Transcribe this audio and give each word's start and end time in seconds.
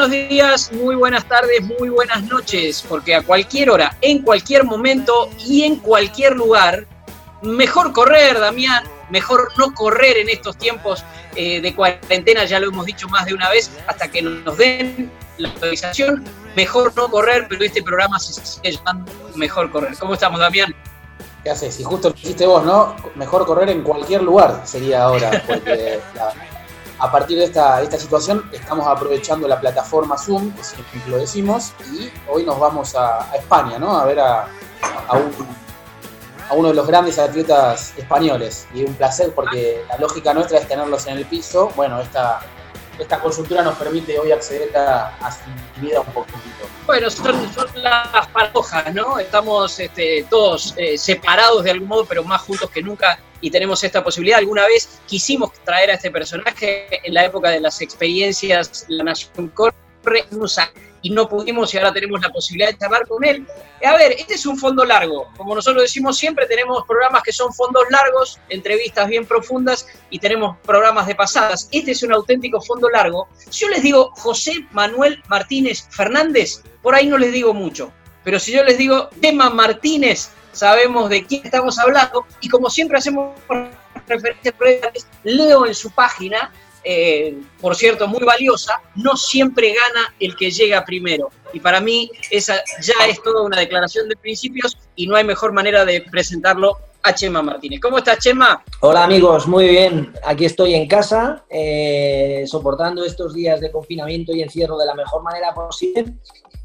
Buenos 0.00 0.28
días, 0.30 0.72
muy 0.72 0.94
buenas 0.94 1.26
tardes, 1.26 1.60
muy 1.78 1.90
buenas 1.90 2.22
noches, 2.22 2.82
porque 2.88 3.14
a 3.14 3.20
cualquier 3.20 3.68
hora, 3.68 3.98
en 4.00 4.22
cualquier 4.22 4.64
momento 4.64 5.28
y 5.38 5.64
en 5.64 5.76
cualquier 5.76 6.36
lugar, 6.36 6.86
mejor 7.42 7.92
correr, 7.92 8.40
Damián, 8.40 8.82
mejor 9.10 9.52
no 9.58 9.74
correr 9.74 10.16
en 10.16 10.30
estos 10.30 10.56
tiempos 10.56 11.04
eh, 11.36 11.60
de 11.60 11.74
cuarentena, 11.74 12.46
ya 12.46 12.58
lo 12.60 12.68
hemos 12.68 12.86
dicho 12.86 13.08
más 13.08 13.26
de 13.26 13.34
una 13.34 13.50
vez, 13.50 13.70
hasta 13.86 14.10
que 14.10 14.22
nos 14.22 14.56
den 14.56 15.12
la 15.36 15.50
autorización, 15.50 16.24
mejor 16.56 16.96
no 16.96 17.10
correr, 17.10 17.44
pero 17.46 17.62
este 17.62 17.82
programa 17.82 18.18
se 18.18 18.32
sigue 18.32 18.72
llamando 18.72 19.12
Mejor 19.34 19.70
Correr. 19.70 19.98
¿Cómo 19.98 20.14
estamos, 20.14 20.40
Damián? 20.40 20.74
¿Qué 21.44 21.50
haces? 21.50 21.78
Y 21.78 21.84
justo 21.84 22.08
lo 22.08 22.14
dijiste 22.14 22.46
vos, 22.46 22.64
¿no? 22.64 22.96
Mejor 23.16 23.44
correr 23.44 23.68
en 23.68 23.82
cualquier 23.82 24.22
lugar 24.22 24.62
sería 24.64 25.02
ahora, 25.02 25.42
porque 25.46 26.00
la, 26.14 26.32
a 27.00 27.10
partir 27.10 27.38
de 27.38 27.44
esta, 27.44 27.80
esta 27.82 27.98
situación 27.98 28.48
estamos 28.52 28.86
aprovechando 28.86 29.48
la 29.48 29.58
plataforma 29.58 30.18
Zoom, 30.18 30.52
que 30.52 30.62
siempre 30.62 31.00
lo 31.08 31.16
decimos, 31.16 31.72
y 31.92 32.10
hoy 32.28 32.44
nos 32.44 32.60
vamos 32.60 32.94
a, 32.94 33.30
España, 33.34 33.78
¿no? 33.78 33.98
A 33.98 34.04
ver 34.04 34.20
a, 34.20 34.46
uno 36.52 36.68
de 36.68 36.74
los 36.74 36.86
grandes 36.86 37.18
atletas 37.18 37.94
españoles. 37.96 38.66
Y 38.74 38.84
un 38.84 38.94
placer 38.94 39.32
porque 39.34 39.84
la 39.88 39.96
lógica 39.98 40.34
nuestra 40.34 40.58
es 40.58 40.66
tenerlos 40.66 41.06
en 41.06 41.16
el 41.16 41.24
piso. 41.24 41.70
Bueno, 41.76 42.00
esta, 42.00 42.40
esta 42.98 43.20
consultura 43.20 43.62
nos 43.62 43.76
permite 43.76 44.18
hoy 44.18 44.32
acceder 44.32 44.76
a, 44.76 45.30
su 45.30 45.80
vida 45.80 46.00
un 46.00 46.12
poquito. 46.12 46.38
Bueno, 46.86 47.08
son, 47.10 47.48
las 47.74 48.26
paradojas, 48.28 48.92
¿no? 48.94 49.18
Estamos 49.18 49.78
este, 49.78 50.26
todos 50.28 50.74
eh, 50.76 50.98
separados 50.98 51.64
de 51.64 51.70
algún 51.70 51.88
modo, 51.88 52.04
pero 52.04 52.24
más 52.24 52.42
juntos 52.42 52.70
que 52.70 52.82
nunca 52.82 53.18
y 53.40 53.50
tenemos 53.50 53.82
esta 53.84 54.04
posibilidad. 54.04 54.38
Alguna 54.38 54.66
vez 54.66 55.00
quisimos 55.06 55.52
traer 55.64 55.90
a 55.90 55.94
este 55.94 56.10
personaje 56.10 57.06
en 57.06 57.14
la 57.14 57.24
época 57.24 57.50
de 57.50 57.60
las 57.60 57.80
experiencias 57.80 58.84
La 58.88 59.04
Nación 59.04 59.48
Corre 59.48 59.74
y 61.02 61.10
no 61.10 61.28
pudimos 61.28 61.72
y 61.72 61.78
ahora 61.78 61.92
tenemos 61.92 62.20
la 62.20 62.30
posibilidad 62.30 62.70
de 62.70 62.78
charlar 62.78 63.06
con 63.06 63.24
él. 63.24 63.46
A 63.84 63.96
ver, 63.96 64.12
este 64.12 64.34
es 64.34 64.46
un 64.46 64.58
fondo 64.58 64.84
largo. 64.84 65.28
Como 65.36 65.54
nosotros 65.54 65.82
decimos 65.82 66.18
siempre, 66.18 66.46
tenemos 66.46 66.84
programas 66.86 67.22
que 67.22 67.32
son 67.32 67.52
fondos 67.52 67.84
largos, 67.90 68.38
entrevistas 68.48 69.08
bien 69.08 69.26
profundas 69.26 69.86
y 70.10 70.18
tenemos 70.18 70.56
programas 70.58 71.06
de 71.06 71.14
pasadas. 71.14 71.68
Este 71.72 71.92
es 71.92 72.02
un 72.02 72.12
auténtico 72.12 72.60
fondo 72.60 72.88
largo. 72.88 73.28
Si 73.48 73.64
yo 73.64 73.68
les 73.68 73.82
digo 73.82 74.10
José 74.16 74.66
Manuel 74.72 75.22
Martínez 75.28 75.86
Fernández, 75.90 76.62
por 76.82 76.94
ahí 76.94 77.06
no 77.06 77.18
les 77.18 77.32
digo 77.32 77.54
mucho. 77.54 77.92
Pero 78.22 78.38
si 78.38 78.52
yo 78.52 78.62
les 78.64 78.76
digo 78.76 79.08
Tema 79.20 79.48
Martínez 79.50 80.30
sabemos 80.52 81.08
de 81.08 81.24
quién 81.24 81.42
estamos 81.44 81.78
hablando 81.78 82.26
y 82.40 82.48
como 82.48 82.68
siempre 82.68 82.98
hacemos 82.98 83.34
referencias 84.06 84.54
leo 85.22 85.66
en 85.66 85.74
su 85.74 85.90
página, 85.90 86.52
eh, 86.84 87.36
por 87.60 87.76
cierto, 87.76 88.08
muy 88.08 88.24
valiosa, 88.24 88.80
no 88.96 89.16
siempre 89.16 89.74
gana 89.74 90.14
el 90.18 90.36
que 90.36 90.50
llega 90.50 90.84
primero. 90.84 91.30
Y 91.52 91.60
para 91.60 91.80
mí 91.80 92.10
esa 92.30 92.62
ya 92.82 93.06
es 93.08 93.22
toda 93.22 93.42
una 93.42 93.58
declaración 93.58 94.08
de 94.08 94.16
principios 94.16 94.76
y 94.96 95.06
no 95.06 95.16
hay 95.16 95.24
mejor 95.24 95.52
manera 95.52 95.84
de 95.84 96.00
presentarlo 96.02 96.78
a 97.02 97.14
Chema 97.14 97.42
Martínez. 97.42 97.80
¿Cómo 97.80 97.98
estás, 97.98 98.18
Chema? 98.18 98.62
Hola 98.80 99.04
amigos, 99.04 99.46
muy 99.46 99.68
bien. 99.68 100.12
Aquí 100.24 100.44
estoy 100.44 100.74
en 100.74 100.86
casa, 100.86 101.44
eh, 101.48 102.44
soportando 102.46 103.04
estos 103.04 103.34
días 103.34 103.60
de 103.60 103.70
confinamiento 103.70 104.34
y 104.34 104.42
encierro 104.42 104.76
de 104.76 104.86
la 104.86 104.94
mejor 104.94 105.22
manera 105.22 105.54
posible 105.54 106.14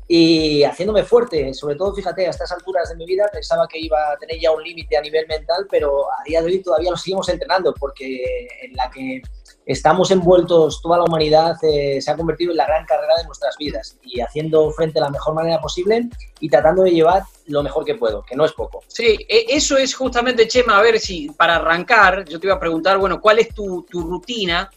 y 0.08 0.64
haciéndome 0.64 1.04
fuerte, 1.04 1.52
sobre 1.54 1.76
todo, 1.76 1.94
fíjate, 1.94 2.28
a 2.28 2.30
estas 2.30 2.52
alturas 2.52 2.90
de 2.90 2.96
mi 2.96 3.06
vida 3.06 3.28
pensaba 3.34 3.68
que 3.68 3.80
iba 3.80 3.98
a 4.12 4.18
tener 4.18 4.40
ya 4.40 4.52
un 4.52 4.62
límite 4.62 4.98
a 4.98 5.02
nivel 5.02 5.26
mental, 5.28 5.66
pero 5.70 6.06
a 6.12 6.24
día 6.24 6.42
de 6.42 6.48
hoy 6.48 6.60
todavía 6.62 6.92
lo 6.92 6.98
seguimos 6.98 7.28
entrenando 7.30 7.74
porque 7.74 8.48
en 8.62 8.74
la 8.76 8.90
que 8.92 9.22
estamos 9.66 10.12
envueltos 10.12 10.82
toda 10.82 10.98
la 10.98 11.04
humanidad 11.06 11.56
eh, 11.64 12.00
se 12.00 12.12
ha 12.12 12.16
convertido 12.16 12.52
en 12.52 12.58
la 12.58 12.68
gran 12.68 12.86
carrera 12.86 13.18
de 13.18 13.26
nuestras 13.26 13.58
vidas 13.58 13.98
y 14.04 14.22
haciendo 14.22 14.70
frente 14.72 14.96
de 14.96 15.02
la 15.02 15.10
mejor 15.10 15.34
manera 15.34 15.60
posible 15.60 16.08
y 16.40 16.50
tratando 16.50 16.84
de 16.84 16.92
llevar 16.92 17.24
lo 17.48 17.64
mejor 17.64 17.84
que 17.84 17.96
puedo, 17.96 18.24
que 18.24 18.36
no 18.36 18.46
es 18.46 18.54
poco. 18.54 18.84
Sí, 18.88 19.18
e, 19.28 19.46
eso 19.50 19.78
es 19.78 19.94
justamente, 19.96 20.48
Chema, 20.48 20.78
a 20.78 20.82
ver 20.82 21.00
si 21.00 21.30
para 21.30 21.56
arrancar, 21.56 22.26
yo 22.26 22.40
te 22.40 22.48
iba 22.48 22.56
a 22.56 22.60
preguntar, 22.60 22.98
bueno, 22.98 23.20
¿cuál 23.20 23.40
es 23.40 23.50
tu, 23.50 23.86
tu 23.90 24.02
rutina? 24.02 24.70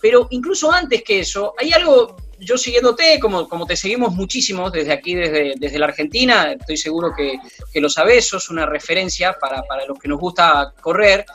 Pero 0.00 0.26
incluso 0.30 0.72
antes 0.72 1.02
que 1.02 1.20
eso, 1.20 1.54
hay 1.58 1.72
algo 1.72 2.16
yo 2.40 2.56
siguiéndote, 2.56 3.20
como, 3.20 3.48
como 3.48 3.66
te 3.66 3.76
seguimos 3.76 4.14
muchísimo 4.14 4.70
desde 4.70 4.92
aquí, 4.92 5.14
desde, 5.14 5.54
desde 5.58 5.78
la 5.78 5.86
Argentina, 5.86 6.52
estoy 6.52 6.76
seguro 6.76 7.12
que, 7.14 7.38
que 7.72 7.80
lo 7.80 7.88
sabes, 7.88 8.26
sos 8.26 8.50
una 8.50 8.66
referencia 8.66 9.36
para, 9.38 9.62
para, 9.64 9.84
los 9.84 9.98
que 9.98 10.08
nos 10.08 10.18
gusta 10.18 10.72
correr, 10.80 11.26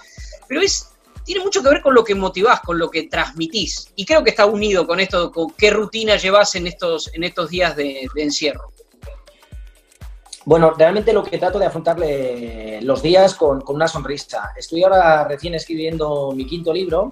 pero 0.48 0.62
es, 0.62 0.95
tiene 1.25 1.44
mucho 1.44 1.62
que 1.62 1.69
ver 1.69 1.81
con 1.81 1.94
lo 1.94 2.03
que 2.03 2.16
motivás, 2.16 2.62
con 2.62 2.78
lo 2.78 2.90
que 2.90 3.08
transmitís, 3.08 3.91
y 3.96 4.06
creo 4.06 4.24
que 4.24 4.30
está 4.30 4.46
unido 4.46 4.88
con 4.88 5.00
esto, 5.00 5.31
con 5.31 5.52
qué 5.52 5.72
rutina 5.72 6.16
llevas 6.16 6.56
en 6.56 6.68
estos, 6.68 7.12
en 7.13 7.24
estos 7.24 7.50
días 7.50 7.75
de, 7.75 8.08
de 8.13 8.24
encierro. 8.24 8.72
Bueno, 10.46 10.72
realmente 10.78 11.12
lo 11.12 11.24
que 11.24 11.40
trato 11.40 11.58
de 11.58 11.66
afrontarle 11.66 12.80
los 12.84 13.02
días 13.02 13.34
con, 13.34 13.62
con, 13.62 13.75
una 13.75 13.88
sonrisa. 13.88 14.53
Estoy 14.56 14.84
ahora 14.84 15.28
recién 15.28 15.56
escribiendo 15.56 16.31
mi 16.34 16.46
quinto 16.46 16.72
libro 16.72 17.12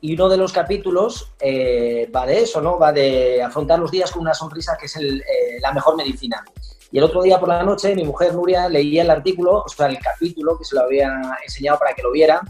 y 0.00 0.12
uno 0.12 0.28
de 0.28 0.36
los 0.36 0.52
capítulos 0.52 1.32
eh, 1.40 2.10
va 2.14 2.26
de 2.26 2.42
eso, 2.42 2.60
¿no? 2.60 2.78
Va 2.78 2.92
de 2.92 3.42
afrontar 3.42 3.78
los 3.78 3.90
días 3.90 4.10
con 4.10 4.20
una 4.20 4.34
sonrisa, 4.34 4.76
que 4.78 4.84
es 4.84 4.96
eh, 4.96 5.22
la 5.62 5.72
mejor 5.72 5.96
medicina. 5.96 6.44
Y 6.92 6.98
el 6.98 7.04
otro 7.04 7.22
día 7.22 7.40
por 7.40 7.48
la 7.48 7.62
noche, 7.62 7.94
mi 7.94 8.04
mujer 8.04 8.34
Nuria 8.34 8.68
leía 8.68 9.02
el 9.02 9.10
artículo, 9.10 9.62
o 9.64 9.68
sea, 9.68 9.86
el 9.86 9.98
capítulo, 10.00 10.58
que 10.58 10.64
se 10.64 10.74
lo 10.74 10.82
había 10.82 11.10
enseñado 11.42 11.78
para 11.78 11.94
que 11.94 12.02
lo 12.02 12.12
viera, 12.12 12.42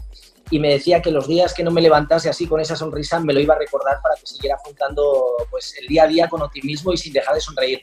y 0.51 0.59
me 0.59 0.69
decía 0.69 1.01
que 1.01 1.11
los 1.11 1.27
días 1.27 1.53
que 1.53 1.63
no 1.63 1.71
me 1.71 1.81
levantase 1.81 2.29
así 2.29 2.47
con 2.47 2.59
esa 2.59 2.75
sonrisa 2.75 3.19
me 3.19 3.33
lo 3.33 3.39
iba 3.39 3.55
a 3.55 3.59
recordar 3.59 4.01
para 4.01 4.15
que 4.15 4.27
siguiera 4.27 4.55
afrontando 4.55 5.23
pues, 5.49 5.75
el 5.79 5.87
día 5.87 6.03
a 6.03 6.07
día 6.07 6.29
con 6.29 6.41
optimismo 6.41 6.93
y 6.93 6.97
sin 6.97 7.13
dejar 7.13 7.35
de 7.35 7.41
sonreír. 7.41 7.81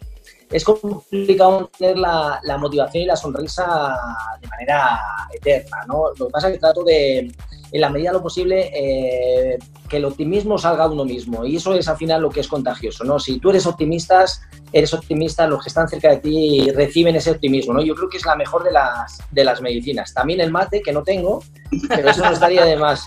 Es 0.50 0.64
complicado 0.64 1.70
tener 1.78 1.98
la, 1.98 2.38
la 2.42 2.58
motivación 2.58 3.04
y 3.04 3.06
la 3.06 3.16
sonrisa 3.16 3.96
de 4.40 4.48
manera 4.48 5.00
eterna, 5.32 5.78
¿no? 5.86 6.10
Lo 6.16 6.26
que 6.26 6.32
pasa 6.32 6.48
es 6.48 6.54
que 6.54 6.60
trato 6.60 6.84
de, 6.84 7.32
en 7.72 7.80
la 7.80 7.88
medida 7.88 8.10
de 8.10 8.14
lo 8.18 8.22
posible, 8.22 8.70
eh, 8.74 9.58
que 9.88 9.96
el 9.96 10.04
optimismo 10.04 10.58
salga 10.58 10.86
de 10.86 10.94
uno 10.94 11.04
mismo. 11.04 11.44
Y 11.44 11.56
eso 11.56 11.74
es 11.74 11.88
al 11.88 11.96
final 11.96 12.20
lo 12.20 12.30
que 12.30 12.40
es 12.40 12.48
contagioso, 12.48 13.02
¿no? 13.02 13.18
Si 13.18 13.38
tú 13.38 13.50
eres 13.50 13.66
optimista, 13.66 14.24
eres 14.72 14.92
optimista, 14.92 15.46
los 15.46 15.62
que 15.62 15.70
están 15.70 15.88
cerca 15.88 16.10
de 16.10 16.18
ti 16.18 16.70
reciben 16.70 17.16
ese 17.16 17.30
optimismo, 17.30 17.72
¿no? 17.72 17.82
Yo 17.82 17.94
creo 17.94 18.10
que 18.10 18.18
es 18.18 18.26
la 18.26 18.36
mejor 18.36 18.62
de 18.62 18.72
las, 18.72 19.20
de 19.30 19.44
las 19.44 19.62
medicinas. 19.62 20.12
También 20.12 20.40
el 20.40 20.52
mate, 20.52 20.82
que 20.82 20.92
no 20.92 21.02
tengo, 21.02 21.42
pero 21.88 22.10
eso 22.10 22.22
no 22.22 22.32
estaría 22.32 22.64
de 22.64 22.76
más. 22.76 23.06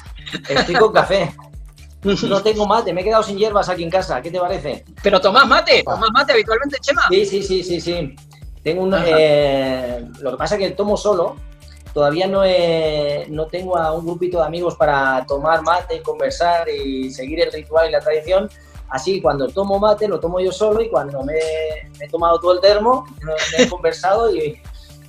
Estoy 0.50 0.76
con 0.76 0.92
café. 0.92 1.32
No 2.04 2.42
tengo 2.42 2.68
mate, 2.68 2.94
me 2.94 3.02
he 3.02 3.04
quedado 3.04 3.24
sin 3.24 3.38
hierbas 3.38 3.70
aquí 3.70 3.84
en 3.84 3.90
casa. 3.90 4.22
¿Qué 4.22 4.30
te 4.30 4.40
parece? 4.40 4.86
¿Pero 5.02 5.20
tomás 5.20 5.48
mate? 5.48 5.84
¿Tomás 5.84 6.10
mate 6.12 6.34
habitualmente, 6.34 6.78
Chema? 6.80 7.04
Sí, 7.10 7.26
sí, 7.26 7.42
sí, 7.42 7.64
sí, 7.64 7.82
sí. 7.82 8.16
Tengo 8.64 8.84
un, 8.84 8.96
eh, 8.96 10.06
lo 10.22 10.32
que 10.32 10.38
pasa 10.38 10.56
es 10.56 10.62
que 10.62 10.72
tomo 10.72 10.98
solo, 10.98 11.36
todavía 11.96 12.28
no, 12.28 12.42
no 13.30 13.48
tengo 13.48 13.78
a 13.78 13.94
un 13.94 14.06
grupito 14.06 14.40
de 14.40 14.46
amigos 14.46 14.76
para 14.76 15.26
tomar 15.26 15.62
mate 15.62 15.96
y 15.96 16.00
conversar 16.02 16.68
y 16.68 17.10
seguir 17.10 17.40
el 17.40 17.54
ritual 17.54 17.88
y 17.88 17.92
la 17.94 18.02
tradición. 18.02 18.50
Así 18.90 19.22
cuando 19.22 19.48
tomo 19.48 19.80
mate 19.80 20.06
lo 20.10 20.20
tomo 20.20 20.42
yo 20.42 20.52
solo 20.52 20.82
y 20.82 20.90
cuando 20.90 21.24
me, 21.24 21.40
he 22.02 22.10
tomado 22.12 22.38
todo 22.42 22.54
el 22.54 22.60
termo, 22.60 23.06
me 23.24 23.64
he 23.64 23.70
conversado 23.70 24.30
y, 24.36 24.62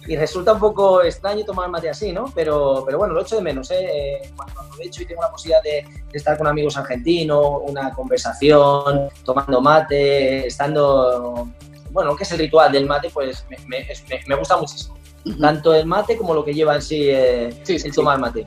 y, 0.07 0.17
resulta 0.17 0.53
un 0.53 0.61
poco 0.61 1.03
extraño 1.03 1.45
tomar 1.45 1.69
mate 1.69 1.91
así, 1.91 2.13
¿no? 2.13 2.31
Pero, 2.37 2.85
pero 2.87 2.99
bueno, 2.99 3.15
lo 3.15 3.23
echo 3.23 3.35
de 3.35 3.43
menos, 3.43 3.69
¿eh? 3.73 4.33
Cuando 4.37 4.61
aprovecho 4.61 5.03
y 5.03 5.07
tengo 5.07 5.23
la 5.23 5.31
posibilidad 5.33 5.63
de, 5.65 5.85
estar 6.13 6.39
con 6.39 6.47
amigos 6.47 6.77
argentinos, 6.77 7.63
una 7.67 7.93
conversación, 7.93 9.11
tomando 9.25 9.61
mate, 9.61 10.47
estando... 10.47 11.49
Bueno, 11.91 12.15
que 12.15 12.23
es 12.23 12.31
el 12.31 12.39
ritual 12.39 12.71
del 12.71 12.87
mate, 12.87 13.11
pues 13.11 13.45
me, 13.51 13.57
me, 13.67 13.87
me 14.27 14.35
gusta 14.37 14.57
muchísimo 14.57 14.97
tanto 15.35 15.75
el 15.75 15.87
mate 15.87 16.17
como 16.17 16.35
lo 16.35 16.45
que 16.45 16.55
lleva 16.55 16.75
en 16.75 16.83
sí, 16.83 17.09
eh, 17.09 17.63
el 17.67 17.95
tomar 17.95 18.19
mate. 18.19 18.47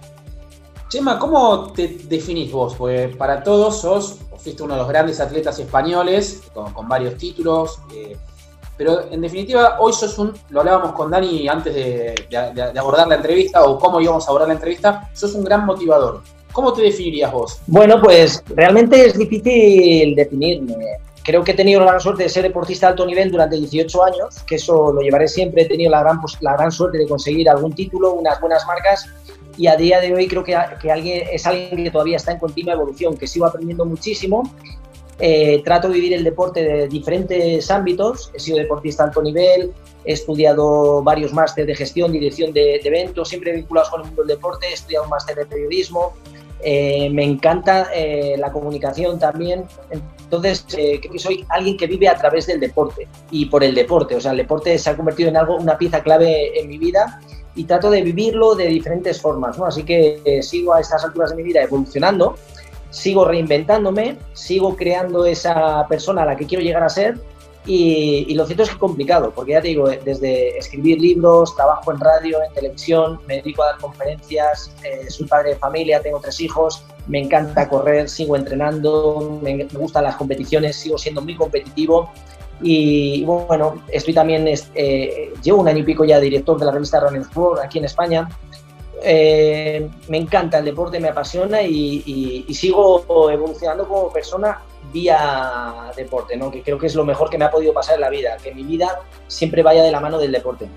Chema, 0.90 1.20
¿cómo 1.20 1.72
te 1.74 2.00
definís 2.06 2.52
vos? 2.52 2.74
Porque 2.76 3.14
para 3.18 3.44
todos 3.44 3.82
sos, 3.82 4.18
fuiste 4.38 4.64
uno 4.64 4.74
de 4.74 4.80
los 4.80 4.90
grandes 4.90 5.20
atletas 5.20 5.60
españoles, 5.60 6.42
con, 6.54 6.88
varios 6.88 7.16
títulos, 7.16 7.80
eh, 7.94 8.18
pero 8.76 9.12
en 9.12 9.22
definitiva 9.22 9.76
hoy 9.80 9.94
sos 9.94 10.18
un, 10.18 10.34
lo 10.50 10.62
hablábamos 10.62 10.94
con 10.94 11.12
Dani 11.12 11.48
antes 11.48 11.76
de, 11.76 12.16
abordar 12.78 13.08
la 13.08 13.16
entrevista 13.16 13.64
o 13.66 13.78
cómo 13.78 14.00
íbamos 14.02 14.26
a 14.26 14.30
abordar 14.30 14.48
la 14.48 14.54
entrevista, 14.56 15.10
sos 15.14 15.36
un 15.36 15.44
gran 15.44 15.66
motivador. 15.66 16.24
¿Cómo 16.54 16.74
te 16.74 16.82
definirías 16.82 17.32
vos? 17.32 17.60
Bueno, 17.68 18.02
pues 18.02 18.44
realmente 18.48 19.06
es 19.06 19.18
difícil 19.18 20.16
definirme. 20.16 20.76
Creo 21.30 21.44
que 21.44 21.52
he 21.52 21.54
tenido 21.54 21.80
la 21.82 21.86
gran 21.86 22.02
suerte 22.02 22.24
de 22.24 22.30
ser 22.30 22.42
deportista 22.42 22.88
de 22.88 22.92
alto 22.94 23.06
nivel 23.06 23.30
durante 23.30 23.56
18 23.56 24.04
años, 24.04 24.40
que 24.48 24.56
eso 24.56 24.92
lo 24.92 25.00
llevaré 25.00 25.28
siempre. 25.28 25.62
He 25.62 25.68
tenido 25.68 25.92
la 25.92 26.00
gran, 26.00 26.20
la 26.42 26.54
gran 26.54 26.72
suerte 26.72 26.98
de 26.98 27.08
conseguir 27.08 27.48
algún 27.48 27.72
título, 27.74 28.14
unas 28.14 28.42
buenas 28.42 28.66
marcas 28.66 29.06
y 29.56 29.68
a 29.68 29.76
día 29.76 30.02
de 30.02 30.12
hoy 30.12 30.28
creo 30.28 30.44
que, 30.44 30.58
que 30.82 30.92
alguien, 30.92 31.28
es 31.32 31.46
alguien 31.46 31.84
que 31.84 31.92
todavía 31.92 32.18
está 32.18 32.32
en 32.32 32.40
continua 32.40 32.74
evolución, 32.74 33.16
que 33.16 33.28
sigo 33.28 33.46
aprendiendo 33.46 33.86
muchísimo. 33.86 34.42
Eh, 35.20 35.62
trato 35.64 35.88
de 35.90 35.94
vivir 35.94 36.14
el 36.14 36.24
deporte 36.24 36.64
de 36.64 36.88
diferentes 36.88 37.70
ámbitos. 37.70 38.32
He 38.34 38.40
sido 38.40 38.58
deportista 38.58 39.04
alto 39.04 39.22
nivel, 39.22 39.72
he 40.06 40.14
estudiado 40.14 41.04
varios 41.04 41.32
másteres 41.32 41.68
de 41.68 41.76
gestión, 41.76 42.12
dirección 42.12 42.54
de, 42.54 42.78
eventos, 42.78 43.30
siempre 43.30 43.52
vinculados 43.52 43.92
con 43.92 44.02
el 44.02 44.08
mundo 44.08 44.24
del 44.24 44.36
deporte. 44.36 44.66
He 44.66 44.74
estudiado 44.74 45.04
un 45.04 45.12
máster 45.12 45.36
de 45.36 45.46
periodismo. 45.46 46.14
Eh, 46.64 47.08
me 47.12 47.24
encanta 47.24 47.90
eh, 47.94 48.34
la 48.40 48.52
comunicación 48.52 49.20
también. 49.20 49.66
Entonces, 50.30 50.64
creo 50.70 51.12
que 51.12 51.18
soy 51.18 51.44
alguien 51.50 51.76
que 51.76 51.88
vive 51.88 52.08
a 52.08 52.16
través 52.16 52.46
del 52.46 52.60
deporte 52.60 53.08
y 53.32 53.48
por 53.48 53.64
el 53.64 53.74
deporte. 53.74 54.16
O 54.16 54.22
sea, 54.22 54.30
el 54.32 54.38
deporte 54.38 54.78
se 54.78 54.92
ha 54.92 54.96
convertido 54.96 55.30
en 55.30 55.38
algo, 55.38 55.56
una 55.56 55.76
pieza 55.76 56.04
clave 56.04 56.60
en 56.60 56.68
mi 56.68 56.78
vida 56.78 57.20
y 57.56 57.64
trato 57.64 57.90
de 57.90 58.04
vivirlo 58.04 58.54
de 58.54 58.68
diferentes 58.68 59.20
formas, 59.20 59.58
¿no? 59.58 59.66
Así 59.66 59.82
que 59.82 60.22
eh, 60.24 60.44
sigo 60.44 60.76
a 60.76 60.82
estas 60.82 61.04
alturas 61.04 61.32
de 61.32 61.38
mi 61.38 61.42
vida 61.42 61.64
evolucionando, 61.64 62.36
sigo 62.92 63.26
reinventándome, 63.26 64.18
sigo 64.34 64.76
creando 64.76 65.26
esa 65.26 65.88
persona 65.90 66.22
a 66.22 66.26
la 66.26 66.38
que 66.38 66.46
quiero 66.46 66.64
llegar 66.64 66.84
a 66.84 66.90
ser 66.90 67.20
y, 67.72 68.34
lo 68.34 68.46
cierto 68.46 68.64
es 68.64 68.70
que 68.70 68.74
es 68.74 68.80
complicado, 68.80 69.32
porque 69.32 69.52
ya 69.52 69.62
te 69.62 69.68
digo, 69.70 69.88
desde 69.88 70.58
escribir 70.58 71.00
libros, 71.00 71.56
trabajo 71.56 71.92
en 71.92 72.00
radio, 72.00 72.42
en 72.42 72.54
televisión, 72.54 73.20
me 73.28 73.36
dedico 73.36 73.64
a 73.64 73.68
dar 73.68 73.78
conferencias, 73.78 74.72
eh, 74.84 75.10
soy 75.10 75.28
padre 75.28 75.52
de 75.52 75.56
familia, 75.58 76.02
tengo 76.02 76.20
tres 76.20 76.40
hijos, 76.42 76.84
me 77.08 77.20
encanta 77.20 77.70
correr, 77.70 78.10
sigo 78.10 78.36
entrenando, 78.36 79.40
me, 79.44 79.56
me 79.56 79.66
gustan 79.66 80.06
las 80.06 80.16
competiciones, 80.16 80.78
sigo 80.78 80.98
siendo 80.98 81.22
muy 81.22 81.36
competitivo 81.36 82.10
y 82.62 83.24
bueno, 83.24 83.82
estoy 83.88 84.14
también, 84.14 84.48
eh, 84.48 85.34
llevo 85.42 85.62
un 85.62 85.68
año 85.68 85.80
y 85.80 85.84
pico 85.84 86.04
ya 86.04 86.20
director 86.20 86.60
de 86.60 86.66
la 86.66 86.72
revista 86.72 87.00
Running 87.00 87.22
Sport 87.22 87.62
aquí 87.64 87.80
en 87.80 87.86
España. 87.86 88.28
Eh, 89.02 89.90
me 90.10 90.18
encanta 90.18 90.60
el 90.60 90.66
deporte, 90.66 91.00
me 91.00 91.08
apasiona 91.08 91.62
y, 91.62 92.46
sigo 92.54 93.30
evolucionando 93.32 93.88
como 93.88 94.12
persona 94.12 94.62
vía 94.92 95.92
deporte, 95.96 96.36
¿no? 96.38 96.52
que 96.52 96.62
creo 96.62 96.78
que 96.78 96.88
es 96.88 96.96
lo 96.96 97.06
mejor 97.06 97.30
que 97.30 97.38
me 97.38 97.46
ha 97.46 97.52
podido 97.52 97.74
pasar 97.74 97.96
en 97.96 98.02
la 98.02 98.10
vida, 98.10 98.38
que 98.44 98.54
mi 98.54 98.64
vida 98.64 99.00
siempre 99.28 99.64
vaya 99.64 99.84
de 99.84 99.92
la 99.92 100.00
mano 100.00 100.18
del 100.18 100.32
deporte. 100.32 100.68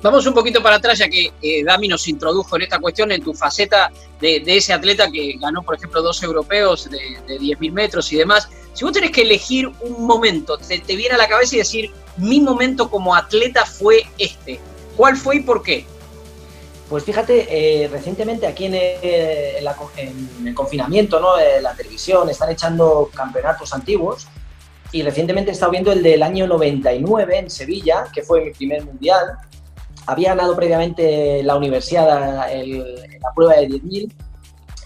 Vamos 0.00 0.24
un 0.26 0.34
poquito 0.34 0.62
para 0.62 0.76
atrás, 0.76 0.98
ya 0.98 1.08
que 1.08 1.32
eh, 1.42 1.64
Dami 1.64 1.88
nos 1.88 2.06
introdujo 2.06 2.54
en 2.54 2.62
esta 2.62 2.78
cuestión, 2.78 3.10
en 3.10 3.22
tu 3.22 3.34
faceta 3.34 3.90
de, 4.20 4.42
ese 4.46 4.72
atleta 4.72 5.10
que 5.10 5.34
ganó, 5.40 5.62
por 5.62 5.74
ejemplo, 5.74 6.00
dos 6.02 6.22
europeos 6.22 6.88
de, 6.88 6.98
de 7.26 7.40
10.000 7.40 7.72
metros 7.72 8.12
y 8.12 8.16
demás. 8.16 8.48
Si 8.74 8.84
vos 8.84 8.92
tenés 8.92 9.10
que 9.10 9.22
elegir 9.22 9.68
un 9.80 10.06
momento, 10.06 10.56
te, 10.56 10.78
te 10.78 10.94
viene 10.94 11.16
a 11.16 11.18
la 11.18 11.26
cabeza 11.26 11.56
y 11.56 11.58
decir, 11.58 11.90
mi 12.16 12.40
momento 12.40 12.88
como 12.88 13.12
atleta 13.12 13.66
fue 13.66 14.04
este, 14.18 14.60
¿cuál 14.96 15.16
fue 15.16 15.36
y 15.36 15.40
por 15.40 15.64
qué? 15.64 15.84
Pues 16.88 17.04
fíjate, 17.04 17.46
eh, 17.50 17.88
recientemente 17.88 18.46
aquí 18.46 18.64
en 18.64 18.74
el, 18.74 20.54
confinamiento, 20.54 21.20
¿no? 21.20 21.38
En 21.38 21.62
la 21.62 21.74
televisión, 21.74 22.30
están 22.30 22.50
echando 22.50 23.10
campeonatos 23.14 23.74
antiguos 23.74 24.26
y 24.90 25.02
recientemente 25.02 25.50
he 25.50 25.52
estado 25.52 25.72
viendo 25.72 25.92
el 25.92 26.02
del 26.02 26.22
año 26.22 26.46
99 26.46 27.38
en 27.38 27.50
Sevilla, 27.50 28.06
que 28.12 28.22
fue 28.22 28.42
mi 28.42 28.52
primer 28.52 28.86
mundial. 28.86 29.36
Había 30.06 30.30
ganado 30.30 30.56
previamente 30.56 31.42
la 31.42 31.56
universidad 31.56 32.50
en 32.50 32.78
la 33.20 33.32
prueba 33.34 33.56
de 33.56 33.68
10.000 33.68 34.12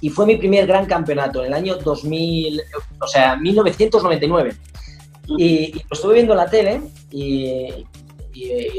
y 0.01 0.11
fue 0.11 0.27
mi 0.27 0.37
primer 0.37 0.67
gran 0.67 0.87
campeonato 0.87 1.41
en 1.41 1.47
el 1.47 1.55
año 1.55 1.77
2000, 1.77 2.61
o 3.01 3.07
sea, 3.07 3.37
1999. 3.37 4.57
Y, 5.39 5.73
lo 5.73 5.81
estuve 5.93 6.15
viendo 6.15 6.33
en 6.33 6.39
la 6.39 6.51
tele 6.51 6.81
y, 7.13 7.87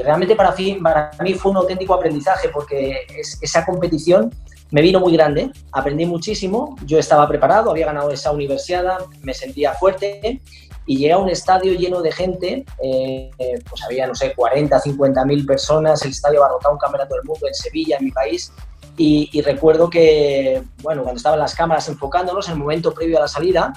realmente 0.03 0.35
para, 0.35 0.55
para 0.81 1.11
mí 1.21 1.33
fue 1.33 1.51
un 1.51 1.57
auténtico 1.57 1.93
aprendizaje 1.93 2.49
porque 2.49 3.05
esa 3.41 3.65
competición 3.65 4.31
me 4.71 4.81
vino 4.81 4.99
muy 4.99 5.13
grande, 5.13 5.51
aprendí 5.71 6.05
muchísimo, 6.05 6.75
yo 6.83 6.97
estaba 6.97 7.27
preparado, 7.27 7.69
había 7.69 7.85
ganado 7.85 8.09
esa 8.09 8.31
universidad, 8.31 8.99
me 9.21 9.33
sentía 9.33 9.73
fuerte 9.73 10.41
y 10.87 10.97
llegué 10.97 11.13
a 11.13 11.19
un 11.19 11.29
estadio 11.29 11.73
lleno 11.73 12.01
de 12.01 12.11
gente, 12.11 12.65
eh, 12.81 13.29
pues 13.69 13.83
había, 13.83 14.07
no 14.07 14.15
sé, 14.15 14.33
40, 14.35 14.79
50 14.79 15.25
mil 15.25 15.45
personas, 15.45 16.03
el 16.03 16.11
estadio 16.11 16.43
abarrotado 16.43 16.73
un 16.73 16.79
campeonato 16.79 17.13
del 17.13 17.23
mundo 17.23 17.47
en 17.47 17.53
Sevilla, 17.53 17.97
en 17.99 18.05
mi 18.05 18.11
país, 18.11 18.51
y, 18.95 19.41
recuerdo 19.41 19.89
que, 19.89 20.61
bueno, 20.83 21.01
cuando 21.01 21.17
estaban 21.17 21.39
las 21.39 21.55
cámaras 21.55 21.87
enfocándonos, 21.89 22.47
en 22.47 22.53
el 22.53 22.59
momento 22.59 22.93
previo 22.93 23.17
a 23.17 23.21
la 23.21 23.27
salida, 23.27 23.73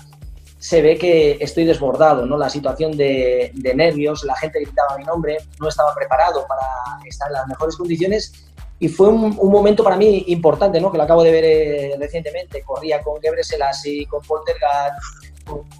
se 0.67 0.83
ve 0.83 0.99
que 0.99 1.39
estoy 1.39 1.65
desbordado, 1.65 2.27
¿no? 2.27 2.37
La 2.37 2.51
situación 2.51 2.97
de, 2.97 3.53
nervios, 3.77 4.25
la 4.25 4.35
gente 4.35 4.59
gritaba 4.59 4.99
mi 4.99 5.05
nombre, 5.05 5.37
no 5.61 5.69
estaba 5.69 5.95
preparado 5.95 6.45
para 6.49 6.61
estar 7.09 7.29
en 7.29 7.35
las 7.35 7.47
mejores 7.47 7.77
condiciones 7.77 8.33
y 8.81 8.89
fue 8.89 9.07
un, 9.07 9.37
momento 9.37 9.85
para 9.85 9.95
mí 9.95 10.25
importante, 10.27 10.81
¿no? 10.81 10.91
Que 10.91 10.99
lo 10.99 11.05
acabo 11.05 11.23
de 11.23 11.31
ver 11.31 11.45
eh, 11.45 11.97
recientemente. 12.01 12.63
Corría 12.63 13.01
con 13.01 13.23
Gebre 13.23 13.45
Selassie, 13.45 14.07
con 14.07 14.21
Poltergat, 14.23 14.95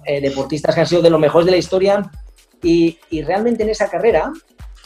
eh, 0.05 0.21
deportistas 0.21 0.73
que 0.73 0.79
han 0.79 0.87
sido 0.87 1.01
de 1.01 1.09
los 1.09 1.19
mejores 1.19 1.47
de 1.47 1.51
la 1.51 1.57
historia 1.57 2.09
y, 2.63 2.97
y 3.09 3.23
realmente 3.23 3.63
en 3.63 3.69
esa 3.71 3.89
carrera, 3.89 4.31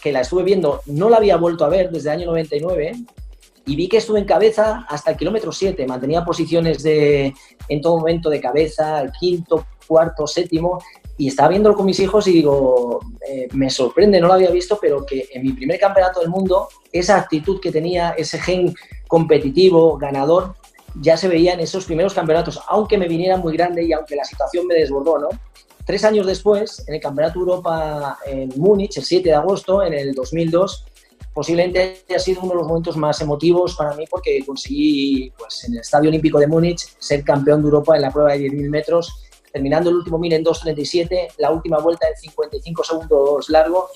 que 0.01 0.11
la 0.11 0.21
estuve 0.21 0.41
viendo, 0.41 0.81
no 0.87 1.11
la 1.11 1.17
había 1.17 1.37
vuelto 1.37 1.63
a 1.63 1.69
ver 1.69 1.91
desde 1.91 2.09
el 2.09 2.17
año 2.21 2.25
99, 2.25 2.93
y 3.65 3.75
vi 3.75 3.87
que 3.87 3.97
estuve 3.97 4.19
en 4.19 4.25
cabeza 4.25 4.85
hasta 4.89 5.11
el 5.11 5.17
kilómetro 5.17 5.51
7, 5.51 5.85
mantenía 5.85 6.25
posiciones 6.25 6.81
de, 6.81 7.33
en 7.67 7.81
todo 7.81 7.97
momento 7.97 8.29
de 8.29 8.41
cabeza, 8.41 9.01
el 9.01 9.11
quinto, 9.11 9.65
cuarto, 9.91 10.25
séptimo, 10.25 10.81
y 11.17 11.27
estaba 11.27 11.49
viéndolo 11.49 11.75
con 11.75 11.85
mis 11.85 11.99
hijos 11.99 12.25
y 12.29 12.31
digo, 12.31 13.01
eh, 13.27 13.49
me 13.51 13.69
sorprende, 13.69 14.21
no 14.21 14.27
lo 14.27 14.33
había 14.33 14.49
visto, 14.49 14.77
pero 14.79 15.05
que 15.05 15.27
en 15.33 15.43
mi 15.43 15.51
primer 15.51 15.77
campeonato 15.77 16.21
del 16.21 16.29
mundo, 16.29 16.69
esa 16.93 17.17
actitud 17.17 17.59
que 17.59 17.73
tenía, 17.73 18.11
ese 18.11 18.39
gen 18.39 18.73
competitivo, 19.09 19.97
ganador, 19.97 20.55
ya 21.01 21.17
se 21.17 21.27
veía 21.27 21.53
en 21.53 21.59
esos 21.59 21.83
primeros 21.85 22.13
campeonatos, 22.13 22.61
aunque 22.69 22.97
me 22.97 23.09
viniera 23.09 23.35
muy 23.35 23.51
grande 23.57 23.83
y 23.83 23.91
aunque 23.91 24.15
la 24.15 24.23
situación 24.23 24.65
me 24.65 24.75
desbordó, 24.75 25.19
¿no? 25.19 25.29
Tres 25.85 26.05
años 26.05 26.25
después, 26.25 26.85
en 26.87 26.95
el 26.95 27.01
Campeonato 27.01 27.39
Europa 27.39 28.17
en 28.25 28.49
Múnich, 28.55 28.97
el 28.97 29.03
7 29.03 29.27
de 29.27 29.35
agosto, 29.35 29.83
en 29.83 29.93
el 29.93 30.13
2002, 30.13 30.85
posiblemente 31.33 32.03
haya 32.09 32.19
sido 32.19 32.41
uno 32.41 32.51
de 32.51 32.59
los 32.59 32.67
momentos 32.67 32.97
más 32.97 33.19
emotivos 33.21 33.75
para 33.75 33.95
mí 33.95 34.05
porque 34.09 34.43
conseguí 34.45 35.31
pues, 35.37 35.63
en 35.65 35.73
el 35.73 35.79
Estadio 35.79 36.09
Olímpico 36.09 36.39
de 36.39 36.47
Múnich 36.47 36.81
ser 36.99 37.23
campeón 37.23 37.61
de 37.61 37.67
Europa 37.67 37.95
en 37.95 38.01
la 38.01 38.11
prueba 38.11 38.33
de 38.33 38.47
10.000 38.47 38.69
metros, 38.69 39.23
terminando 39.51 39.89
el 39.89 39.97
último 39.97 40.17
mil 40.17 40.33
en 40.33 40.43
2.37, 40.43 41.33
la 41.37 41.51
última 41.51 41.79
vuelta 41.79 42.07
en 42.07 42.15
55 42.15 42.83
segundos 42.83 43.49
largo 43.49 43.89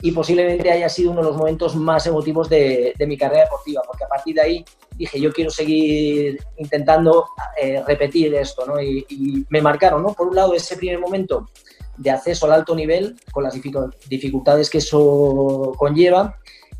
y 0.00 0.10
posiblemente 0.10 0.70
haya 0.70 0.88
sido 0.88 1.12
uno 1.12 1.20
de 1.20 1.28
los 1.28 1.36
momentos 1.36 1.76
más 1.76 2.06
emotivos 2.06 2.48
de, 2.48 2.94
mi 3.06 3.16
carrera 3.16 3.44
deportiva, 3.44 3.82
porque 3.86 4.04
a 4.04 4.08
partir 4.08 4.34
de 4.34 4.40
ahí 4.40 4.64
dije, 4.96 5.20
yo 5.20 5.32
quiero 5.32 5.50
seguir 5.50 6.38
intentando 6.56 7.26
eh, 7.60 7.82
repetir 7.86 8.34
esto, 8.34 8.66
¿no? 8.66 8.80
Y, 8.80 9.06
y, 9.08 9.46
me 9.48 9.62
marcaron, 9.62 10.02
¿no? 10.02 10.12
Por 10.12 10.26
un 10.26 10.34
lado, 10.34 10.54
ese 10.54 10.76
primer 10.76 10.98
momento 10.98 11.48
de 11.96 12.10
acceso 12.10 12.46
al 12.46 12.52
alto 12.52 12.74
nivel, 12.74 13.16
con 13.30 13.44
las 13.44 13.54
dificultades 13.54 14.70
que 14.70 14.78
eso 14.78 15.72
conlleva, 15.78 16.36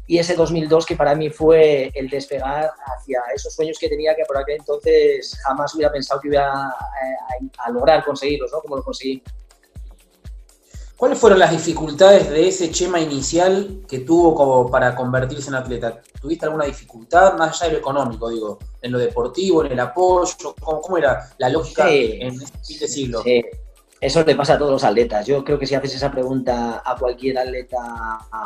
y 0.07 0.19
ese 0.19 0.35
2002 0.35 0.85
que 0.85 0.97
para 0.97 1.15
mí 1.15 1.31
fue 1.31 1.93
el 1.95 2.09
despegar 2.09 2.71
hacia 2.85 3.21
esos 3.35 3.55
sueños 3.55 3.79
que 3.79 3.89
tenía 3.89 4.15
que 4.15 4.25
por 4.25 4.37
aquel 4.37 4.57
entonces 4.59 5.39
jamás 5.43 5.75
hubiera 5.75 5.93
pensado 5.93 6.21
que 6.21 6.29
iba 6.29 6.69
a, 6.69 7.71
lograr 7.71 8.05
conseguirlos, 8.05 8.51
¿no? 8.53 8.61
Como 8.61 8.77
lo 8.77 8.83
conseguí. 8.83 9.23
¿Cuáles 10.97 11.19
fueron 11.19 11.39
las 11.39 11.51
dificultades 11.51 12.31
de 12.31 12.47
ese 12.47 12.71
Chema 12.71 13.01
inicial 13.01 13.83
que 13.89 14.01
tuvo 14.01 14.35
como 14.35 14.71
para 14.71 14.95
convertirse 14.95 15.49
en 15.49 15.57
atleta? 15.57 16.01
¿Tuviste 16.21 16.47
alguna 16.47 16.65
dificultad 16.65 17.37
más 17.37 17.61
allá 17.61 17.69
de 17.69 17.73
lo 17.73 17.79
económico, 17.81 18.29
digo, 18.29 18.59
en 18.81 18.93
lo 18.93 18.99
deportivo, 18.99 19.65
en 19.65 19.73
el 19.73 19.81
apoyo? 19.81 20.55
¿Cómo, 20.61 20.99
era 20.99 21.29
la 21.39 21.49
lógica 21.49 21.91
en 21.91 22.39
de 22.39 22.89
siglo? 22.89 23.23
Sí. 23.23 23.43
Eso 24.03 24.25
le 24.25 24.35
pasa 24.35 24.55
a 24.55 24.59
todos 24.59 24.73
los 24.73 24.83
atletas. 24.83 25.25
Yo 25.25 25.45
creo 25.45 25.61
que 25.61 25.67
si 25.67 25.77
haces 25.77 25.95
esa 25.95 26.11
pregunta 26.11 26.83
a 26.85 26.97
cualquier 26.97 27.39
atleta 27.39 27.79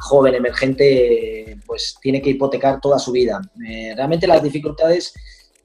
joven, 0.03 0.35
emergente, 0.35 1.59
pues 1.65 1.97
tiene 2.03 2.21
que 2.21 2.29
hipotecar 2.29 2.79
toda 2.79 2.99
su 2.99 3.11
vida. 3.11 3.41
Eh, 3.67 3.95
realmente 3.97 4.27
las 4.27 4.43
dificultades 4.43 5.15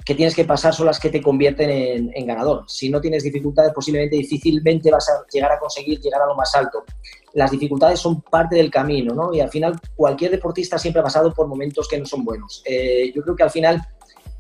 que 0.06 0.16
tienes 0.16 0.34
que 0.34 0.46
pasar 0.46 0.74
son 0.74 0.86
las 0.86 0.98
que 0.98 1.10
te 1.10 1.22
convierten 1.22 2.10
en, 2.14 2.26
ganador. 2.26 2.64
Si 2.70 2.90
no 2.90 3.02
tienes 3.02 3.24
dificultades, 3.24 3.74
posiblemente 3.74 4.16
difícilmente 4.16 4.90
vas 4.90 5.10
a 5.10 5.26
llegar 5.30 5.52
a 5.52 5.60
conseguir 5.60 6.00
llegar 6.00 6.22
a 6.22 6.26
lo 6.26 6.36
más 6.36 6.56
alto. 6.56 6.86
Las 7.34 7.52
dificultades 7.52 8.00
son 8.00 8.22
parte 8.22 8.56
del 8.56 8.72
camino, 8.72 9.14
¿no? 9.14 9.34
Y 9.34 9.42
al 9.42 9.50
final 9.50 9.78
cualquier 9.98 10.32
deportista 10.32 10.80
siempre 10.80 11.02
ha 11.02 11.04
pasado 11.04 11.34
por 11.34 11.48
momentos 11.48 11.90
que 11.90 12.00
no 12.00 12.06
son 12.06 12.24
buenos. 12.24 12.64
Eh, 12.66 13.12
yo 13.14 13.22
creo 13.24 13.36
que 13.36 13.44
al 13.44 13.52
final 13.52 13.82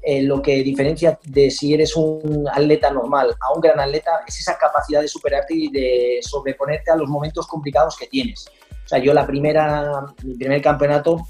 eh, 0.03 0.23
lo 0.23 0.41
que 0.41 0.63
diferencia 0.63 1.19
de 1.23 1.51
si 1.51 1.75
eres 1.75 1.95
un 1.95 2.47
atleta 2.51 2.89
normal 2.89 3.35
a 3.39 3.53
un 3.53 3.61
gran 3.61 3.79
atleta 3.79 4.21
es 4.27 4.39
esa 4.39 4.57
capacidad 4.57 4.99
de 4.99 5.07
superarte 5.07 5.53
y 5.53 5.69
de 5.69 6.19
sobreponerte 6.21 6.89
a 6.89 6.95
los 6.95 7.07
momentos 7.07 7.45
complicados 7.45 7.95
que 7.95 8.07
tienes. 8.07 8.47
O 8.83 8.87
sea, 8.87 8.97
yo 8.97 9.13
la 9.13 9.27
primera, 9.27 10.07
mi 10.23 10.33
primer 10.33 10.59
campeonato, 10.59 11.21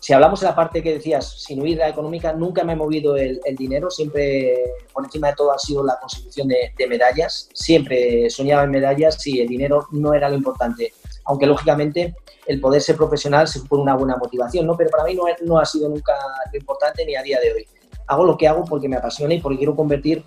si 0.00 0.14
hablamos 0.14 0.40
de 0.40 0.46
la 0.46 0.54
parte 0.54 0.82
que 0.82 0.94
decías, 0.94 1.42
sin 1.42 1.60
huir 1.60 1.76
la 1.76 1.88
económica, 1.88 2.32
nunca 2.32 2.64
me 2.64 2.72
ha 2.72 2.76
movido 2.76 3.14
el, 3.16 3.40
dinero, 3.58 3.90
siempre 3.90 4.54
por 4.92 5.04
encima 5.04 5.28
de 5.28 5.34
todo 5.34 5.52
ha 5.52 5.58
sido 5.58 5.84
la 5.84 5.98
consecución 6.00 6.48
de, 6.48 6.72
de 6.78 6.86
medallas, 6.86 7.50
siempre 7.52 8.30
soñaba 8.30 8.64
en 8.64 8.70
medallas 8.70 9.26
y 9.26 9.42
el 9.42 9.48
dinero 9.48 9.86
no 9.92 10.14
era 10.14 10.30
lo 10.30 10.36
importante, 10.36 10.94
aunque 11.26 11.46
lógicamente 11.46 12.14
el 12.46 12.58
poder 12.58 12.80
ser 12.80 12.96
profesional 12.96 13.46
se 13.48 13.58
supone 13.58 13.82
una 13.82 13.96
buena 13.96 14.16
motivación, 14.16 14.66
¿no? 14.66 14.76
Pero 14.78 14.88
para 14.88 15.04
mí 15.04 15.14
no, 15.14 15.24
no 15.42 15.58
ha 15.58 15.66
sido 15.66 15.90
nunca 15.90 16.14
lo 16.50 16.58
importante 16.58 17.04
ni 17.04 17.14
a 17.14 17.22
día 17.22 17.38
de 17.40 17.52
hoy 17.52 17.68
hago 18.08 18.24
lo 18.24 18.36
que 18.36 18.48
hago 18.48 18.64
porque 18.64 18.88
me 18.88 18.96
apasiona 18.96 19.34
y 19.34 19.40
porque 19.40 19.58
quiero 19.58 19.76
convertir, 19.76 20.24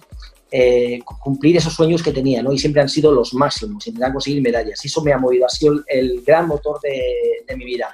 eh, 0.50 1.02
cumplir 1.22 1.58
esos 1.58 1.74
sueños 1.74 2.02
que 2.04 2.12
tenía, 2.12 2.44
¿no? 2.44 2.52
Y 2.54 2.60
siempre 2.60 2.82
han 2.82 2.90
sido 2.90 3.12
los 3.12 3.34
máximos, 3.34 3.88
intentar 3.88 4.14
conseguir 4.14 4.42
medallas. 4.42 4.86
Y 4.86 4.88
eso 4.88 5.02
me 5.02 5.12
ha 5.12 5.18
movido, 5.18 5.46
ha 5.46 5.50
sido 5.50 5.82
el, 5.88 6.22
gran 6.22 6.48
motor 6.48 6.80
de, 6.82 7.44
mi 7.56 7.66
vida. 7.66 7.94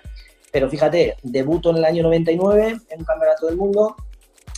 Pero 0.51 0.70
fíjate, 0.70 1.15
debuto 1.24 1.72
en 1.72 1.77
el 1.77 1.86
año 1.86 2.03
99 2.03 2.77
en 2.89 3.00
un 3.00 3.06
campeonato 3.06 3.48
del 3.48 3.58
mundo 3.58 3.96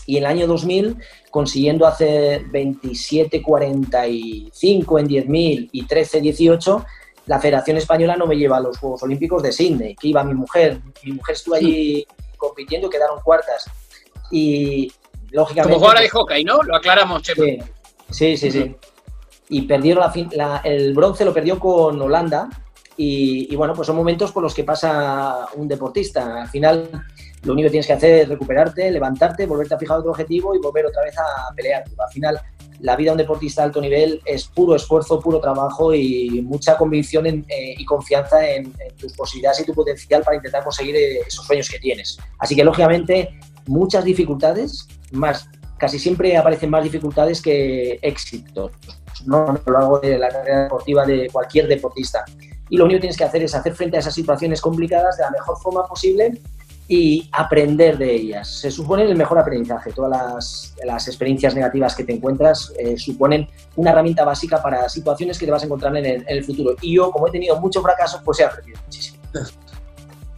y 0.05 0.17
en 0.17 0.23
el 0.23 0.29
año 0.29 0.45
2000 0.47 0.97
consiguiendo 1.31 1.85
hacer 1.85 2.45
27.45 2.47 4.99
en 4.99 5.07
10.000 5.07 5.69
y 5.71 5.85
13.18 5.85 6.85
la 7.29 7.39
Federación 7.39 7.77
Española 7.77 8.17
no 8.17 8.25
me 8.25 8.35
lleva 8.35 8.57
a 8.57 8.59
los 8.59 8.79
Juegos 8.79 9.03
Olímpicos 9.03 9.43
de 9.43 9.51
Sydney, 9.51 9.95
que 9.95 10.07
iba 10.07 10.23
mi 10.23 10.33
mujer. 10.33 10.81
Mi 11.03 11.11
mujer 11.11 11.35
estuvo 11.35 11.53
allí 11.53 12.03
compitiendo, 12.37 12.89
quedaron 12.89 13.21
cuartas. 13.21 13.69
Y, 14.31 14.91
como 15.63 15.75
jugadora 15.75 16.01
de 16.01 16.09
hockey, 16.09 16.43
¿no? 16.43 16.61
Lo 16.63 16.75
aclaramos, 16.75 17.21
Chepe. 17.21 17.63
Sí, 18.09 18.37
sí, 18.37 18.51
sí. 18.51 18.75
Y 19.49 19.63
perdieron 19.63 20.03
la, 20.31 20.61
el 20.63 20.93
bronce, 20.93 21.25
lo 21.25 21.33
perdió 21.33 21.59
con 21.59 22.01
Holanda. 22.01 22.49
Y, 23.01 23.55
bueno, 23.55 23.73
pues 23.73 23.87
son 23.87 23.95
momentos 23.95 24.33
por 24.33 24.43
los 24.43 24.53
que 24.53 24.65
pasa 24.65 25.47
un 25.55 25.69
deportista. 25.69 26.41
Al 26.41 26.49
final, 26.49 26.89
lo 27.43 27.53
único 27.53 27.67
que 27.67 27.71
tienes 27.71 27.87
que 27.87 27.93
hacer 27.93 28.11
es 28.23 28.27
recuperarte, 28.27 28.91
levantarte, 28.91 29.45
volverte 29.45 29.75
a 29.75 29.79
fijar 29.79 29.99
otro 29.99 30.11
objetivo 30.11 30.53
y 30.53 30.59
volver 30.59 30.85
otra 30.85 31.03
vez 31.03 31.15
a 31.17 31.55
pelear. 31.55 31.85
Al 31.97 32.11
final, 32.11 32.41
la 32.81 32.97
vida 32.97 33.11
de 33.11 33.13
un 33.13 33.17
deportista 33.19 33.61
de 33.61 33.67
alto 33.67 33.79
nivel 33.79 34.21
es 34.25 34.45
puro 34.47 34.75
esfuerzo, 34.75 35.19
puro 35.21 35.39
trabajo 35.39 35.93
y 35.93 36.41
mucha 36.41 36.77
convicción 36.77 37.25
eh, 37.25 37.75
y 37.77 37.85
confianza 37.85 38.45
en, 38.45 38.65
en, 38.65 38.95
tus 38.97 39.13
posibilidades 39.13 39.61
y 39.61 39.65
tu 39.65 39.73
potencial 39.73 40.21
para 40.21 40.35
intentar 40.35 40.63
conseguir 40.65 40.97
eh, 40.97 41.19
esos 41.25 41.45
sueños 41.45 41.69
que 41.69 41.79
tienes. 41.79 42.17
Así 42.37 42.53
que, 42.53 42.65
lógicamente, 42.65 43.39
muchas 43.65 44.03
dificultades, 44.03 44.87
más, 45.11 45.49
casi 45.77 45.97
siempre 45.97 46.35
aparecen 46.37 46.69
más 46.69 46.83
dificultades 46.83 47.41
que 47.41 47.99
éxitos, 48.01 48.71
¿no? 49.25 49.59
lo 49.65 49.73
largo 49.73 49.99
de 49.99 50.19
la 50.19 50.29
carrera 50.29 50.63
deportiva 50.63 51.05
de 51.05 51.29
cualquier 51.31 51.67
deportista. 51.67 52.23
Y 52.69 52.77
lo 52.77 52.85
único 52.85 52.97
que 52.97 53.01
tienes 53.01 53.17
que 53.17 53.23
hacer 53.23 53.43
es 53.43 53.55
hacer 53.55 53.73
frente 53.73 53.97
a 53.97 53.99
esas 54.01 54.13
situaciones 54.13 54.61
complicadas 54.61 55.17
de 55.17 55.23
la 55.23 55.31
mejor 55.31 55.57
forma 55.57 55.85
posible 55.85 56.39
y 56.87 57.29
aprender 57.31 57.97
de 57.97 58.13
ellas. 58.13 58.47
Se 58.47 58.71
supone 58.71 59.03
el 59.03 59.15
mejor 59.15 59.37
aprendizaje. 59.39 59.91
Todas 59.91 60.09
las, 60.09 60.75
las 60.83 61.07
experiencias 61.07 61.55
negativas 61.55 61.95
que 61.95 62.03
te 62.03 62.13
encuentras 62.13 62.73
eh, 62.77 62.97
suponen 62.97 63.47
una 63.75 63.91
herramienta 63.91 64.25
básica 64.25 64.61
para 64.61 64.89
situaciones 64.89 65.37
que 65.37 65.45
te 65.45 65.51
vas 65.51 65.61
a 65.63 65.65
encontrar 65.65 65.95
en 65.97 66.05
el, 66.05 66.21
en 66.27 66.37
el 66.37 66.43
futuro. 66.43 66.75
Y 66.81 66.95
yo, 66.95 67.11
como 67.11 67.27
he 67.27 67.31
tenido 67.31 67.59
mucho 67.59 67.81
fracaso, 67.81 68.21
pues 68.25 68.39
he 68.39 68.43
aprendido 68.43 68.79
muchísimo. 68.85 69.19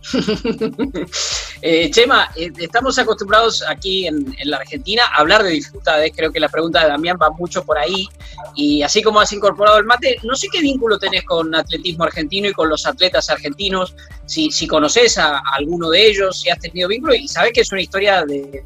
Eh, 1.64 1.92
Chema, 1.92 2.32
eh, 2.36 2.52
estamos 2.58 2.98
acostumbrados 2.98 3.64
aquí 3.68 4.08
en, 4.08 4.36
la 4.46 4.58
Argentina 4.58 5.04
a 5.06 5.22
hablar 5.22 5.44
de 5.44 5.52
dificultades. 5.52 6.12
Creo 6.16 6.32
que 6.32 6.40
la 6.40 6.50
pregunta 6.50 6.82
de 6.82 6.90
Damián 6.90 7.18
va 7.22 7.30
mucho 7.30 7.64
por 7.64 7.78
ahí. 7.78 8.08
Y 8.56 8.82
así 8.82 9.04
como 9.04 9.20
has 9.20 9.32
incorporado 9.32 9.78
el 9.78 9.86
mate, 9.86 10.18
no 10.24 10.36
sé 10.36 10.48
qué 10.52 10.60
vínculo 10.60 10.98
tenés 10.98 11.24
con 11.24 11.54
atletismo 11.54 12.04
argentino 12.06 12.50
y 12.50 12.54
con 12.54 12.68
los 12.68 12.86
atletas 12.88 13.30
argentinos. 13.30 13.96
Si, 14.26 14.50
si 14.50 14.68
conoces 14.68 15.20
a, 15.20 15.40
alguno 15.54 15.90
de 15.90 16.08
ellos, 16.08 16.42
si 16.42 16.50
has 16.50 16.60
tenido 16.60 16.88
vínculo 16.88 17.14
y 17.14 17.28
sabes 17.28 17.54
que 17.54 17.62
es 17.62 17.72
una 17.72 17.82
historia 17.82 18.26
de, 18.26 18.64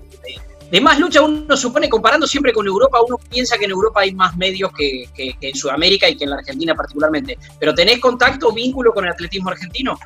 más 0.81 0.99
lucha. 0.99 1.21
Uno 1.21 1.57
supone, 1.57 1.89
comparando 1.89 2.27
siempre 2.27 2.53
con 2.53 2.65
Europa, 2.65 2.99
uno 3.01 3.17
piensa 3.29 3.57
que 3.57 3.65
en 3.65 3.71
Europa 3.71 4.01
hay 4.01 4.13
más 4.13 4.35
medios 4.37 4.71
que, 4.77 5.09
que 5.13 5.35
en 5.39 5.55
Sudamérica 5.55 6.07
y 6.09 6.15
que 6.15 6.23
en 6.23 6.29
la 6.29 6.37
Argentina 6.37 6.73
particularmente. 6.75 7.37
¿Pero 7.59 7.73
tenés 7.73 7.99
contacto 7.99 8.49
o 8.49 8.53
vínculo 8.53 8.93
con 8.93 9.05
el 9.05 9.11
atletismo 9.11 9.49
argentino? 9.49 9.97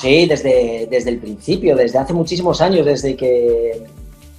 Sí, 0.00 0.26
desde, 0.26 0.88
desde 0.90 1.10
el 1.10 1.18
principio, 1.18 1.76
desde 1.76 1.98
hace 1.98 2.14
muchísimos 2.14 2.62
años, 2.62 2.86
desde 2.86 3.16
que 3.16 3.84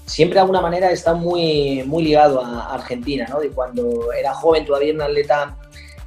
siempre 0.05 0.35
de 0.35 0.41
alguna 0.41 0.59
manera 0.59 0.89
está 0.89 1.13
muy, 1.13 1.83
muy 1.85 2.03
ligado 2.03 2.43
a 2.43 2.73
Argentina, 2.73 3.27
¿no? 3.29 3.43
Y 3.43 3.49
cuando 3.49 4.11
era 4.11 4.33
joven, 4.33 4.65
todavía 4.65 4.93
un 4.93 5.01
atleta 5.01 5.55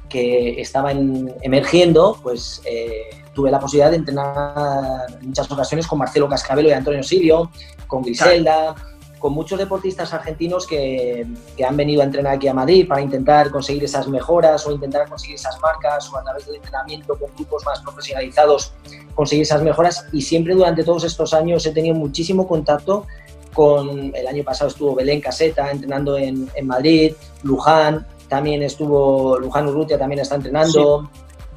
que 0.09 0.59
estaba 0.59 0.91
emergiendo, 0.91 2.19
pues 2.21 2.61
eh, 2.65 3.09
tuve 3.33 3.49
la 3.49 3.59
posibilidad 3.59 3.91
de 3.91 3.97
entrenar 3.97 5.05
en 5.21 5.27
muchas 5.27 5.49
ocasiones 5.49 5.87
con 5.87 5.99
Marcelo 5.99 6.27
Cascabelo 6.27 6.67
y 6.67 6.73
Antonio 6.73 7.01
Silvio, 7.01 7.49
con 7.87 8.03
Griselda 8.03 8.75
con 9.25 9.33
muchos 9.33 9.57
deportistas 9.57 10.13
argentinos 10.13 10.67
que, 10.67 11.25
han 11.67 11.75
venido 11.75 12.03
a 12.03 12.05
entrenar 12.05 12.35
aquí 12.35 12.47
a 12.47 12.53
Madrid 12.53 12.87
para 12.87 13.01
intentar 13.01 13.49
conseguir 13.49 13.83
esas 13.83 14.07
mejoras 14.07 14.67
o 14.67 14.71
intentar 14.71 15.09
conseguir 15.09 15.37
esas 15.37 15.59
marcas 15.61 16.13
o 16.13 16.17
a 16.19 16.21
través 16.21 16.45
del 16.45 16.57
entrenamiento 16.57 17.17
con 17.17 17.33
grupos 17.33 17.65
más 17.65 17.79
profesionalizados 17.79 18.73
conseguir 19.15 19.41
esas 19.41 19.63
mejoras 19.63 20.05
y 20.13 20.21
siempre 20.21 20.53
durante 20.53 20.83
todos 20.83 21.05
estos 21.05 21.33
años 21.33 21.65
he 21.65 21.71
tenido 21.71 21.95
muchísimo 21.95 22.47
contacto 22.47 23.07
con, 23.51 24.15
el 24.15 24.27
año 24.27 24.43
pasado 24.43 24.69
estuvo 24.69 24.93
Belén 24.93 25.21
Caseta 25.21 25.71
entrenando 25.71 26.19
en, 26.19 26.47
Madrid, 26.61 27.15
Luján, 27.41 28.05
también 28.29 28.61
estuvo 28.61 29.39
Luján 29.39 29.67
Urrutia 29.67 29.97
también 29.97 30.19
está 30.19 30.35
entrenando. 30.35 31.09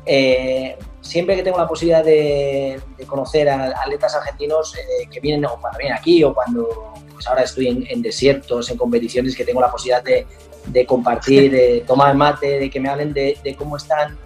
Eh, 0.06 0.75
siempre 1.02 1.37
que 1.37 1.42
tengo 1.42 1.58
la 1.58 1.68
posibilidad 1.68 2.02
de, 2.02 2.80
conocer 3.06 3.50
a 3.50 3.78
atletas 3.82 4.14
argentinos 4.14 4.75
eh, 4.75 5.06
que 5.10 5.20
vienen 5.20 5.44
o 5.44 5.60
cuando 5.60 5.78
vienen 5.78 5.98
aquí 5.98 6.25
o 6.25 6.32
cuando 6.32 6.94
pues 7.18 7.26
ahora 7.26 7.42
estoy 7.42 7.66
en, 7.66 8.00
desiertos, 8.00 8.70
en 8.70 8.76
competiciones 8.76 9.34
que 9.34 9.44
tengo 9.44 9.60
la 9.60 9.72
posibilidad 9.72 10.04
de, 10.04 10.87
compartir, 10.87 11.50
de 11.50 11.82
tomar 11.84 12.14
mate, 12.14 12.60
de 12.60 12.70
que 12.70 12.78
me 12.78 12.88
hablen 12.88 13.12
de, 13.12 13.56
cómo 13.58 13.76
están, 13.76 14.16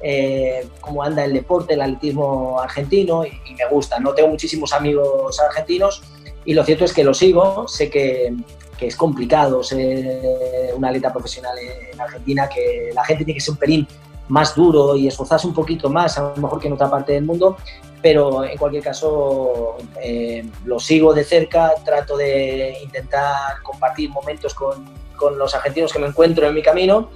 eh, 0.00 0.66
cómo 0.80 1.02
anda 1.02 1.26
el 1.26 1.34
deporte, 1.34 1.74
el 1.74 1.82
atletismo 1.82 2.58
argentino 2.58 3.26
y, 3.26 3.54
me 3.54 3.68
gusta. 3.70 4.00
No 4.00 4.14
tengo 4.14 4.30
muchísimos 4.30 4.72
amigos 4.72 5.38
argentinos 5.40 6.02
y 6.46 6.54
lo 6.54 6.64
cierto 6.64 6.86
es 6.86 6.94
que 6.94 7.04
lo 7.04 7.12
sigo, 7.12 7.68
sé 7.68 7.90
que, 7.90 8.34
es 8.80 8.96
complicado 8.96 9.62
ser 9.62 10.72
un 10.74 10.84
atleta 10.86 11.12
profesional 11.12 11.58
en 11.58 12.00
Argentina, 12.00 12.48
que 12.48 12.92
la 12.94 13.04
gente 13.04 13.26
tiene 13.26 13.36
que 13.36 13.44
ser 13.44 13.52
un 13.52 13.58
pelín 13.58 13.88
más 14.28 14.54
duro 14.54 14.96
y 14.96 15.06
esforzarse 15.06 15.46
un 15.46 15.52
poquito 15.52 15.90
más, 15.90 16.16
a 16.16 16.32
lo 16.34 16.36
mejor 16.36 16.60
que 16.60 16.68
en 16.68 16.72
otra 16.72 16.88
parte 16.88 17.12
del 17.12 17.24
mundo, 17.24 17.58
pero 18.02 18.44
en 18.44 18.56
cualquier 18.56 18.82
caso 18.82 19.76
eh, 20.02 20.44
lo 20.64 20.78
sigo 20.78 21.12
de 21.14 21.24
cerca, 21.24 21.74
trato 21.84 22.16
de 22.16 22.78
intentar 22.82 23.62
compartir 23.62 24.10
momentos 24.10 24.54
con, 24.54 24.84
con, 25.16 25.38
los 25.38 25.54
argentinos 25.54 25.92
que 25.92 25.98
me 25.98 26.06
encuentro 26.06 26.46
en 26.46 26.54
mi 26.54 26.62
camino 26.62 27.10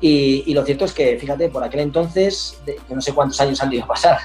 y, 0.00 0.44
y, 0.46 0.54
lo 0.54 0.64
cierto 0.64 0.84
es 0.84 0.92
que, 0.92 1.18
fíjate, 1.18 1.48
por 1.48 1.64
aquel 1.64 1.80
entonces, 1.80 2.60
yo 2.66 2.94
no 2.94 3.00
sé 3.00 3.12
cuántos 3.12 3.40
años 3.40 3.60
han 3.62 3.72
ido 3.72 3.84
a 3.84 3.88
pasar, 3.88 4.18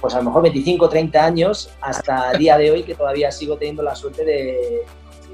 pues 0.00 0.14
a 0.14 0.18
lo 0.18 0.24
mejor 0.24 0.42
25 0.42 0.84
o 0.84 0.88
30 0.88 1.24
años 1.24 1.70
hasta 1.80 2.32
el 2.32 2.38
día 2.38 2.56
de 2.56 2.70
hoy 2.70 2.82
que 2.84 2.94
todavía 2.94 3.30
sigo 3.30 3.56
teniendo 3.56 3.82
la 3.82 3.94
suerte 3.94 4.24
de 4.24 4.84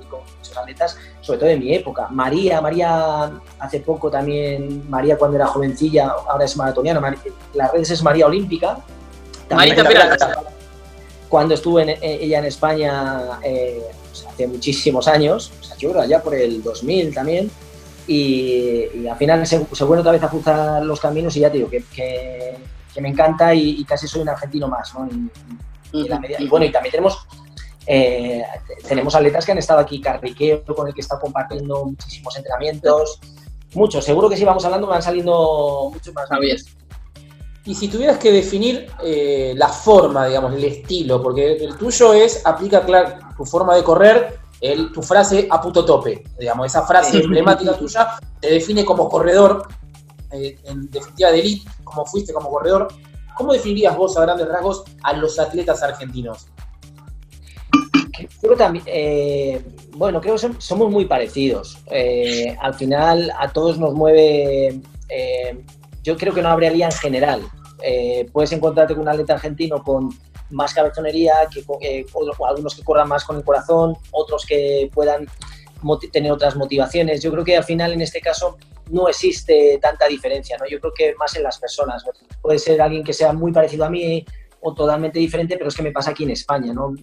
con 0.09 0.21
muchos 0.21 0.56
atletas, 0.56 0.99
sobre 1.21 1.38
todo 1.38 1.49
de 1.49 1.56
mi 1.56 1.75
época. 1.75 2.09
María, 2.11 2.61
María 2.61 3.33
hace 3.59 3.80
poco 3.80 4.11
también, 4.11 4.88
María 4.88 5.16
cuando 5.16 5.37
era 5.37 5.47
jovencilla, 5.47 6.12
ahora 6.28 6.45
es 6.45 6.56
maratoniana, 6.56 7.16
las 7.54 7.73
redes 7.73 7.90
es 7.90 8.02
María 8.02 8.26
Olímpica, 8.26 8.78
cuando 11.29 11.55
estuvo 11.55 11.81
en, 11.81 11.91
eh, 11.91 11.99
ella 12.03 12.38
en 12.38 12.45
España 12.47 13.41
eh, 13.43 13.83
pues, 14.09 14.26
hace 14.26 14.47
muchísimos 14.47 15.09
años, 15.09 15.53
yo 15.79 15.93
creo 15.93 16.05
ya 16.05 16.23
por 16.23 16.35
el 16.35 16.62
2000 16.62 17.15
también, 17.15 17.50
y, 18.07 19.07
al 19.09 19.17
final 19.17 19.47
se, 19.47 19.67
se, 19.73 19.85
vuelve 19.85 20.00
otra 20.00 20.12
vez 20.12 20.23
a 20.23 20.29
cruzar 20.29 20.85
los 20.85 21.00
caminos 21.00 21.37
y 21.37 21.41
ya 21.41 21.50
te 21.50 21.59
digo 21.59 21.69
que, 21.69 21.83
que, 21.93 23.00
me 23.00 23.09
encanta 23.09 23.53
y, 23.55 23.85
casi 23.85 24.09
soy 24.09 24.23
un 24.23 24.29
argentino 24.31 24.69
más, 24.69 24.95
¿no? 24.95 25.09
Y, 25.93 26.49
bueno, 26.49 26.65
y 26.65 26.73
también 26.73 26.93
tenemos 26.93 27.26
eh, 27.87 28.43
tenemos 28.88 29.15
atletas 29.15 29.47
que 29.47 29.53
han 29.53 29.59
estado 29.59 29.81
aquí, 29.81 30.00
Carriqueo, 30.00 30.65
con 30.65 30.88
el 30.88 30.95
que 30.95 31.03
está 31.03 31.19
compartiendo 31.19 31.85
muchísimos 31.85 32.37
entrenamientos, 32.37 33.21
muchos, 33.75 34.05
seguro 34.05 34.29
que 34.29 34.37
si 34.37 34.45
vamos 34.45 34.65
hablando 34.65 34.87
van 34.87 35.03
saliendo 35.03 35.91
muchos 35.93 36.12
más. 36.15 36.29
Y 37.67 37.75
si 37.75 37.89
tuvieras 37.89 38.19
que 38.19 38.31
definir 38.31 38.87
eh, 39.03 39.53
la 39.57 39.67
forma, 39.67 40.29
digamos, 40.29 40.55
el 40.55 40.65
estilo, 40.65 41.21
porque 41.21 41.55
el 41.57 41.77
tuyo 41.77 42.15
es, 42.15 42.47
aplica 42.47 42.83
claro, 42.83 43.19
tu 43.37 43.45
forma 43.45 43.75
de 43.75 43.83
correr, 43.83 44.39
el, 44.61 44.93
tu 44.93 45.03
frase 45.03 45.49
a 45.51 45.61
puto 45.61 45.85
tope, 45.85 46.23
digamos, 46.39 46.67
esa 46.67 46.87
frase 46.87 47.19
emblemática 47.19 47.77
tuya 47.77 48.19
te 48.41 48.53
define 48.53 48.85
como 48.85 49.09
corredor, 49.09 49.67
eh, 50.31 50.57
en 50.65 50.89
definitiva 50.93 51.33
de 51.33 51.41
elite, 51.41 51.69
como 51.83 52.07
fuiste 52.07 52.33
como 52.33 52.51
corredor. 52.51 52.87
¿Cómo 53.37 53.53
definirías 53.53 53.97
vos 53.97 54.17
a 54.17 54.23
grandes 54.23 54.49
rasgos 54.49 54.85
a 55.03 55.13
los 55.15 55.39
atletas 55.41 55.83
argentinos? 55.83 56.47
Creo 58.41 58.57
también, 58.57 58.85
eh, 58.87 59.61
bueno, 59.91 60.21
creo 60.21 60.37
que 60.37 60.53
somos 60.59 60.91
muy 60.91 61.05
parecidos. 61.05 61.79
Al 62.61 62.75
final 62.75 63.31
a 63.37 63.53
todos 63.53 63.77
nos 63.77 63.93
mueve, 63.93 64.81
yo 66.03 66.17
creo 66.17 66.33
que 66.33 66.41
no 66.41 66.49
habría 66.49 66.87
en 66.87 66.93
general. 66.93 67.43
Eh, 67.83 68.28
puedes 68.33 68.52
encontrarte 68.52 68.95
con 68.95 69.02
un 69.02 69.09
atleta 69.09 69.35
argentino 69.35 69.83
con 69.83 70.11
más 70.50 70.73
cabezonería, 70.73 71.35
que, 71.52 72.06
algunos 72.49 72.75
que 72.75 72.83
corran 72.83 73.09
más 73.09 73.25
con 73.25 73.37
el 73.37 73.45
corazón, 73.45 73.97
otros 74.12 74.45
que 74.47 74.90
puedan 74.92 75.26
tener 76.12 76.33
otras 76.33 76.56
motivaciones. 76.56 77.23
Yo 77.23 77.30
creo 77.33 77.45
que 77.45 77.56
al 77.56 77.64
final 77.64 77.92
en 77.92 78.00
este 78.00 78.21
caso 78.21 78.56
no 78.90 79.09
existe 79.09 79.78
tanta 79.80 80.06
diferencia, 80.06 80.56
¿no? 80.59 80.66
Yo 80.66 80.80
creo 80.80 80.92
que 80.95 81.14
más 81.16 81.37
en 81.37 81.42
las 81.42 81.59
personas. 81.59 82.04
Puede 82.40 82.59
ser 82.59 82.80
alguien 82.80 83.04
que 83.04 83.12
sea 83.12 83.33
muy 83.33 83.52
parecido 83.52 83.85
a 83.85 83.90
mí 83.90 84.25
o 84.61 84.73
totalmente 84.75 85.18
diferente, 85.18 85.56
pero 85.56 85.68
es 85.68 85.76
que 85.76 85.83
me 85.83 85.92
pasa 85.92 86.11
aquí 86.11 86.25
en 86.25 86.30
España, 86.30 86.73
¿no? 86.73 86.95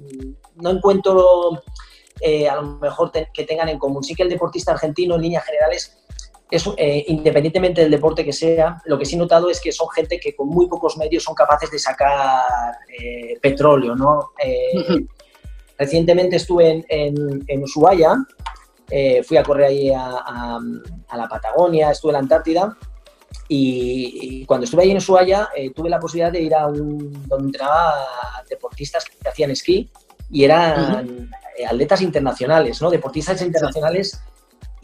No 0.55 0.69
encuentro 0.71 1.61
eh, 2.21 2.47
a 2.47 2.55
lo 2.55 2.63
mejor 2.77 3.11
que 3.11 3.43
tengan 3.43 3.69
en 3.69 3.79
común. 3.79 4.03
Sí 4.03 4.15
que 4.15 4.23
el 4.23 4.29
deportista 4.29 4.71
argentino 4.71 5.15
en 5.15 5.21
líneas 5.21 5.45
generales 5.45 5.97
es, 6.55 6.69
eh, 6.77 7.05
independientemente 7.07 7.81
del 7.81 7.91
deporte 7.91 8.23
que 8.23 8.33
sea, 8.33 8.81
lo 8.85 8.97
que 8.97 9.05
sí 9.05 9.15
he 9.15 9.17
notado 9.17 9.49
es 9.49 9.59
que 9.59 9.71
son 9.71 9.89
gente 9.89 10.19
que 10.19 10.35
con 10.35 10.47
muy 10.47 10.67
pocos 10.67 10.97
medios 10.97 11.23
son 11.23 11.35
capaces 11.35 11.71
de 11.71 11.79
sacar 11.79 12.43
eh, 12.99 13.37
petróleo, 13.41 13.95
¿no? 13.95 14.31
recientemente 15.77 16.35
estuve 16.37 16.69
en, 16.69 16.85
en, 16.87 17.43
en 17.47 17.63
Ushuaia, 17.63 18.15
fui 19.25 19.37
a 19.37 19.43
correr 19.43 19.65
ahí 19.65 19.91
a, 19.91 20.59
la 21.15 21.27
Patagonia, 21.27 21.91
estuve 21.91 22.11
en 22.11 22.13
la 22.13 22.19
Antártida 22.19 22.77
y, 23.47 24.45
cuando 24.45 24.65
estuve 24.65 24.83
ahí 24.83 24.91
en 24.91 24.97
Ushuaia 24.97 25.49
tuve 25.75 25.89
la 25.89 25.99
posibilidad 25.99 26.31
de 26.31 26.41
ir 26.41 26.55
a 26.55 26.67
un 26.67 27.27
donde 27.27 27.45
entrenaba 27.45 27.95
deportistas 28.47 29.05
que 29.05 29.27
hacían 29.27 29.51
esquí 29.51 29.89
y 30.29 30.43
eran 30.43 31.29
eh, 31.57 31.65
atletas 31.65 32.01
internacionales, 32.01 32.81
¿no? 32.81 32.89
deportistas 32.89 33.41
internacionales, 33.41 34.19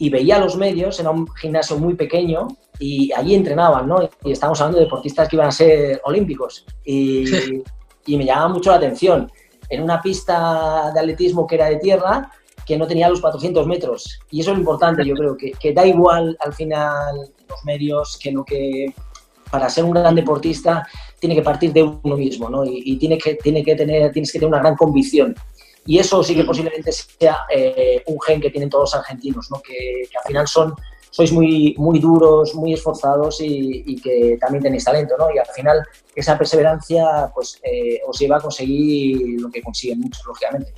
y 0.00 0.08
veía 0.08 0.38
los 0.38 0.56
medios, 0.56 0.98
era 0.98 1.10
un 1.10 1.28
gimnasio 1.34 1.78
muy 1.78 1.94
pequeño 1.94 2.48
y 2.78 3.12
allí 3.12 3.34
entrenaban, 3.34 3.86
¿no? 3.86 4.08
Y 4.24 4.32
estamos 4.32 4.58
hablando 4.58 4.78
de 4.78 4.86
deportistas 4.86 5.28
que 5.28 5.36
iban 5.36 5.48
a 5.48 5.52
ser 5.52 6.00
olímpicos. 6.04 6.64
Y, 6.86 7.26
y 8.06 8.16
me 8.16 8.24
llamaba 8.24 8.48
mucho 8.48 8.70
la 8.70 8.76
atención. 8.76 9.30
En 9.68 9.82
una 9.82 10.00
pista 10.00 10.90
de 10.94 11.00
atletismo 11.00 11.46
que 11.46 11.56
era 11.56 11.66
de 11.66 11.76
tierra, 11.76 12.32
que 12.64 12.78
no 12.78 12.86
tenía 12.86 13.10
los 13.10 13.20
400 13.20 13.66
metros. 13.66 14.18
Y 14.30 14.40
eso 14.40 14.52
es 14.52 14.56
lo 14.56 14.60
importante, 14.60 15.04
yo 15.04 15.14
creo, 15.14 15.36
que, 15.36 15.52
que 15.52 15.74
da 15.74 15.86
igual 15.86 16.34
al 16.40 16.54
final 16.54 17.16
los 17.46 17.64
medios, 17.66 18.18
que 18.22 18.32
lo 18.32 18.42
que 18.42 18.94
para 19.50 19.68
ser 19.68 19.84
un 19.84 19.90
gran 19.90 20.14
deportista 20.14 20.88
tiene 21.18 21.34
que 21.34 21.42
partir 21.42 21.74
de 21.74 21.82
uno 21.82 22.16
mismo, 22.16 22.48
¿no? 22.48 22.64
Y, 22.64 22.82
y 22.86 22.96
tiene 22.96 23.18
que, 23.18 23.34
tiene 23.34 23.62
que 23.62 23.76
tener, 23.76 24.10
tienes 24.12 24.32
que 24.32 24.38
tener 24.38 24.48
una 24.48 24.62
gran 24.62 24.76
convicción. 24.76 25.34
Y 25.86 25.98
eso 25.98 26.22
sí 26.22 26.34
que 26.34 26.44
posiblemente 26.44 26.92
sea 26.92 27.40
eh, 27.50 28.02
un 28.06 28.20
gen 28.20 28.40
que 28.40 28.50
tienen 28.50 28.70
todos 28.70 28.92
los 28.92 28.94
argentinos, 28.94 29.50
¿no? 29.50 29.60
que, 29.60 30.08
al 30.16 30.26
final 30.26 30.46
son, 30.46 30.74
sois 31.10 31.32
muy, 31.32 31.74
muy 31.78 31.98
duros, 31.98 32.54
muy 32.54 32.74
esforzados 32.74 33.38
y, 33.40 34.00
que 34.00 34.36
también 34.40 34.62
tenéis 34.62 34.84
talento. 34.84 35.16
¿no? 35.18 35.34
Y 35.34 35.38
al 35.38 35.46
final 35.46 35.82
esa 36.14 36.36
perseverancia 36.36 37.30
pues, 37.34 37.58
eh, 37.62 38.00
os 38.06 38.18
lleva 38.18 38.36
a 38.36 38.40
conseguir 38.40 39.40
lo 39.40 39.50
que 39.50 39.62
consiguen 39.62 40.00
muchos, 40.00 40.24
lógicamente. 40.26 40.72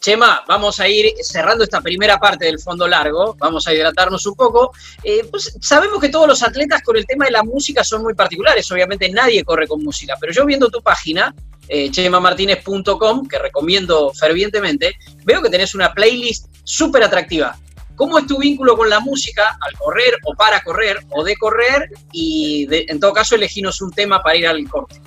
Chema, 0.00 0.44
vamos 0.46 0.78
a 0.78 0.88
ir 0.88 1.12
cerrando 1.22 1.64
esta 1.64 1.80
primera 1.80 2.18
parte 2.18 2.44
del 2.44 2.60
fondo 2.60 2.86
largo, 2.86 3.34
vamos 3.38 3.66
a 3.66 3.74
hidratarnos 3.74 4.24
un 4.26 4.34
poco. 4.34 4.72
Eh, 5.02 5.26
pues 5.30 5.56
sabemos 5.60 6.00
que 6.00 6.08
todos 6.08 6.28
los 6.28 6.42
atletas 6.42 6.82
con 6.82 6.96
el 6.96 7.04
tema 7.04 7.24
de 7.24 7.32
la 7.32 7.42
música 7.42 7.82
son 7.82 8.02
muy 8.02 8.14
particulares, 8.14 8.70
obviamente 8.70 9.10
nadie 9.10 9.44
corre 9.44 9.66
con 9.66 9.82
música, 9.82 10.14
pero 10.20 10.32
yo 10.32 10.46
viendo 10.46 10.70
tu 10.70 10.80
página, 10.82 11.34
eh, 11.68 11.90
chemamartinez.com, 11.90 13.26
que 13.26 13.38
recomiendo 13.38 14.12
fervientemente, 14.14 14.94
veo 15.24 15.42
que 15.42 15.50
tenés 15.50 15.74
una 15.74 15.92
playlist 15.92 16.46
súper 16.64 17.02
atractiva. 17.02 17.56
¿Cómo 17.94 18.18
es 18.18 18.26
tu 18.26 18.38
vínculo 18.38 18.76
con 18.76 18.88
la 18.88 19.00
música 19.00 19.58
al 19.60 19.72
correr 19.76 20.18
o 20.24 20.34
para 20.34 20.60
correr 20.62 20.98
o 21.10 21.24
de 21.24 21.36
correr? 21.36 21.90
Y 22.12 22.68
en 22.70 23.00
todo 23.00 23.12
caso, 23.12 23.34
elegimos 23.34 23.80
un 23.80 23.90
tema 23.90 24.22
para 24.22 24.36
ir 24.36 24.46
al 24.46 24.68
corte. 24.68 25.00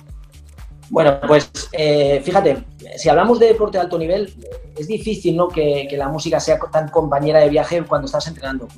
Bueno, 0.90 1.18
pues 1.26 1.50
eh, 1.72 2.20
fíjate, 2.22 2.64
si 2.98 3.08
hablamos 3.08 3.38
de 3.38 3.46
deporte 3.46 3.78
de 3.78 3.84
alto 3.84 3.98
nivel, 3.98 4.34
es 4.76 4.86
difícil 4.86 5.34
¿no? 5.34 5.48
que, 5.48 5.86
que, 5.88 5.96
la 5.96 6.08
música 6.08 6.38
sea 6.38 6.58
tan 6.70 6.88
compañera 6.88 7.40
de 7.40 7.48
viaje 7.48 7.82
cuando 7.82 8.06
estás 8.06 8.26
entrenando 8.26 8.68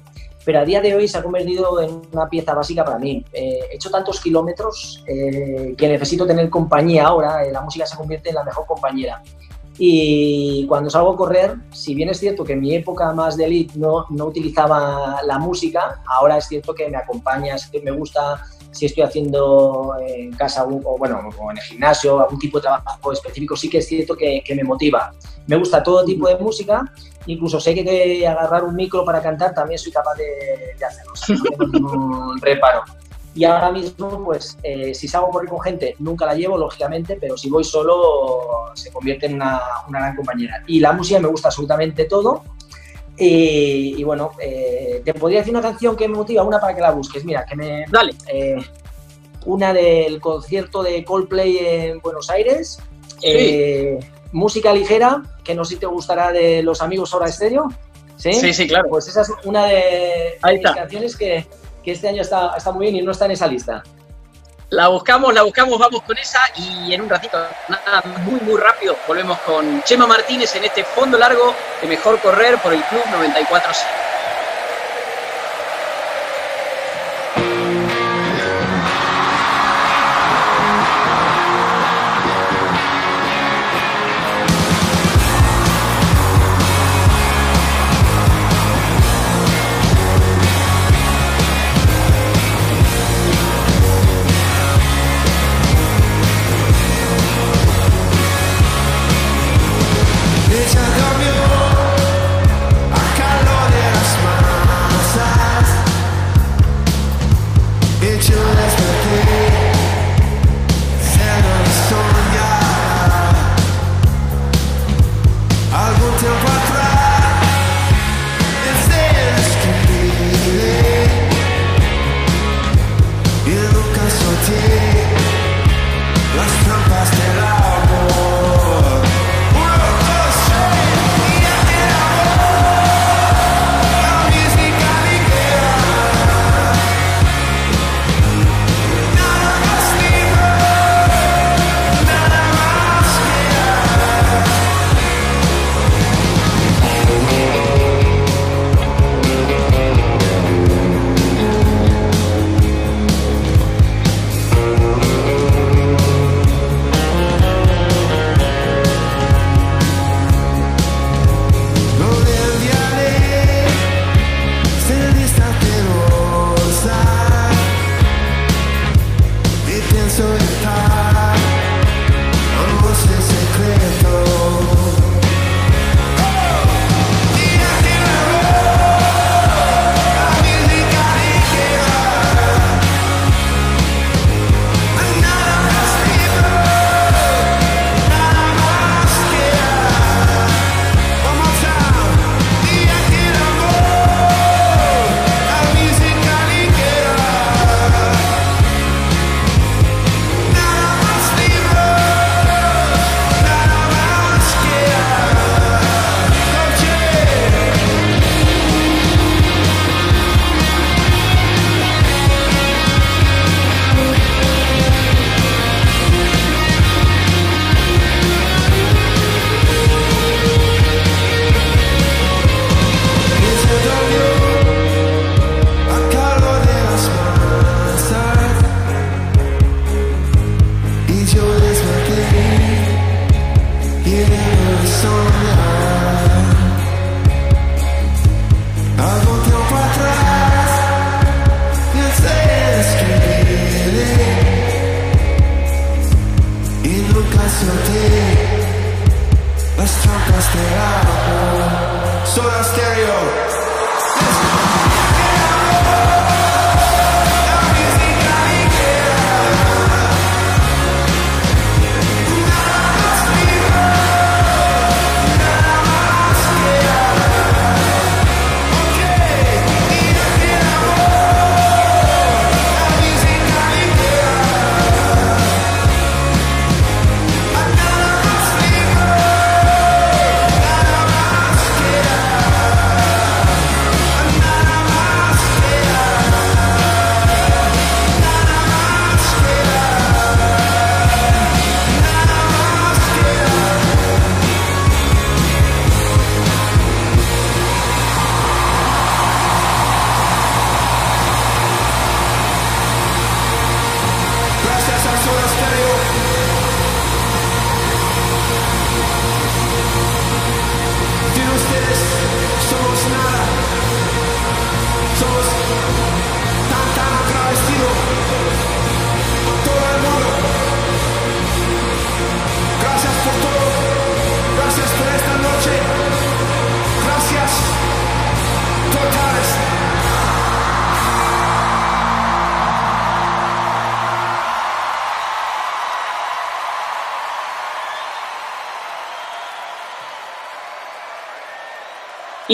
pero 0.44 0.60
a 0.60 0.64
día 0.64 0.80
de 0.80 0.94
hoy 0.94 1.08
se 1.08 1.18
ha 1.18 1.22
convertido 1.22 1.80
en 1.80 2.02
una 2.12 2.28
pieza 2.28 2.54
básica 2.54 2.84
para 2.84 2.98
mí. 2.98 3.24
Eh, 3.32 3.60
he 3.70 3.74
hecho 3.76 3.90
tantos 3.90 4.20
kilómetros 4.20 5.02
eh, 5.06 5.74
que 5.76 5.88
necesito 5.88 6.26
tener 6.26 6.50
compañía 6.50 7.06
ahora, 7.06 7.44
eh, 7.44 7.52
la 7.52 7.62
música 7.62 7.86
se 7.86 7.96
convierte 7.96 8.28
en 8.28 8.36
la 8.36 8.44
mejor 8.44 8.66
compañera. 8.66 9.22
Y 9.76 10.66
cuando 10.68 10.88
salgo 10.88 11.12
a 11.12 11.16
correr, 11.16 11.56
si 11.72 11.94
bien 11.94 12.08
es 12.08 12.20
cierto 12.20 12.44
que 12.44 12.52
en 12.52 12.60
mi 12.60 12.74
época 12.74 13.12
más 13.12 13.36
de 13.36 13.46
elite 13.46 13.76
no, 13.76 14.06
no 14.10 14.26
utilizaba 14.26 15.20
la 15.26 15.38
música, 15.38 16.00
ahora 16.06 16.38
es 16.38 16.46
cierto 16.46 16.74
que 16.74 16.88
me 16.88 16.96
acompaña, 16.96 17.56
que 17.72 17.80
me 17.80 17.90
gusta 17.90 18.44
si 18.74 18.86
estoy 18.86 19.04
haciendo 19.04 19.94
en 20.06 20.32
casa 20.32 20.64
o, 20.64 20.98
bueno, 20.98 21.30
o 21.38 21.50
en 21.50 21.58
el 21.58 21.62
gimnasio, 21.62 22.20
algún 22.20 22.38
tipo 22.38 22.58
de 22.58 22.62
trabajo 22.62 23.12
específico, 23.12 23.56
sí 23.56 23.70
que 23.70 23.78
es 23.78 23.86
cierto 23.86 24.16
que, 24.16 24.42
que 24.44 24.54
me 24.54 24.64
motiva. 24.64 25.12
Me 25.46 25.56
gusta 25.56 25.82
todo 25.82 26.04
tipo 26.04 26.28
de 26.28 26.36
música, 26.36 26.82
incluso 27.26 27.60
sé 27.60 27.74
que 27.74 28.26
agarrar 28.26 28.64
un 28.64 28.74
micro 28.74 29.04
para 29.04 29.22
cantar 29.22 29.54
también 29.54 29.78
soy 29.78 29.92
capaz 29.92 30.14
de, 30.14 30.84
hacerlo, 30.84 31.12
no 31.80 32.34
reparo. 32.40 32.82
Y 33.36 33.44
ahora 33.44 33.72
mismo, 33.72 34.24
pues, 34.24 34.56
eh, 34.62 34.94
si 34.94 35.08
salgo 35.08 35.30
por 35.30 35.42
ahí 35.42 35.48
con 35.48 35.60
gente, 35.60 35.96
nunca 35.98 36.24
la 36.24 36.34
llevo, 36.34 36.56
lógicamente, 36.56 37.18
pero 37.20 37.36
si 37.36 37.50
voy 37.50 37.64
solo, 37.64 38.70
se 38.74 38.92
convierte 38.92 39.26
en 39.26 39.34
una, 39.34 39.60
una 39.88 39.98
gran 39.98 40.16
compañera. 40.16 40.62
Y 40.68 40.78
la 40.78 40.92
música 40.92 41.18
me 41.18 41.26
gusta 41.26 41.48
absolutamente 41.48 42.04
todo. 42.04 42.44
Y, 43.16 44.02
bueno, 44.02 44.32
eh, 44.40 45.02
te 45.04 45.14
podría 45.14 45.38
decir 45.38 45.52
una 45.52 45.62
canción 45.62 45.96
que 45.96 46.08
me 46.08 46.16
motiva, 46.16 46.42
una 46.42 46.60
para 46.60 46.74
que 46.74 46.80
la 46.80 46.90
busques. 46.90 47.24
Mira, 47.24 47.44
que 47.44 47.56
me. 47.56 47.84
Dale. 47.88 48.14
Eh, 48.32 48.56
una 49.46 49.72
del 49.72 50.20
concierto 50.20 50.82
de 50.82 51.04
Coldplay 51.04 51.58
en 51.58 52.00
Buenos 52.00 52.30
Aires. 52.30 52.78
Sí. 53.20 53.98
música 54.32 54.72
ligera, 54.72 55.22
que 55.42 55.54
no 55.54 55.64
sé 55.64 55.74
si 55.74 55.80
te 55.80 55.86
gustará 55.86 56.32
de 56.32 56.62
los 56.62 56.82
amigos 56.82 57.14
Hora 57.14 57.26
Estéreo. 57.26 57.68
¿Sí? 58.16 58.32
sí, 58.52 58.66
claro. 58.66 58.88
Pues 58.88 59.08
esa 59.08 59.22
es 59.22 59.30
una 59.44 59.66
de, 59.66 60.38
las 60.42 60.74
canciones 60.74 61.16
que, 61.16 61.46
que, 61.82 61.92
este 61.92 62.08
año 62.08 62.22
está, 62.22 62.54
está 62.56 62.72
muy 62.72 62.86
bien 62.86 62.96
y 62.96 63.02
no 63.02 63.12
está 63.12 63.26
en 63.26 63.32
esa 63.32 63.46
lista. 63.46 63.82
La 64.74 64.88
buscamos, 64.88 65.32
la 65.32 65.42
buscamos, 65.42 65.78
vamos 65.78 66.02
con 66.02 66.18
esa 66.18 66.40
y 66.56 66.92
en 66.92 67.02
un 67.02 67.08
ratito, 67.08 67.38
nada, 67.68 68.02
muy, 68.24 68.40
muy 68.40 68.60
rápido, 68.60 68.96
volvemos 69.06 69.38
con 69.46 69.80
Chema 69.84 70.04
Martínez 70.04 70.56
en 70.56 70.64
este 70.64 70.82
fondo 70.82 71.16
largo 71.16 71.54
de 71.80 71.86
Mejor 71.86 72.18
Correr 72.18 72.58
por 72.58 72.72
el 72.72 72.82
Club 72.82 73.02
94 73.12 73.72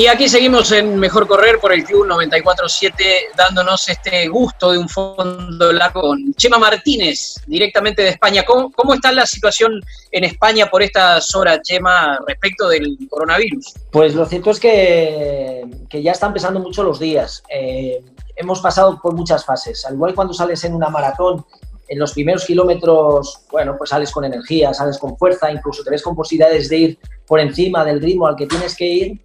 Y 0.00 0.06
aquí 0.06 0.30
seguimos 0.30 0.72
en 0.72 0.98
Mejor 0.98 1.26
Correr 1.26 1.60
por 1.60 1.74
el 1.74 1.84
Club 1.84 2.06
94.7, 2.06 2.94
dándonos 3.36 3.86
este 3.86 4.28
gusto 4.28 4.72
de 4.72 4.78
un 4.78 4.88
fondo 4.88 5.70
largo 5.74 6.00
con 6.00 6.32
Chema 6.32 6.56
Martínez, 6.56 7.34
directamente 7.46 8.00
de 8.00 8.08
España. 8.08 8.42
¿Cómo, 8.46 8.72
¿Cómo, 8.72 8.94
está 8.94 9.12
la 9.12 9.26
situación 9.26 9.78
en 10.10 10.24
España 10.24 10.70
por 10.70 10.82
estas 10.82 11.34
horas, 11.34 11.60
Chema, 11.64 12.18
respecto 12.26 12.70
del 12.70 12.96
coronavirus? 13.10 13.74
Pues 13.92 14.14
lo 14.14 14.24
cierto 14.24 14.52
es 14.52 14.58
que, 14.58 15.66
que 15.90 16.02
ya 16.02 16.12
están 16.12 16.28
empezando 16.28 16.60
mucho 16.60 16.82
los 16.82 16.98
días. 16.98 17.42
Eh, 17.50 18.02
hemos 18.36 18.62
pasado 18.62 18.98
por 19.02 19.14
muchas 19.14 19.44
fases. 19.44 19.84
Al 19.84 19.96
igual 19.96 20.14
cuando 20.14 20.32
sales 20.32 20.64
en 20.64 20.72
una 20.72 20.88
maratón, 20.88 21.44
en 21.88 21.98
los 21.98 22.14
primeros 22.14 22.46
kilómetros, 22.46 23.42
bueno, 23.50 23.74
pues 23.76 23.90
sales 23.90 24.10
con 24.10 24.24
energía, 24.24 24.72
sales 24.72 24.96
con 24.96 25.18
fuerza, 25.18 25.52
incluso 25.52 25.84
te 25.84 25.90
ves 25.90 26.02
con 26.02 26.16
posibilidades 26.16 26.70
de 26.70 26.76
ir 26.78 26.98
por 27.26 27.38
encima 27.38 27.84
del 27.84 28.00
ritmo 28.00 28.26
al 28.26 28.36
que 28.36 28.46
tienes 28.46 28.74
que 28.74 28.86
ir 28.86 29.20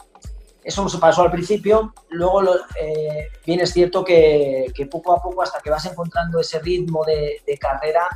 eso 0.66 0.82
nos 0.82 0.98
pasó 0.98 1.22
al 1.22 1.32
principio, 1.32 1.94
luego 2.10 2.42
eh, 2.82 3.30
bien 3.46 3.60
es 3.60 3.72
cierto 3.72 4.04
que, 4.04 4.74
poco 4.90 5.14
a 5.14 5.22
poco, 5.22 5.44
hasta 5.44 5.60
que 5.60 5.70
vas 5.70 5.86
encontrando 5.86 6.40
ese 6.40 6.58
ritmo 6.58 7.06
de, 7.06 7.58
carrera, 7.60 8.08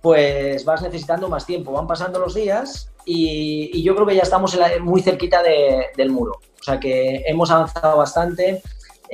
pues 0.00 0.64
vas 0.64 0.80
necesitando 0.80 1.28
más 1.28 1.44
tiempo, 1.44 1.72
van 1.72 1.86
pasando 1.86 2.18
los 2.18 2.34
días 2.34 2.90
y, 3.04 3.82
yo 3.82 3.94
creo 3.94 4.06
que 4.06 4.16
ya 4.16 4.22
estamos 4.22 4.58
muy 4.80 5.02
cerquita 5.02 5.42
del 5.42 6.10
muro, 6.10 6.40
o 6.58 6.62
sea 6.62 6.80
que 6.80 7.22
hemos 7.26 7.50
avanzado 7.50 7.98
bastante, 7.98 8.62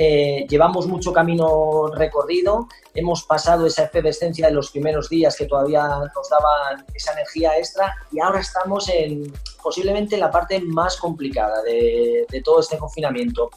eh, 0.03 0.47
llevamos 0.49 0.87
mucho 0.87 1.13
camino 1.13 1.89
recorrido, 1.95 2.69
hemos 2.95 3.25
pasado 3.25 3.67
esa 3.67 3.85
efervescencia 3.85 4.47
de 4.47 4.55
los 4.55 4.71
primeros 4.71 5.11
días 5.11 5.37
que 5.37 5.45
todavía 5.45 5.87
nos 5.89 6.31
daban 6.31 6.87
esa 6.95 7.13
energía 7.13 7.59
extra 7.59 7.95
y 8.11 8.19
ahora 8.19 8.41
estamos 8.41 8.89
en 8.89 9.31
posiblemente 9.63 10.17
la 10.17 10.31
parte 10.31 10.59
más 10.59 10.97
complicada 10.97 11.63
de, 11.65 12.27
todo 12.43 12.61
este 12.61 12.79
confinamiento. 12.79 13.51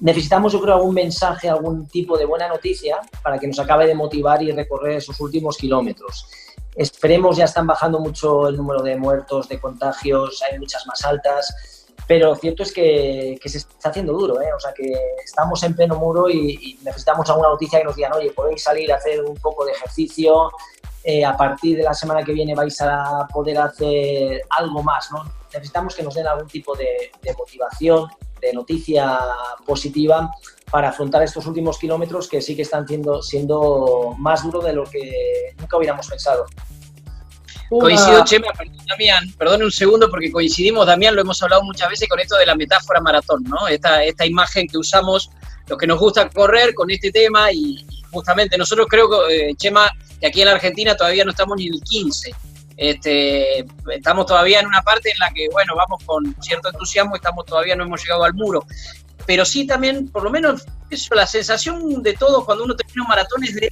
Necesitamos, 0.00 0.54
yo 0.54 0.62
creo, 0.62 0.76
algún 0.76 0.94
mensaje, 0.94 1.50
algún 1.50 1.86
tipo 1.86 2.16
de 2.16 2.24
buena 2.24 2.48
noticia 2.48 2.98
para 3.22 3.38
que 3.38 3.46
nos 3.46 3.58
acabe 3.58 3.86
de 3.86 3.94
motivar 3.94 4.42
y 4.42 4.50
recorrer 4.50 4.96
esos 4.96 5.20
últimos 5.20 5.58
kilómetros. 5.58 6.26
Esperemos, 6.74 7.36
ya 7.36 7.44
están 7.44 7.66
bajando 7.66 8.00
mucho 8.00 8.48
el 8.48 8.56
número 8.56 8.82
de 8.82 8.96
muertos, 8.96 9.46
de 9.46 9.60
contagios, 9.60 10.42
hay 10.50 10.58
muchas 10.58 10.86
más 10.86 11.04
altas 11.04 11.81
pero 12.06 12.34
cierto 12.34 12.62
es 12.62 12.72
que, 12.72 13.38
se 13.44 13.58
está 13.58 13.90
haciendo 13.90 14.12
duro, 14.12 14.40
¿eh? 14.40 14.52
o 14.54 14.60
sea 14.60 14.72
que 14.72 14.92
estamos 15.24 15.62
en 15.62 15.74
pleno 15.74 15.96
muro 15.96 16.28
y, 16.28 16.78
necesitamos 16.82 17.28
alguna 17.30 17.48
noticia 17.48 17.78
que 17.78 17.84
nos 17.84 17.96
digan, 17.96 18.12
oye, 18.14 18.32
podéis 18.32 18.62
salir 18.62 18.92
a 18.92 18.96
hacer 18.96 19.22
un 19.22 19.36
poco 19.36 19.64
de 19.64 19.72
ejercicio, 19.72 20.50
eh, 21.04 21.24
a 21.24 21.36
partir 21.36 21.76
de 21.76 21.82
la 21.82 21.94
semana 21.94 22.22
que 22.22 22.32
viene 22.32 22.54
vais 22.54 22.80
a 22.80 23.26
poder 23.32 23.58
hacer 23.58 24.42
algo 24.50 24.82
más, 24.82 25.10
¿no? 25.10 25.24
Necesitamos 25.52 25.96
que 25.96 26.02
nos 26.02 26.14
den 26.14 26.26
algún 26.26 26.46
tipo 26.46 26.76
de, 26.76 27.10
motivación, 27.36 28.08
de 28.40 28.52
noticia 28.52 29.18
positiva 29.66 30.30
para 30.70 30.90
afrontar 30.90 31.22
estos 31.22 31.46
últimos 31.46 31.78
kilómetros 31.78 32.28
que 32.28 32.40
sí 32.40 32.54
que 32.54 32.62
están 32.62 32.86
siendo, 32.86 33.20
siendo 33.20 34.14
más 34.18 34.44
duros 34.44 34.64
de 34.64 34.72
lo 34.72 34.84
que 34.84 35.54
nunca 35.58 35.76
hubiéramos 35.76 36.08
pensado. 36.08 36.46
Coincido, 37.80 38.24
Chema, 38.24 38.48
perdón, 38.56 38.76
Damián, 38.86 39.24
perdón 39.38 39.62
un 39.62 39.72
segundo 39.72 40.10
porque 40.10 40.30
coincidimos, 40.30 40.86
Damián, 40.86 41.14
lo 41.14 41.22
hemos 41.22 41.42
hablado 41.42 41.62
muchas 41.62 41.88
veces 41.88 42.08
con 42.08 42.20
esto 42.20 42.36
de 42.36 42.46
la 42.46 42.54
metáfora 42.54 43.00
maratón, 43.00 43.42
¿no? 43.44 43.66
Esta, 43.66 44.04
esta 44.04 44.26
imagen 44.26 44.66
que 44.66 44.76
usamos, 44.76 45.30
los 45.66 45.78
que 45.78 45.86
nos 45.86 45.98
gusta 45.98 46.28
correr 46.28 46.74
con 46.74 46.90
este 46.90 47.10
tema 47.10 47.50
y, 47.50 47.86
justamente 48.10 48.58
nosotros 48.58 48.86
creo 48.90 49.08
que, 49.08 49.50
eh, 49.50 49.54
Chema, 49.56 49.90
que 50.20 50.26
aquí 50.26 50.42
en 50.42 50.46
la 50.48 50.52
Argentina 50.52 50.94
todavía 50.94 51.24
no 51.24 51.30
estamos 51.30 51.56
ni 51.56 51.66
en 51.66 51.74
el 51.74 51.80
15. 51.80 52.34
Este, 52.76 53.66
estamos 53.94 54.26
todavía 54.26 54.60
en 54.60 54.66
una 54.66 54.82
parte 54.82 55.10
en 55.10 55.18
la 55.18 55.30
que, 55.32 55.48
bueno, 55.50 55.74
vamos 55.74 56.02
con 56.04 56.36
cierto 56.42 56.68
entusiasmo, 56.68 57.16
estamos 57.16 57.46
todavía 57.46 57.74
no 57.74 57.84
hemos 57.84 58.02
llegado 58.02 58.24
al 58.24 58.34
muro. 58.34 58.66
Pero 59.26 59.44
sí 59.44 59.66
también, 59.66 60.08
por 60.08 60.24
lo 60.24 60.30
menos, 60.30 60.64
eso, 60.90 61.14
la 61.14 61.26
sensación 61.26 62.02
de 62.02 62.12
todos 62.14 62.44
cuando 62.44 62.64
uno 62.64 62.76
termina 62.76 63.02
un 63.02 63.08
maratón 63.08 63.44
es 63.44 63.54
de 63.54 63.70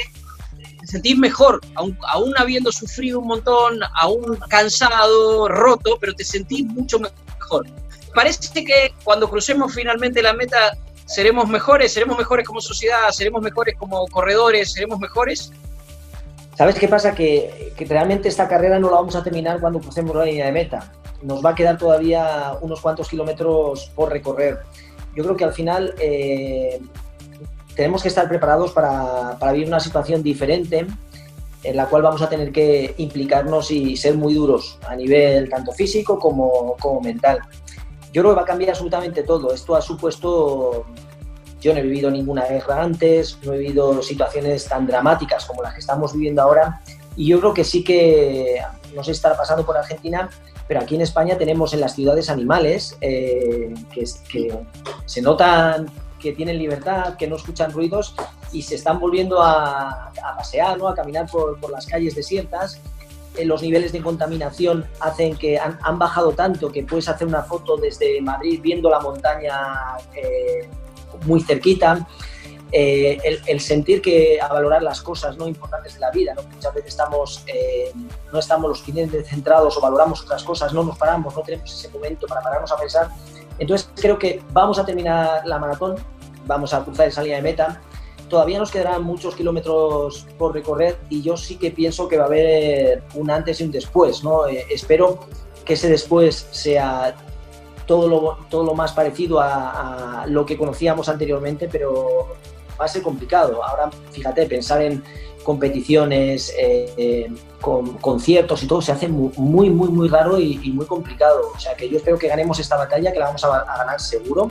sentís 0.91 1.17
mejor, 1.17 1.61
aún, 1.77 1.97
aún, 2.09 2.35
habiendo 2.37 2.73
sufrido 2.73 3.21
un 3.21 3.29
montón, 3.29 3.79
aún 4.01 4.37
cansado, 4.49 5.49
roto, 5.49 5.97
pero 6.01 6.13
te 6.15 6.25
sentís 6.25 6.67
mucho 6.67 6.99
mejor. 6.99 7.67
Parece 8.15 8.65
que 8.65 8.93
cuando 9.05 9.31
crucemos 9.31 9.73
finalmente 9.73 10.21
la 10.21 10.33
meta, 10.33 10.77
seremos 11.07 11.49
mejores, 11.49 11.93
seremos 11.93 12.19
mejores 12.19 12.47
como 12.47 12.61
sociedad, 12.61 13.09
seremos 13.13 13.41
mejores 13.41 13.77
como 13.79 14.05
corredores, 14.09 14.73
seremos 14.73 14.99
mejores. 14.99 15.53
¿Sabes 16.57 16.75
qué 16.75 16.89
pasa? 16.89 17.15
Que, 17.15 17.73
que 17.77 17.85
realmente 17.85 18.29
esta 18.29 18.49
carrera 18.49 18.81
no 18.81 18.91
la 18.91 18.97
vamos 18.97 19.15
a 19.15 19.23
terminar 19.23 19.61
cuando 19.61 19.79
crucemos 19.79 20.15
la 20.17 20.25
línea 20.25 20.47
de 20.47 20.53
meta. 20.53 20.93
Nos 21.23 21.45
va 21.45 21.51
a 21.51 21.55
quedar 21.55 21.79
todavía 21.79 22.57
unos 22.61 22.81
cuantos 22.81 23.09
kilómetros 23.09 23.93
por 23.95 24.11
recorrer. 24.11 24.59
Yo 25.15 25.23
creo 25.23 25.37
que 25.37 25.45
al 25.45 25.53
final 25.53 25.95
eh, 25.99 26.81
tenemos 27.81 28.03
que 28.03 28.09
estar 28.09 28.29
preparados 28.29 28.73
para, 28.73 29.39
para 29.39 29.53
vivir 29.53 29.67
una 29.67 29.81
situación 29.81 30.23
diferente 30.23 30.87
en 31.63 31.77
la 31.77 31.87
cual 31.87 32.03
vamos 32.03 32.21
a 32.21 32.29
tener 32.29 32.53
que 32.53 32.95
implicarnos 32.99 33.71
y 33.71 33.97
ser 33.97 34.19
muy 34.19 34.35
duros 34.35 34.79
a 34.87 34.95
nivel 34.95 35.49
tanto 35.49 35.73
físico 35.73 36.19
como, 36.19 36.77
como 36.79 37.01
mental. 37.01 37.41
Yo 38.13 38.21
creo 38.21 38.33
que 38.33 38.37
va 38.37 38.43
a 38.43 38.45
cambiar 38.45 38.73
absolutamente 38.73 39.23
todo. 39.23 39.55
Esto 39.55 39.75
ha 39.77 39.81
supuesto, 39.81 40.85
yo 41.63 41.73
no 41.73 41.81
he 41.81 41.83
vivido 41.83 42.11
ninguna 42.11 42.45
guerra 42.45 42.83
antes, 42.83 43.39
no 43.45 43.55
he 43.55 43.59
vivido 43.61 44.03
situaciones 44.03 44.67
tan 44.67 44.87
dramáticas 44.87 45.47
como 45.47 45.63
las 45.63 45.73
que 45.73 45.81
estamos 45.81 46.13
viviendo 46.13 46.43
ahora 46.43 46.83
y 47.17 47.29
yo 47.29 47.41
creo 47.41 47.55
que 47.55 47.65
sí 47.65 47.83
que, 47.83 48.61
no 48.95 49.03
sé 49.03 49.15
si 49.15 49.17
estará 49.17 49.39
pasando 49.39 49.65
por 49.65 49.79
Argentina, 49.79 50.29
pero 50.69 50.81
aquí 50.81 50.97
en 50.97 51.01
España 51.01 51.39
tenemos 51.39 51.73
en 51.73 51.81
las 51.81 51.95
ciudades 51.95 52.29
animales 52.29 52.99
eh, 53.01 53.73
que, 53.91 54.05
que 54.31 54.59
se 55.07 55.23
notan 55.23 55.87
que 56.21 56.33
tienen 56.33 56.59
libertad, 56.59 57.17
que 57.17 57.27
no 57.27 57.37
escuchan 57.37 57.73
ruidos 57.73 58.15
y 58.53 58.63
se 58.63 58.77
están 58.77 59.01
volviendo 59.01 59.43
a, 59.43 60.13
pasear, 60.37 60.79
¿no? 60.79 60.89
a 60.89 60.95
caminar 60.95 61.27
por, 61.31 61.59
por 61.59 61.71
las 61.71 61.87
calles 61.87 62.15
desiertas. 62.15 62.81
Eh, 63.37 63.45
los 63.45 63.63
niveles 63.63 63.93
de 63.93 64.03
contaminación 64.03 64.87
hacen 64.99 65.37
que 65.37 65.59
han, 65.59 65.79
han, 65.83 65.99
bajado 65.99 66.33
tanto 66.33 66.71
que 66.73 66.83
puedes 66.83 67.09
hacer 67.09 67.29
una 67.29 67.43
foto 67.43 67.77
desde 67.77 68.21
Madrid 68.21 68.61
viendo 68.61 68.91
la 68.91 68.99
montaña 68.99 69.53
eh, 70.15 70.69
muy 71.27 71.41
cerquita. 71.41 72.07
Eh, 72.73 73.19
el, 73.25 73.41
el, 73.47 73.61
sentir 73.61 74.01
que 74.01 74.41
a 74.41 74.47
valorar 74.47 74.81
las 74.83 75.01
cosas 75.03 75.37
no 75.37 75.49
importantes 75.49 75.95
de 75.95 76.01
la 76.01 76.11
vida, 76.13 76.35
¿no? 76.35 76.43
muchas 76.45 76.73
veces 76.73 76.91
estamos, 76.91 77.45
no 78.33 78.39
estamos 78.39 78.69
los 78.69 78.83
clientes 78.83 79.29
centrados 79.29 79.77
o 79.77 79.81
valoramos 79.81 80.23
otras 80.23 80.45
cosas, 80.45 80.73
no 80.73 80.85
nos 80.85 80.97
paramos, 80.97 81.35
no 81.35 81.43
tenemos 81.43 81.73
ese 81.73 81.89
momento 81.89 82.29
para 82.29 82.41
pararnos 82.43 82.71
a 82.71 82.77
pensar 82.77 83.11
entonces 83.61 83.91
creo 83.95 84.19
que 84.19 84.43
vamos 84.53 84.79
a 84.79 84.85
terminar 84.85 85.47
la 85.47 85.59
maratón, 85.59 85.97
vamos 86.47 86.73
a 86.75 86.83
cruzar 86.83 87.09
esa 87.09 87.23
línea 87.23 87.37
de 87.37 87.43
meta. 87.43 87.81
Todavía 88.29 88.59
nos 88.59 88.71
quedarán 88.71 89.03
muchos 89.03 89.35
kilómetros 89.35 90.27
por 90.39 90.55
recorrer 90.55 90.99
y 91.11 91.21
yo 91.21 91.37
sí 91.37 91.57
que 91.57 91.71
pienso 91.71 92.09
que 92.09 92.17
va 92.17 92.25
a 92.25 92.27
haber 92.27 93.03
un 93.15 93.31
antes 93.31 93.61
y 93.61 93.65
un 93.65 93.71
después. 93.71 94.25
¿no? 94.25 94.47
Eh, 94.47 94.65
espero 94.71 95.21
que 95.65 95.75
ese 95.75 95.91
después 95.91 96.49
sea 96.51 97.15
todo 97.87 98.09
lo, 98.09 98.39
todo 98.49 98.65
lo 98.65 98.75
más 98.75 98.93
parecido 98.93 99.41
a, 99.41 100.25
lo 100.29 100.47
que 100.47 100.57
conocíamos 100.57 101.09
anteriormente, 101.09 101.69
pero 101.71 102.29
va 102.81 102.85
a 102.85 102.89
ser 102.89 103.03
complicado. 103.03 103.63
Ahora, 103.63 103.91
fíjate, 104.13 104.47
pensar 104.47 104.81
en 104.81 105.03
competiciones, 105.43 106.55
eh, 106.59 106.93
eh, 106.97 107.33
con 107.61 107.99
conciertos 107.99 108.63
y 108.63 108.67
todo 108.67 108.81
se 108.81 108.93
hace 108.93 109.09
muy, 109.09 109.71
muy, 109.71 109.89
muy, 109.89 110.09
raro 110.09 110.39
y, 110.39 110.57
muy 110.73 110.87
complicado. 110.87 111.53
O 111.55 111.59
sea 111.59 111.75
que 111.75 111.89
yo 111.89 111.97
espero 111.97 112.19
que 112.19 112.29
ganemos 112.29 112.59
esta 112.59 112.77
batalla, 112.77 113.13
que 113.13 113.19
la 113.19 113.27
vamos 113.27 113.45
a, 113.45 113.65
ganar 113.65 114.01
seguro. 114.01 114.51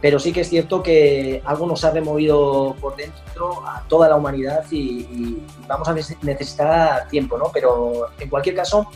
Pero 0.00 0.18
sí 0.18 0.32
que 0.32 0.42
es 0.42 0.50
cierto 0.50 0.82
que 0.82 1.40
algo 1.46 1.66
nos 1.66 1.82
ha 1.82 1.90
removido 1.90 2.76
por 2.78 2.94
dentro 2.94 3.66
a 3.66 3.82
toda 3.88 4.06
la 4.08 4.16
humanidad 4.16 4.64
y, 4.70 5.38
vamos 5.66 5.88
a 5.88 5.94
necesitar 5.94 7.08
tiempo, 7.08 7.38
¿no? 7.38 7.50
Pero 7.52 8.08
en 8.18 8.28
cualquier 8.28 8.54
caso, 8.54 8.86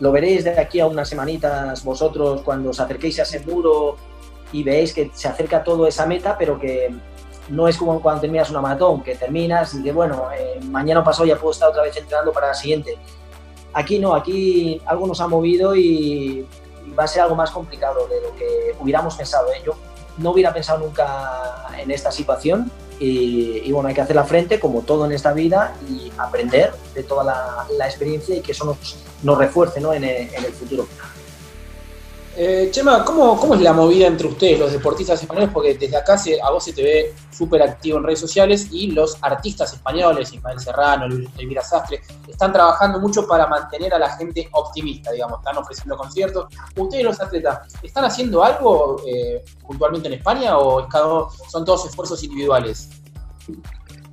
lo 0.00 0.10
veréis 0.10 0.42
de 0.42 0.58
aquí 0.58 0.80
a 0.80 0.86
unas 0.86 1.08
semanitas 1.08 1.84
vosotros 1.84 2.42
cuando 2.42 2.70
os 2.70 2.80
acerquéis 2.80 3.20
a 3.20 3.22
ese 3.22 3.38
muro 3.40 3.96
y 4.50 4.64
veáis 4.64 4.92
que 4.92 5.12
se 5.14 5.28
acerca 5.28 5.62
todo 5.62 5.86
esa 5.86 6.06
meta, 6.06 6.36
pero 6.36 6.58
que 6.58 6.92
no 7.48 7.68
es 7.68 7.76
como 7.76 8.00
cuando 8.00 8.20
terminas 8.20 8.50
una 8.50 8.60
maratón, 8.60 9.02
que 9.02 9.14
terminas 9.14 9.74
y 9.74 9.78
dices, 9.78 9.94
bueno, 9.94 10.28
eh, 10.36 10.60
mañana 10.64 11.02
pasado 11.02 11.26
ya 11.26 11.36
puedo 11.36 11.52
estar 11.52 11.68
otra 11.68 11.82
vez 11.82 11.96
entrenando 11.96 12.32
para 12.32 12.48
la 12.48 12.54
siguiente. 12.54 12.98
Aquí 13.72 13.98
no, 13.98 14.14
aquí 14.14 14.80
algo 14.86 15.06
nos 15.06 15.20
ha 15.20 15.28
movido 15.28 15.74
y, 15.74 16.46
va 16.98 17.04
a 17.04 17.08
ser 17.08 17.22
algo 17.22 17.34
más 17.34 17.50
complicado 17.50 18.06
de 18.08 18.20
lo 18.20 18.36
que 18.36 18.74
hubiéramos 18.78 19.16
pensado. 19.16 19.48
¿eh? 19.52 19.62
Yo 19.64 19.72
no 20.18 20.32
hubiera 20.32 20.52
pensado 20.52 20.80
nunca 20.80 21.66
en 21.78 21.90
esta 21.90 22.12
situación 22.12 22.70
y, 22.98 23.72
bueno, 23.72 23.88
hay 23.88 23.94
que 23.94 24.00
hacer 24.00 24.14
la 24.14 24.24
frente 24.24 24.60
como 24.60 24.82
todo 24.82 25.06
en 25.06 25.12
esta 25.12 25.32
vida 25.32 25.74
y 25.88 26.12
aprender 26.18 26.72
de 26.94 27.02
toda 27.02 27.24
la, 27.24 27.86
experiencia 27.86 28.36
y 28.36 28.40
que 28.40 28.52
eso 28.52 28.64
nos, 28.64 28.96
nos 29.22 29.38
refuerce 29.38 29.80
¿no? 29.80 29.92
en 29.92 30.04
el 30.04 30.52
futuro. 30.52 30.86
Eh, 32.34 32.70
Chema, 32.70 33.04
¿cómo, 33.04 33.38
¿cómo, 33.38 33.54
es 33.54 33.60
la 33.60 33.74
movida 33.74 34.06
entre 34.06 34.26
ustedes, 34.26 34.58
los 34.58 34.72
deportistas 34.72 35.20
españoles? 35.20 35.50
Porque 35.52 35.74
desde 35.74 35.94
acá 35.94 36.16
a 36.42 36.50
vos 36.50 36.64
se 36.64 36.72
te 36.72 36.82
ve 36.82 37.14
súper 37.30 37.62
activo 37.62 37.98
en 37.98 38.04
redes 38.04 38.20
sociales 38.20 38.68
y 38.70 38.90
los 38.92 39.18
artistas 39.20 39.74
españoles, 39.74 40.32
Ismael 40.32 40.58
Serrano, 40.58 41.06
Elvira 41.36 41.62
Sastre, 41.62 42.00
están 42.26 42.50
trabajando 42.50 42.98
mucho 43.00 43.26
para 43.26 43.46
mantener 43.46 43.92
a 43.92 43.98
la 43.98 44.16
gente 44.16 44.48
optimista, 44.52 45.12
digamos, 45.12 45.40
están 45.40 45.58
ofreciendo 45.58 45.94
conciertos. 45.98 46.46
¿Ustedes 46.74 47.04
los 47.04 47.20
atletas 47.20 47.70
están 47.82 48.06
haciendo 48.06 48.42
algo 48.42 49.02
eh, 49.06 49.44
puntualmente 49.66 50.08
en 50.08 50.14
España 50.14 50.56
o 50.56 50.88
son 51.50 51.64
todos 51.66 51.84
esfuerzos 51.84 52.22
individuales? 52.22 52.88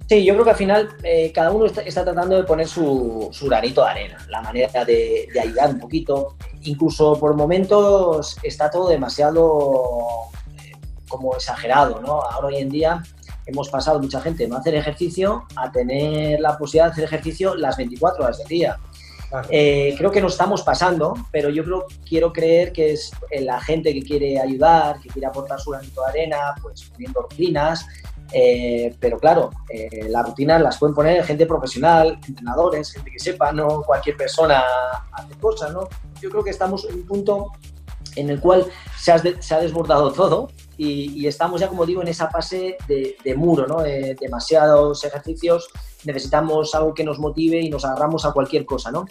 Sí, 0.09 0.25
yo 0.25 0.33
creo 0.33 0.43
que 0.43 0.49
al 0.49 0.55
final 0.55 0.89
eh, 1.03 1.31
cada 1.31 1.51
uno 1.51 1.67
está, 1.67 1.83
tratando 2.03 2.35
de 2.35 2.43
poner 2.43 2.67
su, 2.67 3.29
su, 3.31 3.45
granito 3.45 3.83
de 3.83 3.91
arena, 3.91 4.17
la 4.27 4.41
manera 4.41 4.83
de, 4.83 5.27
ayudar 5.39 5.69
un 5.69 5.79
poquito. 5.79 6.35
Incluso 6.61 7.19
por 7.19 7.35
momentos 7.35 8.35
está 8.41 8.71
todo 8.71 8.89
demasiado 8.89 10.31
eh, 10.57 10.71
como 11.07 11.35
exagerado, 11.35 12.01
¿no? 12.01 12.23
Ahora 12.23 12.47
hoy 12.47 12.57
en 12.57 12.69
día 12.69 13.03
hemos 13.45 13.69
pasado 13.69 13.99
mucha 13.99 14.19
gente 14.19 14.43
de 14.43 14.49
no 14.49 14.57
hacer 14.57 14.73
ejercicio 14.73 15.45
a 15.55 15.71
tener 15.71 16.39
la 16.39 16.57
posibilidad 16.57 16.85
de 16.87 16.91
hacer 16.93 17.03
ejercicio 17.03 17.53
las 17.53 17.77
24 17.77 18.23
horas 18.23 18.39
del 18.39 18.47
día. 18.47 18.79
Eh, 19.51 19.93
creo 19.95 20.09
que 20.09 20.21
nos 20.21 20.31
estamos 20.31 20.63
pasando, 20.63 21.13
pero 21.31 21.51
yo 21.51 21.63
creo, 21.63 21.85
quiero 22.07 22.33
creer 22.33 22.73
que 22.73 22.93
es 22.93 23.11
la 23.41 23.61
gente 23.61 23.93
que 23.93 24.01
quiere 24.01 24.39
ayudar, 24.39 24.99
que 24.99 25.09
quiere 25.09 25.27
aportar 25.27 25.59
su 25.59 25.69
granito 25.69 26.01
de 26.01 26.09
arena, 26.09 26.55
pues 26.63 26.85
poniendo 26.85 27.21
rutinas, 27.21 27.85
eh, 28.31 28.95
pero 28.99 29.17
claro, 29.17 29.49
eh, 29.69 30.07
las 30.09 30.25
rutinas 30.25 30.61
las 30.61 30.77
pueden 30.77 30.95
poner 30.95 31.23
gente 31.23 31.45
profesional, 31.45 32.19
entrenadores, 32.27 32.91
gente 32.91 33.11
que 33.11 33.19
sepa, 33.19 33.51
no 33.51 33.81
cualquier 33.81 34.17
persona 34.17 34.63
hace 35.11 35.35
cosas, 35.39 35.73
¿no? 35.73 35.87
Yo 36.21 36.29
creo 36.29 36.43
que 36.43 36.51
estamos 36.51 36.85
en 36.85 36.95
un 36.95 37.05
punto 37.05 37.51
en 38.15 38.29
el 38.29 38.39
cual 38.39 38.65
se 38.97 39.11
ha, 39.11 39.19
se 39.19 39.55
ha 39.55 39.59
desbordado 39.59 40.11
todo 40.11 40.49
y, 40.77 41.27
estamos 41.27 41.59
ya, 41.59 41.67
como 41.67 41.85
digo, 41.85 42.01
en 42.01 42.07
esa 42.07 42.29
fase 42.29 42.77
de, 42.87 43.35
muro, 43.35 43.67
¿no? 43.67 43.83
demasiados 44.19 45.03
ejercicios, 45.03 45.67
necesitamos 46.05 46.73
algo 46.73 46.93
que 46.93 47.03
nos 47.03 47.19
motive 47.19 47.59
y 47.59 47.69
nos 47.69 47.83
agarramos 47.83 48.25
a 48.25 48.31
cualquier 48.31 48.65
cosa, 48.65 48.89
¿no? 48.89 49.05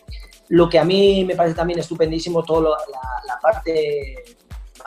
Lo 0.48 0.70
que 0.70 0.78
a 0.78 0.84
mí 0.84 1.26
me 1.26 1.36
parece 1.36 1.54
también 1.54 1.78
estupendísimo, 1.78 2.42
toda 2.42 2.78
la 3.26 3.38
parte 3.40 4.37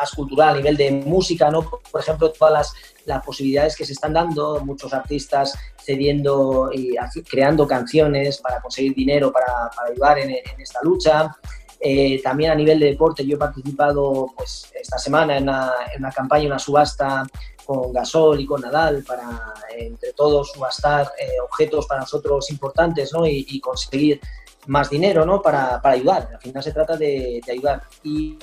cultural, 0.10 0.50
a 0.50 0.58
nivel 0.58 0.76
de 0.76 0.92
música, 0.92 1.52
¿no? 1.52 1.70
Por 1.92 2.02
ejemplo, 2.02 2.32
todas 2.32 2.52
las, 2.52 2.74
las 3.06 3.24
posibilidades 3.24 3.76
que 3.76 3.86
se 3.86 3.94
están 3.94 4.14
dando, 4.14 4.60
muchos 4.66 4.94
artistas 4.94 5.54
cediendo 5.78 6.72
y 6.74 6.96
creando 7.30 7.68
canciones 7.68 8.40
para 8.40 8.60
conseguir 8.62 8.96
dinero 8.96 9.32
para, 9.32 9.70
ayudar 9.90 10.20
en, 10.20 10.32
esta 10.58 10.80
lucha. 10.82 11.36
Eh, 11.80 12.22
también 12.22 12.52
a 12.52 12.56
nivel 12.56 12.80
de 12.80 12.88
deporte, 12.88 13.26
yo 13.26 13.36
he 13.36 13.40
participado 13.40 14.28
pues, 14.36 14.72
esta 14.80 14.98
semana 14.98 15.38
en 15.38 15.44
una, 15.44 16.12
campaña, 16.16 16.46
una 16.46 16.60
subasta 16.60 17.26
con 17.66 17.92
Gasol 17.92 18.40
y 18.40 18.46
con 18.46 18.62
Nadal 18.62 19.04
para 19.04 19.54
entre 19.78 20.14
todos 20.14 20.52
subastar 20.52 21.12
eh, 21.20 21.40
objetos 21.44 21.88
para 21.88 22.02
nosotros 22.02 22.52
importantes 22.52 23.14
¿no? 23.14 23.26
y 23.26 23.60
conseguir 23.60 24.20
más 24.68 24.90
dinero 24.90 25.26
¿no? 25.26 25.42
para, 25.42 25.82
para 25.82 25.96
ayudar. 25.96 26.30
Al 26.34 26.42
final 26.42 26.64
se 26.64 26.72
trata 26.72 26.96
de, 26.98 27.42
ayudar. 27.50 27.84
Y 28.04 28.38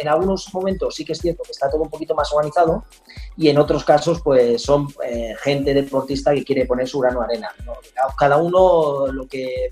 en 0.00 0.08
algunos 0.08 0.52
momentos 0.52 0.94
sí 0.94 1.04
que 1.04 1.12
es 1.12 1.18
cierto 1.18 1.42
que 1.42 1.52
está 1.52 1.70
todo 1.70 1.82
un 1.82 1.90
poquito 1.90 2.14
más 2.14 2.32
organizado 2.32 2.84
y 3.36 3.48
en 3.48 3.58
otros 3.58 3.84
casos 3.84 4.20
pues 4.22 4.62
son 4.62 4.88
eh, 5.04 5.34
gente 5.40 5.74
deportista 5.74 6.34
que 6.34 6.44
quiere 6.44 6.66
poner 6.66 6.88
su 6.88 6.98
grano 7.00 7.20
de 7.20 7.26
arena. 7.26 7.50
Cada 8.16 8.36
uno 8.38 9.06
lo 9.08 9.26
que 9.26 9.68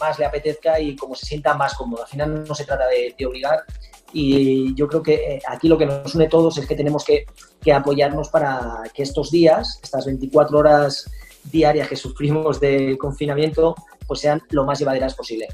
más 0.00 0.18
le 0.18 0.26
apetezca 0.26 0.80
y 0.80 0.96
como 0.96 1.14
se 1.14 1.26
sienta 1.26 1.54
más 1.54 1.74
cómodo. 1.74 2.02
Al 2.02 2.08
final 2.08 2.44
no 2.44 2.54
se 2.54 2.64
trata 2.64 2.84
de, 2.88 3.26
obligar 3.26 3.64
y 4.12 4.74
yo 4.74 4.88
creo 4.88 5.02
que 5.02 5.14
eh, 5.14 5.42
aquí 5.46 5.68
lo 5.68 5.76
que 5.76 5.86
nos 5.86 6.14
une 6.14 6.28
todos 6.28 6.56
es 6.58 6.66
que 6.66 6.74
tenemos 6.74 7.04
que, 7.04 7.26
que 7.60 7.72
apoyarnos 7.72 8.28
para 8.30 8.82
que 8.94 9.02
estos 9.02 9.30
días, 9.30 9.78
estas 9.82 10.06
24 10.06 10.58
horas 10.58 11.10
diarias 11.44 11.88
que 11.88 11.96
sufrimos 11.96 12.60
de 12.60 12.96
confinamiento, 12.98 13.74
pues 14.08 14.20
sean 14.20 14.42
lo 14.50 14.64
más 14.64 14.80
llevaderas 14.80 15.14
posible. 15.14 15.46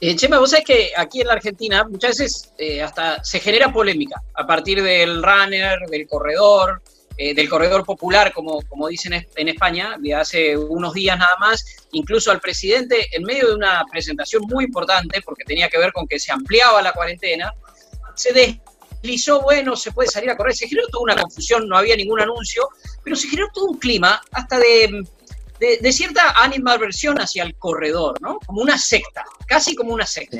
Eh, 0.00 0.16
Chema, 0.16 0.38
vos 0.38 0.50
sabés 0.50 0.64
que 0.64 0.92
aquí 0.96 1.20
en 1.20 1.26
la 1.26 1.34
Argentina 1.34 1.84
muchas 1.84 2.18
veces 2.18 2.52
eh, 2.58 2.82
hasta 2.82 3.22
se 3.22 3.40
genera 3.40 3.72
polémica 3.72 4.22
a 4.34 4.46
partir 4.46 4.82
del 4.82 5.22
runner, 5.22 5.78
del 5.88 6.06
corredor, 6.06 6.82
eh, 7.16 7.32
del 7.32 7.48
corredor 7.48 7.84
popular, 7.84 8.32
como, 8.32 8.60
como 8.62 8.88
dicen 8.88 9.26
en 9.36 9.48
España, 9.48 9.96
de 10.00 10.14
hace 10.14 10.56
unos 10.56 10.94
días 10.94 11.16
nada 11.16 11.36
más, 11.38 11.64
incluso 11.92 12.32
al 12.32 12.40
presidente, 12.40 13.08
en 13.12 13.22
medio 13.22 13.48
de 13.48 13.54
una 13.54 13.84
presentación 13.90 14.42
muy 14.48 14.64
importante, 14.64 15.22
porque 15.22 15.44
tenía 15.44 15.68
que 15.68 15.78
ver 15.78 15.92
con 15.92 16.08
que 16.08 16.18
se 16.18 16.32
ampliaba 16.32 16.82
la 16.82 16.92
cuarentena, 16.92 17.52
se 18.16 18.32
deslizó, 18.32 19.42
bueno, 19.42 19.76
se 19.76 19.92
puede 19.92 20.08
salir 20.08 20.30
a 20.30 20.36
correr, 20.36 20.54
se 20.54 20.66
generó 20.66 20.88
toda 20.88 21.04
una 21.04 21.16
confusión, 21.16 21.68
no 21.68 21.76
había 21.76 21.94
ningún 21.94 22.20
anuncio, 22.20 22.68
pero 23.04 23.14
se 23.14 23.28
generó 23.28 23.48
todo 23.54 23.66
un 23.66 23.78
clima 23.78 24.20
hasta 24.32 24.58
de 24.58 25.04
de, 25.58 25.92
cierta 25.92 26.30
animadversión 26.42 27.20
hacia 27.20 27.44
el 27.44 27.54
corredor, 27.56 28.20
¿no? 28.20 28.38
Como 28.46 28.62
una 28.62 28.78
secta, 28.78 29.24
casi 29.46 29.74
como 29.74 29.94
una 29.94 30.06
secta. 30.06 30.36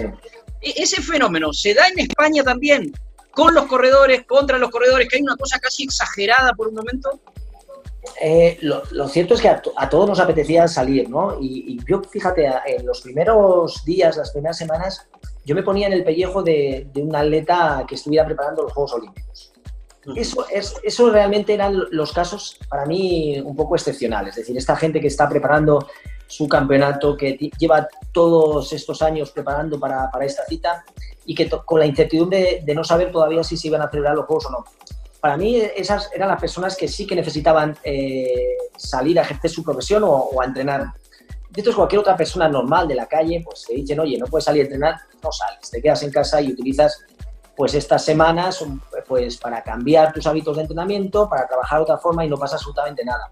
E, 0.61 0.75
ese 0.77 1.01
fenómeno 1.01 1.53
se 1.53 1.75
da 1.75 1.89
en 1.89 2.01
España 2.01 2.43
también, 2.43 2.93
con 3.31 3.55
los 3.55 3.67
corredores, 3.67 4.25
contra 4.27 4.59
los 4.59 4.71
corredores, 4.71 5.09
que 5.09 5.17
hay 5.17 5.23
una 5.23 5.37
cosa 5.37 5.59
casi 5.59 5.85
exagerada 5.85 6.53
por 6.53 6.69
un 6.69 6.75
momento. 6.75 7.21
Eh, 8.21 8.59
lo, 8.61 9.09
cierto 9.09 9.35
es 9.35 9.41
que 9.41 9.49
a, 9.49 9.89
todos 9.89 10.09
nos 10.09 10.21
apetecía 10.21 10.69
salir, 10.69 11.09
¿no? 11.09 11.39
Y, 11.41 11.79
yo, 11.89 12.03
fíjate, 12.03 12.51
en 12.67 12.87
los 12.87 13.01
primeros 13.01 13.85
días, 13.85 14.17
las 14.17 14.31
primeras 14.31 14.59
semanas, 14.59 15.09
yo 15.45 15.55
me 15.55 15.63
ponía 15.63 15.87
en 15.87 15.95
el 15.95 16.05
pellejo 16.05 16.43
de, 16.43 16.87
de 16.93 17.03
un 17.03 17.15
atleta 17.17 17.85
que 17.89 17.95
estuviera 17.95 18.27
preparando 18.27 18.63
los 18.63 18.73
Juegos 18.73 18.95
Olímpicos. 18.95 19.54
Eso, 20.17 20.47
es, 20.51 20.75
eso 20.83 21.11
realmente 21.11 21.55
eran 21.55 21.85
los 21.91 22.13
casos 22.13 22.59
para 22.69 22.85
mí 22.87 23.41
un 23.41 23.57
poco 23.57 23.75
excepcionales. 23.75 24.31
Es 24.31 24.43
decir, 24.43 24.57
esta 24.57 24.77
gente 24.77 25.01
que 25.01 25.07
está 25.07 25.29
preparando 25.29 25.89
su 26.27 26.49
campeonato, 26.49 27.17
que 27.17 27.37
lleva 27.59 27.89
todos 28.13 28.73
estos 28.73 29.03
años 29.03 29.31
preparando 29.31 29.79
para, 29.79 30.11
para 30.11 30.25
esta 30.25 30.45
cita 30.47 30.85
y 31.27 31.35
que 31.35 31.49
con 31.49 31.79
la 31.79 31.87
incertidumbre 31.87 32.63
de 32.65 32.75
no 32.75 32.85
saber 32.85 33.13
todavía 33.13 33.43
si 33.45 33.57
se 33.57 33.69
iban 33.69 33.83
a 33.83 33.91
celebrar 33.91 34.15
los 34.15 34.27
Juegos 34.27 34.47
o 34.47 34.51
no. 34.51 34.65
Para 35.21 35.37
mí 35.37 35.57
esas 35.57 36.11
eran 36.13 36.29
las 36.29 36.41
personas 36.41 36.77
que 36.77 36.87
sí 36.87 37.07
que 37.07 37.17
necesitaban 37.17 37.77
eh, 37.83 38.57
salir 38.77 39.19
a 39.19 39.23
ejercer 39.23 39.51
su 39.51 39.65
profesión 39.65 40.03
o, 40.05 40.31
a 40.41 40.45
entrenar. 40.45 40.93
Entonces 41.49 41.75
cualquier 41.75 42.01
otra 42.01 42.17
persona 42.17 42.49
normal 42.49 42.89
de 42.89 42.97
la 42.97 43.07
calle, 43.07 43.41
pues 43.43 43.65
te 43.67 43.75
dicen, 43.75 44.01
oye, 44.01 44.19
no 44.19 44.27
puedes 44.27 44.45
salir 44.45 44.63
a 44.63 44.65
entrenar, 44.65 44.97
no 45.23 45.33
sales, 45.33 45.71
te 45.71 45.81
quedas 45.81 46.03
en 46.03 46.11
casa 46.11 46.43
y 46.43 46.53
utilizas 46.53 47.05
pues 47.57 47.75
estas 47.75 48.05
semanas 48.05 48.65
pues 49.07 49.37
para 49.37 49.63
cambiar 49.63 50.13
tus 50.13 50.27
hábitos 50.27 50.57
de 50.57 50.63
entrenamiento, 50.63 51.29
para 51.29 51.47
trabajar 51.47 51.79
de 51.79 51.83
otra 51.85 51.99
forma 51.99 52.25
y 52.25 52.29
no 52.29 52.37
pasa 52.37 52.57
absolutamente 52.57 53.05
nada. 53.05 53.31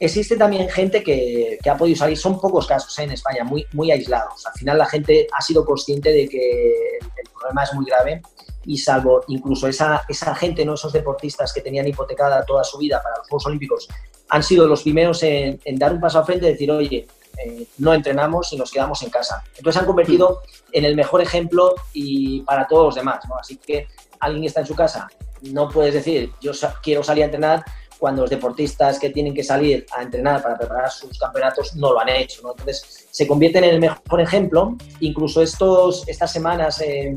Existe 0.00 0.36
también 0.36 0.68
gente 0.68 1.02
que, 1.02 1.58
ha 1.68 1.76
podido 1.76 1.96
salir, 1.96 2.16
son 2.16 2.40
pocos 2.40 2.66
casos 2.66 2.96
¿eh? 2.98 3.02
en 3.02 3.12
España, 3.12 3.42
muy, 3.42 3.66
muy 3.72 3.90
aislados. 3.90 4.46
Al 4.46 4.52
final 4.52 4.78
la 4.78 4.86
gente 4.86 5.26
ha 5.36 5.42
sido 5.42 5.64
consciente 5.64 6.12
de 6.12 6.28
que 6.28 6.98
el 7.00 7.30
problema 7.32 7.64
es 7.64 7.74
muy 7.74 7.84
grave 7.84 8.22
y 8.64 8.78
salvo 8.78 9.24
incluso 9.26 9.66
esa, 9.66 10.04
esa 10.08 10.34
gente, 10.36 10.64
¿no? 10.64 10.74
esos 10.74 10.92
deportistas 10.92 11.52
que 11.52 11.62
tenían 11.62 11.88
hipotecada 11.88 12.44
toda 12.44 12.62
su 12.62 12.78
vida 12.78 13.02
para 13.02 13.16
los 13.18 13.28
Juegos 13.28 13.46
Olímpicos, 13.46 13.88
han 14.28 14.42
sido 14.42 14.68
los 14.68 14.82
primeros 14.82 15.22
en, 15.24 15.58
en 15.64 15.76
dar 15.76 15.92
un 15.92 16.00
paso 16.00 16.18
al 16.18 16.24
frente 16.24 16.46
y 16.46 16.52
decir, 16.52 16.70
oye, 16.70 17.08
eh, 17.44 17.66
no 17.78 17.94
entrenamos 17.94 18.52
y 18.52 18.56
nos 18.56 18.70
quedamos 18.70 19.02
en 19.02 19.10
casa. 19.10 19.42
Entonces 19.56 19.74
se 19.74 19.80
han 19.80 19.86
convertido 19.86 20.42
en 20.72 20.84
el 20.84 20.96
mejor 20.96 21.20
ejemplo 21.20 21.74
y 21.92 22.40
para 22.42 22.66
todos 22.66 22.86
los 22.86 22.94
demás. 22.94 23.20
Así 23.38 23.56
que 23.56 23.88
alguien 24.20 24.44
está 24.44 24.60
en 24.60 24.66
su 24.66 24.74
casa, 24.74 25.08
no 25.42 25.68
puedes 25.68 25.94
decir 25.94 26.32
yo 26.40 26.52
quiero 26.82 27.02
salir 27.02 27.22
a 27.22 27.26
entrenar 27.26 27.64
cuando 27.98 28.22
los 28.22 28.30
deportistas 28.30 28.98
que 28.98 29.10
tienen 29.10 29.34
que 29.34 29.42
salir 29.42 29.84
a 29.96 30.02
entrenar 30.02 30.40
para 30.42 30.56
preparar 30.56 30.90
sus 30.90 31.18
campeonatos 31.18 31.74
no 31.74 31.92
lo 31.92 32.00
han 32.00 32.08
hecho. 32.08 32.42
Entonces 32.50 33.08
se 33.10 33.26
convierten 33.26 33.64
en 33.64 33.70
el 33.70 33.80
mejor 33.80 34.20
ejemplo. 34.20 34.76
Incluso 35.00 35.42
estos, 35.42 36.06
estas 36.06 36.32
semanas 36.32 36.80
eh, 36.80 37.14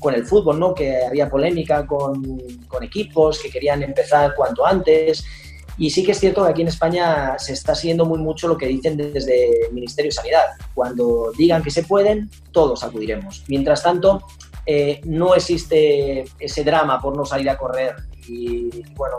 con 0.00 0.14
el 0.14 0.26
fútbol, 0.26 0.58
¿no? 0.58 0.74
que 0.74 1.04
había 1.04 1.30
polémica 1.30 1.86
con 1.86 2.82
equipos 2.82 3.40
que 3.40 3.50
querían 3.50 3.84
empezar 3.84 4.34
cuanto 4.34 4.66
antes 4.66 5.24
y 5.78 5.90
sí 5.90 6.02
que 6.02 6.12
es 6.12 6.20
cierto 6.20 6.44
que 6.44 6.50
aquí 6.50 6.62
en 6.62 6.68
España 6.68 7.38
se 7.38 7.52
está 7.52 7.74
siguiendo 7.74 8.06
muy 8.06 8.18
mucho 8.18 8.48
lo 8.48 8.56
que 8.56 8.66
dicen 8.66 8.96
desde 8.96 9.66
el 9.66 9.74
Ministerio 9.74 10.08
de 10.08 10.14
Sanidad. 10.14 10.44
Cuando 10.74 11.32
digan 11.36 11.62
que 11.62 11.70
se 11.70 11.82
pueden, 11.82 12.30
todos 12.50 12.82
acudiremos. 12.82 13.44
Mientras 13.48 13.82
tanto, 13.82 14.22
eh, 14.64 15.00
no 15.04 15.34
existe 15.34 16.24
ese 16.38 16.64
drama 16.64 17.00
por 17.00 17.16
no 17.16 17.26
salir 17.26 17.50
a 17.50 17.58
correr. 17.58 17.94
Y 18.26 18.70
bueno, 18.94 19.18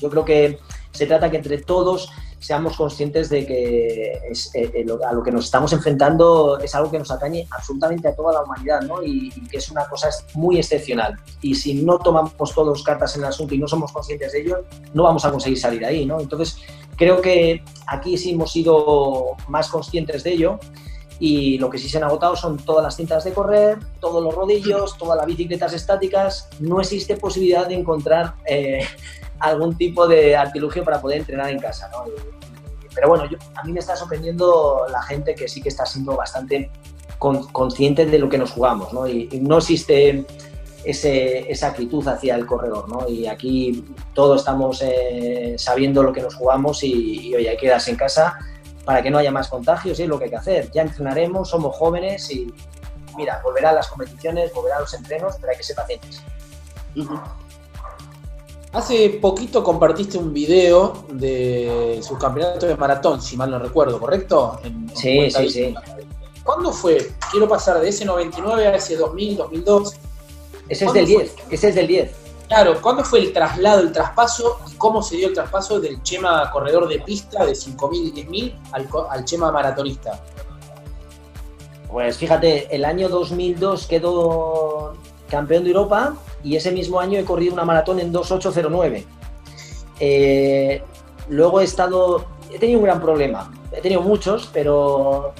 yo 0.00 0.10
creo 0.10 0.24
que 0.24 0.58
se 0.92 1.06
trata 1.06 1.30
que 1.30 1.38
entre 1.38 1.58
todos 1.58 2.10
seamos 2.42 2.76
conscientes 2.76 3.28
de 3.28 3.46
que 3.46 4.20
es, 4.28 4.52
eh, 4.54 4.70
eh, 4.74 4.86
a 5.08 5.12
lo 5.12 5.22
que 5.22 5.30
nos 5.30 5.44
estamos 5.44 5.72
enfrentando 5.72 6.58
es 6.58 6.74
algo 6.74 6.90
que 6.90 6.98
nos 6.98 7.10
atañe 7.10 7.46
absolutamente 7.50 8.08
a 8.08 8.16
toda 8.16 8.32
la 8.32 8.42
humanidad 8.42 8.82
¿no? 8.82 9.02
y, 9.02 9.30
que 9.48 9.58
es 9.58 9.70
una 9.70 9.88
cosa 9.88 10.08
muy 10.34 10.58
excepcional. 10.58 11.16
Y 11.40 11.54
si 11.54 11.74
no 11.74 11.98
tomamos 11.98 12.52
todos 12.52 12.82
cartas 12.82 13.14
en 13.14 13.22
el 13.22 13.28
asunto 13.28 13.54
y 13.54 13.58
no 13.58 13.68
somos 13.68 13.92
conscientes 13.92 14.32
de 14.32 14.40
ello, 14.40 14.64
no 14.92 15.04
vamos 15.04 15.24
a 15.24 15.30
conseguir 15.30 15.58
salir 15.58 15.84
ahí. 15.84 16.04
¿no? 16.04 16.20
Entonces, 16.20 16.58
creo 16.96 17.22
que 17.22 17.62
aquí 17.86 18.18
sí 18.18 18.32
hemos 18.32 18.50
sido 18.50 19.36
más 19.46 19.68
conscientes 19.68 20.24
de 20.24 20.32
ello 20.32 20.58
y 21.24 21.56
lo 21.56 21.70
que 21.70 21.78
sí 21.78 21.88
se 21.88 21.98
han 21.98 22.02
agotado 22.02 22.34
son 22.34 22.56
todas 22.56 22.82
las 22.82 22.96
cintas 22.96 23.22
de 23.22 23.32
correr, 23.32 23.78
todos 24.00 24.20
los 24.20 24.34
rodillos, 24.34 24.98
todas 24.98 25.16
las 25.16 25.24
bicicletas 25.24 25.72
estáticas. 25.72 26.48
No 26.58 26.80
existe 26.80 27.16
posibilidad 27.16 27.68
de 27.68 27.76
encontrar 27.76 28.34
eh, 28.44 28.84
algún 29.38 29.76
tipo 29.76 30.08
de 30.08 30.34
artilugio 30.34 30.82
para 30.82 31.00
poder 31.00 31.18
entrenar 31.18 31.48
en 31.50 31.60
casa. 31.60 31.88
¿no? 31.92 32.06
Pero 32.92 33.08
bueno, 33.08 33.28
a 33.54 33.62
mí 33.62 33.72
me 33.72 33.78
está 33.78 33.94
sorprendiendo 33.94 34.84
la 34.90 35.00
gente 35.04 35.36
que 35.36 35.46
sí 35.46 35.62
que 35.62 35.68
está 35.68 35.86
siendo 35.86 36.16
bastante 36.16 36.72
consciente 37.18 38.04
de 38.04 38.18
lo 38.18 38.28
que 38.28 38.38
nos 38.38 38.50
jugamos. 38.50 38.92
¿no? 38.92 39.06
Y, 39.06 39.28
no 39.42 39.58
existe 39.58 40.26
esa 40.82 41.68
actitud 41.68 42.04
hacia 42.08 42.34
el 42.34 42.46
corredor. 42.46 42.88
¿no? 42.88 43.08
Y 43.08 43.28
aquí 43.28 43.84
todos 44.12 44.40
estamos 44.40 44.82
eh, 44.82 45.54
sabiendo 45.56 46.02
lo 46.02 46.12
que 46.12 46.20
nos 46.20 46.34
jugamos 46.34 46.82
y, 46.82 47.28
y, 47.28 47.34
oye, 47.36 47.48
hay 47.48 47.56
que 47.56 47.66
quedarse 47.66 47.92
en 47.92 47.96
casa 47.96 48.36
para 48.84 49.02
que 49.02 49.10
no 49.10 49.18
haya 49.18 49.30
más 49.30 49.48
contagios 49.48 49.98
y 49.98 50.02
es 50.02 50.08
lo 50.08 50.18
que 50.18 50.24
hay 50.24 50.30
que 50.30 50.36
hacer. 50.36 50.70
Ya 50.72 50.82
entrenaremos, 50.82 51.48
somos 51.48 51.76
jóvenes 51.76 52.30
y 52.30 52.52
mira, 53.16 53.40
volverán 53.42 53.74
las 53.74 53.88
competiciones, 53.88 54.52
volverán 54.52 54.80
los 54.80 54.94
entrenos, 54.94 55.36
pero 55.40 55.52
hay 55.52 55.56
que 55.56 55.64
ser 55.64 55.76
pacientes. 55.76 56.22
Hace 58.72 59.10
poquito 59.20 59.62
compartiste 59.62 60.16
un 60.16 60.32
video 60.32 61.04
de 61.10 62.00
su 62.02 62.16
campeonato 62.16 62.66
de 62.66 62.76
maratón, 62.76 63.20
si 63.20 63.36
mal 63.36 63.50
no 63.50 63.58
recuerdo, 63.58 64.00
¿correcto? 64.00 64.58
sí, 64.94 65.30
sí, 65.30 65.48
sí. 65.50 65.74
¿Cuándo 66.42 66.72
fue? 66.72 67.12
Quiero 67.30 67.48
pasar 67.48 67.80
de 67.80 67.88
ese 67.88 68.04
99 68.04 68.66
a 68.66 68.74
ese 68.74 68.96
2000, 68.96 69.36
2002. 69.36 69.94
Ese 70.68 70.86
es 70.86 70.92
del 70.92 71.06
10, 71.06 71.34
ese 71.50 71.68
es 71.68 71.74
del 71.74 71.86
10. 71.86 72.21
Claro, 72.54 72.82
¿cuándo 72.82 73.02
fue 73.02 73.20
el 73.20 73.32
traslado, 73.32 73.80
el 73.80 73.92
traspaso 73.92 74.60
y 74.70 74.76
cómo 74.76 75.00
se 75.00 75.16
dio 75.16 75.28
el 75.28 75.32
traspaso 75.32 75.80
del 75.80 76.02
Chema 76.02 76.50
corredor 76.50 76.86
de 76.86 76.98
pista 76.98 77.46
de 77.46 77.52
5.000 77.52 78.12
y 78.14 78.26
10.000 78.26 78.54
al, 78.72 78.88
al 79.08 79.24
Chema 79.24 79.50
maratonista? 79.50 80.20
Pues 81.90 82.18
fíjate, 82.18 82.68
el 82.70 82.84
año 82.84 83.08
2002 83.08 83.86
quedó 83.86 84.92
campeón 85.30 85.64
de 85.64 85.70
Europa 85.70 86.14
y 86.44 86.54
ese 86.54 86.72
mismo 86.72 87.00
año 87.00 87.18
he 87.18 87.24
corrido 87.24 87.54
una 87.54 87.64
maratón 87.64 88.00
en 88.00 88.12
2809. 88.12 89.06
Eh, 89.98 90.82
luego 91.30 91.62
he 91.62 91.64
estado, 91.64 92.26
he 92.52 92.58
tenido 92.58 92.80
un 92.80 92.84
gran 92.84 93.00
problema, 93.00 93.50
he 93.72 93.80
tenido 93.80 94.02
muchos, 94.02 94.50
pero 94.52 95.32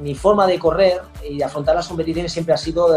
mi 0.00 0.16
forma 0.16 0.44
de 0.48 0.58
correr 0.58 1.02
y 1.28 1.38
de 1.38 1.44
afrontar 1.44 1.76
las 1.76 1.86
competiciones 1.86 2.32
siempre 2.32 2.52
ha 2.52 2.56
sido, 2.56 2.88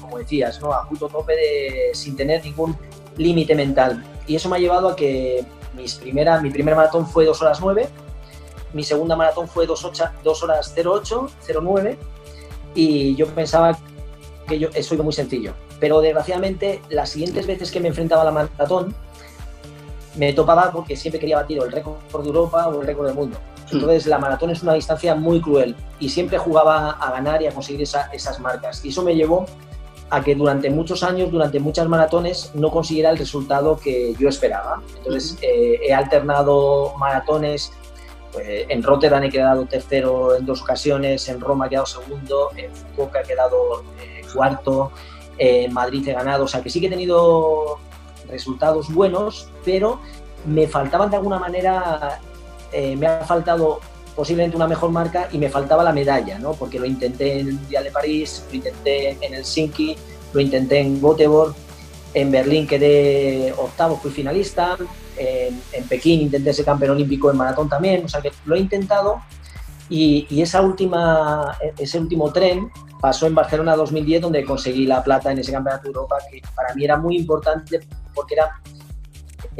como 0.00 0.18
decías, 0.18 0.60
¿no? 0.60 0.72
a 0.72 0.88
punto 0.88 1.08
tope 1.08 1.34
de, 1.34 1.90
sin 1.94 2.14
tener 2.14 2.44
ningún 2.44 2.76
límite 3.18 3.54
mental. 3.54 4.02
Y 4.26 4.36
eso 4.36 4.48
me 4.48 4.56
ha 4.56 4.60
llevado 4.60 4.88
a 4.88 4.96
que 4.96 5.44
mis 5.74 5.94
primera, 5.96 6.40
mi 6.40 6.50
primer 6.50 6.74
maratón 6.74 7.06
fue 7.06 7.24
2 7.24 7.42
horas 7.42 7.60
9, 7.60 7.88
mi 8.72 8.84
segunda 8.84 9.16
maratón 9.16 9.48
fue 9.48 9.66
2, 9.66 9.84
horas 10.42 10.74
08, 10.76 11.30
09, 11.62 11.98
y 12.74 13.14
yo 13.16 13.26
pensaba 13.26 13.78
que 14.46 14.58
yo, 14.58 14.68
eso 14.74 14.94
iba 14.94 15.04
muy 15.04 15.12
sencillo. 15.12 15.54
Pero 15.80 16.00
desgraciadamente, 16.00 16.82
las 16.88 17.10
siguientes 17.10 17.46
veces 17.46 17.70
que 17.70 17.80
me 17.80 17.88
enfrentaba 17.88 18.22
a 18.22 18.24
la 18.26 18.30
maratón, 18.32 18.94
me 20.16 20.32
topaba 20.32 20.72
porque 20.72 20.96
siempre 20.96 21.20
quería 21.20 21.36
batir 21.36 21.58
el 21.62 21.70
récord 21.70 21.96
de 22.22 22.28
Europa 22.28 22.66
o 22.68 22.80
el 22.80 22.86
récord 22.86 23.06
del 23.06 23.14
mundo. 23.14 23.38
Hmm. 23.70 23.76
Entonces, 23.76 24.06
la 24.06 24.18
maratón 24.18 24.50
es 24.50 24.62
una 24.62 24.74
distancia 24.74 25.14
muy 25.14 25.40
cruel 25.40 25.76
y 26.00 26.08
siempre 26.08 26.38
jugaba 26.38 26.90
a 26.90 27.10
ganar 27.12 27.40
y 27.42 27.46
a 27.46 27.52
conseguir 27.52 27.82
esas 27.82 28.40
marcas. 28.40 28.84
Y 28.84 28.88
eso 28.88 29.02
me 29.02 29.14
llevó 29.14 29.46
a 30.10 30.22
que 30.22 30.34
durante 30.34 30.70
muchos 30.70 31.02
años, 31.02 31.30
durante 31.30 31.60
muchas 31.60 31.88
maratones, 31.88 32.50
no 32.54 32.70
consiguiera 32.70 33.10
el 33.10 33.18
resultado 33.18 33.78
que 33.78 34.14
yo 34.18 34.28
esperaba. 34.28 34.82
Entonces, 34.96 35.36
eh, 35.42 35.80
he 35.82 35.92
alternado 35.92 36.94
maratones. 36.98 37.72
Pues, 38.32 38.66
en 38.68 38.82
Rotterdam 38.82 39.24
he 39.24 39.30
quedado 39.30 39.66
tercero 39.66 40.36
en 40.36 40.44
dos 40.44 40.62
ocasiones, 40.62 41.28
en 41.28 41.40
Roma 41.40 41.66
he 41.66 41.70
quedado 41.70 41.86
segundo, 41.86 42.50
en 42.56 42.74
Fukuoka 42.74 43.20
he 43.20 43.24
quedado 43.24 43.84
eh, 44.02 44.22
cuarto, 44.32 44.92
en 45.38 45.72
Madrid 45.72 46.06
he 46.08 46.12
ganado. 46.12 46.44
O 46.44 46.48
sea, 46.48 46.62
que 46.62 46.70
sí 46.70 46.80
que 46.80 46.86
he 46.86 46.90
tenido 46.90 47.78
resultados 48.28 48.92
buenos, 48.92 49.50
pero 49.64 50.00
me 50.46 50.66
faltaban 50.66 51.10
de 51.10 51.16
alguna 51.16 51.38
manera, 51.38 52.20
eh, 52.72 52.96
me 52.96 53.06
ha 53.06 53.20
faltado 53.24 53.80
posiblemente 54.18 54.56
una 54.56 54.66
mejor 54.66 54.90
marca 54.90 55.28
y 55.30 55.38
me 55.38 55.48
faltaba 55.48 55.84
la 55.84 55.92
medalla, 55.92 56.40
¿no? 56.40 56.54
Porque 56.54 56.80
lo 56.80 56.86
intenté 56.86 57.38
en 57.38 57.50
el 57.50 57.54
Mundial 57.54 57.84
de 57.84 57.92
París, 57.92 58.44
lo 58.50 58.56
intenté 58.56 59.10
en 59.24 59.32
Helsinki, 59.32 59.96
lo 60.32 60.40
intenté 60.40 60.80
en 60.80 61.00
Göteborg, 61.00 61.54
en 62.14 62.32
Berlín 62.32 62.66
quedé 62.66 63.54
octavo, 63.56 63.96
fui 63.96 64.10
finalista, 64.10 64.76
en, 65.16 65.84
Pekín 65.88 66.22
intenté 66.22 66.52
ser 66.52 66.64
campeón 66.64 66.96
olímpico 66.96 67.30
en 67.30 67.36
maratón 67.36 67.68
también, 67.68 68.04
o 68.06 68.08
sea 68.08 68.20
que 68.20 68.32
lo 68.44 68.56
he 68.56 68.58
intentado 68.58 69.22
y, 69.88 70.26
esa 70.42 70.62
última, 70.62 71.56
ese 71.78 72.00
último 72.00 72.32
tren 72.32 72.72
pasó 73.00 73.28
en 73.28 73.36
Barcelona 73.36 73.76
2010 73.76 74.22
donde 74.22 74.44
conseguí 74.44 74.84
la 74.84 75.00
plata 75.04 75.30
en 75.30 75.38
ese 75.38 75.52
campeonato 75.52 75.84
de 75.84 75.90
Europa 75.90 76.16
que 76.28 76.42
para 76.56 76.74
mí 76.74 76.82
era 76.82 76.96
muy 76.96 77.16
importante 77.16 77.78
porque 78.16 78.34
era 78.34 78.50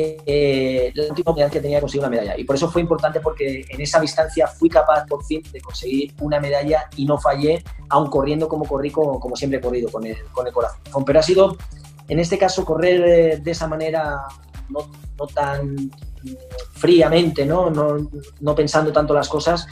eh, 0.01 0.93
la 0.95 1.03
última 1.09 1.23
oportunidad 1.23 1.51
que 1.51 1.61
tenía 1.61 1.79
de 1.79 1.81
conseguir 1.81 2.07
una 2.07 2.11
medalla. 2.11 2.39
Y 2.39 2.45
por 2.45 2.55
eso 2.55 2.71
fue 2.71 2.81
importante 2.81 3.19
porque 3.19 3.65
en 3.69 3.81
esa 3.81 3.99
distancia 3.99 4.47
fui 4.47 4.69
capaz 4.69 5.05
por 5.07 5.25
fin 5.25 5.43
de 5.53 5.61
conseguir 5.61 6.15
una 6.21 6.39
medalla 6.39 6.89
y 6.97 7.05
no 7.05 7.19
fallé, 7.19 7.65
aun 7.89 8.09
corriendo 8.09 8.49
como 8.49 8.65
corrí, 8.65 8.93
como, 8.93 9.19
como 9.19 9.35
siempre 9.35 9.59
he 9.59 9.61
corrido, 9.61 9.91
con 9.91 10.07
el, 10.07 10.17
con 10.31 10.47
el 10.47 10.53
corazón. 10.53 10.79
Pero 11.05 11.19
ha 11.19 11.23
sido, 11.23 11.57
en 12.07 12.21
este 12.21 12.39
caso, 12.39 12.65
correr 12.65 13.03
eh, 13.05 13.37
de 13.39 13.51
esa 13.51 13.67
manera 13.67 14.23
no, 14.69 14.89
no 15.19 15.27
tan 15.27 15.91
fríamente, 16.75 17.45
¿no? 17.45 17.69
No, 17.69 18.09
no 18.39 18.55
pensando 18.55 18.93
tanto 18.93 19.15
las 19.15 19.29
cosas, 19.29 19.67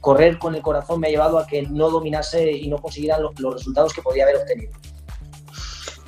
correr 0.00 0.38
con 0.38 0.56
el 0.56 0.62
corazón 0.62 0.98
me 0.98 1.06
ha 1.06 1.10
llevado 1.10 1.38
a 1.38 1.46
que 1.46 1.62
no 1.62 1.90
dominase 1.90 2.50
y 2.50 2.66
no 2.66 2.78
consiguiera 2.78 3.18
los 3.20 3.54
resultados 3.54 3.92
que 3.92 4.02
podía 4.02 4.24
haber 4.24 4.36
obtenido. 4.36 4.72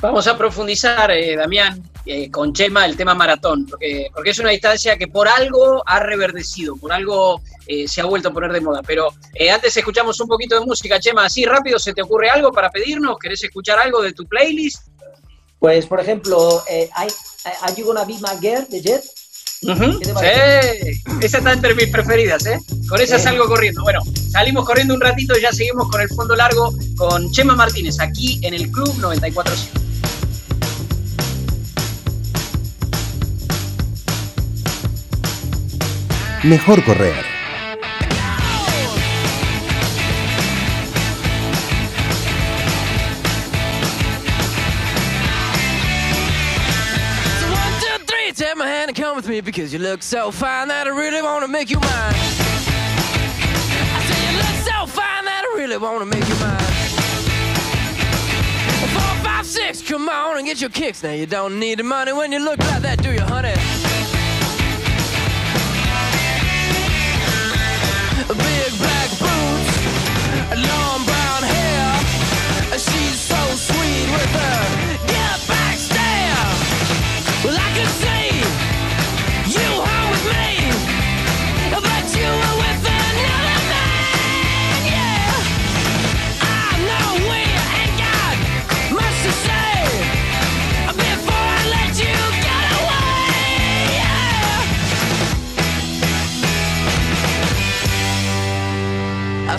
Vamos 0.02 0.26
a 0.26 0.36
profundizar, 0.36 1.12
eh, 1.12 1.36
Damián, 1.36 1.80
eh, 2.04 2.28
con 2.28 2.52
Chema 2.52 2.84
el 2.86 2.96
tema 2.96 3.14
maratón, 3.14 3.66
porque, 3.66 4.10
porque 4.12 4.30
es 4.30 4.38
una 4.40 4.50
distancia 4.50 4.96
que 4.96 5.06
por 5.06 5.28
algo 5.28 5.80
ha 5.86 6.00
reverdecido, 6.00 6.76
por 6.76 6.92
algo 6.92 7.40
eh, 7.68 7.86
se 7.86 8.00
ha 8.00 8.04
vuelto 8.06 8.30
a 8.30 8.32
poner 8.32 8.52
de 8.52 8.60
moda. 8.60 8.82
Pero 8.84 9.10
antes 9.48 9.76
escuchamos 9.76 10.20
un 10.20 10.26
poquito 10.26 10.58
de 10.58 10.66
música, 10.66 10.98
Chema, 10.98 11.26
así 11.26 11.44
rápido, 11.44 11.78
¿se 11.78 11.94
te 11.94 12.02
ocurre 12.02 12.28
algo 12.30 12.50
para 12.50 12.68
pedirnos? 12.70 13.16
¿Querés 13.16 13.44
escuchar 13.44 13.78
algo 13.78 14.02
de 14.02 14.12
tu 14.12 14.26
playlist? 14.26 14.88
Pues, 15.60 15.86
por 15.86 16.00
ejemplo, 16.00 16.64
¿Are 16.96 17.74
You 17.76 17.86
Gonna 17.86 18.04
Be 18.04 18.14
My 18.14 18.40
Girl 18.40 18.66
de 18.68 18.80
Jet? 18.80 19.04
Sí, 19.60 19.68
esa 21.20 21.38
está 21.38 21.52
entre 21.52 21.76
mis 21.76 21.86
preferidas, 21.86 22.44
¿eh? 22.46 22.58
Con 22.88 23.00
esa 23.00 23.20
salgo 23.20 23.46
corriendo. 23.46 23.84
Bueno, 23.84 24.00
salimos 24.32 24.64
corriendo 24.64 24.94
un 24.94 25.00
ratito 25.00 25.38
y 25.38 25.42
ya 25.42 25.52
seguimos 25.52 25.88
con 25.88 26.00
el 26.00 26.08
fondo 26.08 26.34
largo 26.34 26.74
con 26.96 27.30
Chema 27.30 27.54
Martínez 27.54 28.00
aquí 28.00 28.40
en 28.42 28.54
el 28.54 28.68
Club 28.72 28.92
947. 28.98 29.91
Mejor 36.44 36.82
correr. 36.82 37.32
because 49.44 49.72
you 49.72 49.78
look 49.78 50.02
so 50.02 50.30
fine 50.30 50.68
that 50.68 50.86
I 50.86 50.90
really 50.90 51.22
want 51.22 51.42
to 51.44 51.48
make 51.48 51.70
you 51.70 51.78
mine. 51.78 52.14
I 53.94 54.00
say 54.08 54.30
you 54.30 54.36
look 54.38 54.56
so 54.66 54.86
fine 54.86 55.24
that 55.24 55.44
I 55.44 55.58
really 55.58 55.78
want 55.78 56.00
to 56.00 56.06
make 56.06 56.28
you 56.28 56.34
mine. 56.36 56.71
Six, 59.52 59.82
come 59.82 60.08
on 60.08 60.38
and 60.38 60.46
get 60.46 60.62
your 60.62 60.70
kicks. 60.70 61.02
Now 61.02 61.12
you 61.12 61.26
don't 61.26 61.60
need 61.60 61.78
the 61.78 61.82
money 61.82 62.10
when 62.14 62.32
you 62.32 62.38
look 62.38 62.58
like 62.60 62.80
that, 62.80 63.02
do 63.02 63.12
you, 63.12 63.20
honey? 63.20 63.81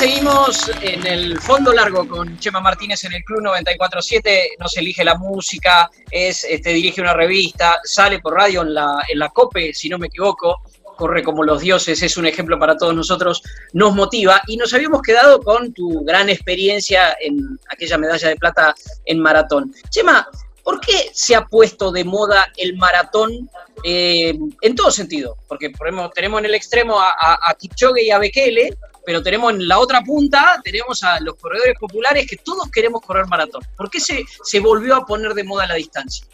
Seguimos 0.00 0.70
en 0.80 1.06
el 1.06 1.38
fondo 1.38 1.74
largo 1.74 2.08
con 2.08 2.38
Chema 2.38 2.58
Martínez 2.60 3.04
en 3.04 3.12
el 3.12 3.22
Club 3.22 3.42
947. 3.42 4.52
Nos 4.58 4.74
elige 4.78 5.04
la 5.04 5.16
música, 5.16 5.90
es, 6.10 6.42
este, 6.44 6.70
dirige 6.70 7.02
una 7.02 7.12
revista, 7.12 7.78
sale 7.84 8.18
por 8.18 8.32
radio 8.32 8.62
en 8.62 8.72
la, 8.72 9.04
en 9.06 9.18
la 9.18 9.28
COPE, 9.28 9.74
si 9.74 9.90
no 9.90 9.98
me 9.98 10.06
equivoco. 10.06 10.62
Corre 10.96 11.22
como 11.22 11.44
los 11.44 11.60
dioses, 11.60 12.02
es 12.02 12.16
un 12.16 12.24
ejemplo 12.24 12.58
para 12.58 12.78
todos 12.78 12.94
nosotros, 12.94 13.42
nos 13.74 13.94
motiva. 13.94 14.40
Y 14.46 14.56
nos 14.56 14.72
habíamos 14.72 15.02
quedado 15.02 15.42
con 15.42 15.74
tu 15.74 16.02
gran 16.02 16.30
experiencia 16.30 17.14
en 17.20 17.58
aquella 17.68 17.98
medalla 17.98 18.28
de 18.30 18.36
plata 18.36 18.74
en 19.04 19.20
maratón. 19.20 19.74
Chema, 19.90 20.26
¿por 20.64 20.80
qué 20.80 21.10
se 21.12 21.34
ha 21.36 21.44
puesto 21.44 21.92
de 21.92 22.04
moda 22.04 22.50
el 22.56 22.74
maratón 22.78 23.50
eh, 23.84 24.34
en 24.62 24.74
todo 24.74 24.90
sentido? 24.90 25.36
Porque 25.46 25.68
ponemos- 25.70 26.10
tenemos 26.14 26.40
en 26.40 26.46
el 26.46 26.54
extremo 26.54 26.98
a, 26.98 27.10
a, 27.18 27.56
y 27.98 28.10
a 28.10 28.18
Bekele, 28.18 28.78
pero 29.04 29.22
tenemos 29.22 29.52
en 29.52 29.66
la 29.66 29.78
otra 29.78 30.02
punta, 30.02 30.60
tenemos 30.62 31.02
a 31.02 31.20
los 31.20 31.34
corredores 31.36 31.76
populares 31.78 32.26
que 32.28 32.36
todos 32.36 32.70
queremos 32.70 33.00
correr 33.02 33.26
maratón. 33.26 33.62
¿Por 33.76 33.90
qué 33.90 34.00
se, 34.00 34.24
se 34.44 34.60
volvió 34.60 34.96
a 34.96 35.06
poner 35.06 35.34
de 35.34 35.44
moda 35.44 35.66
la 35.66 35.74
distancia? 35.74 36.26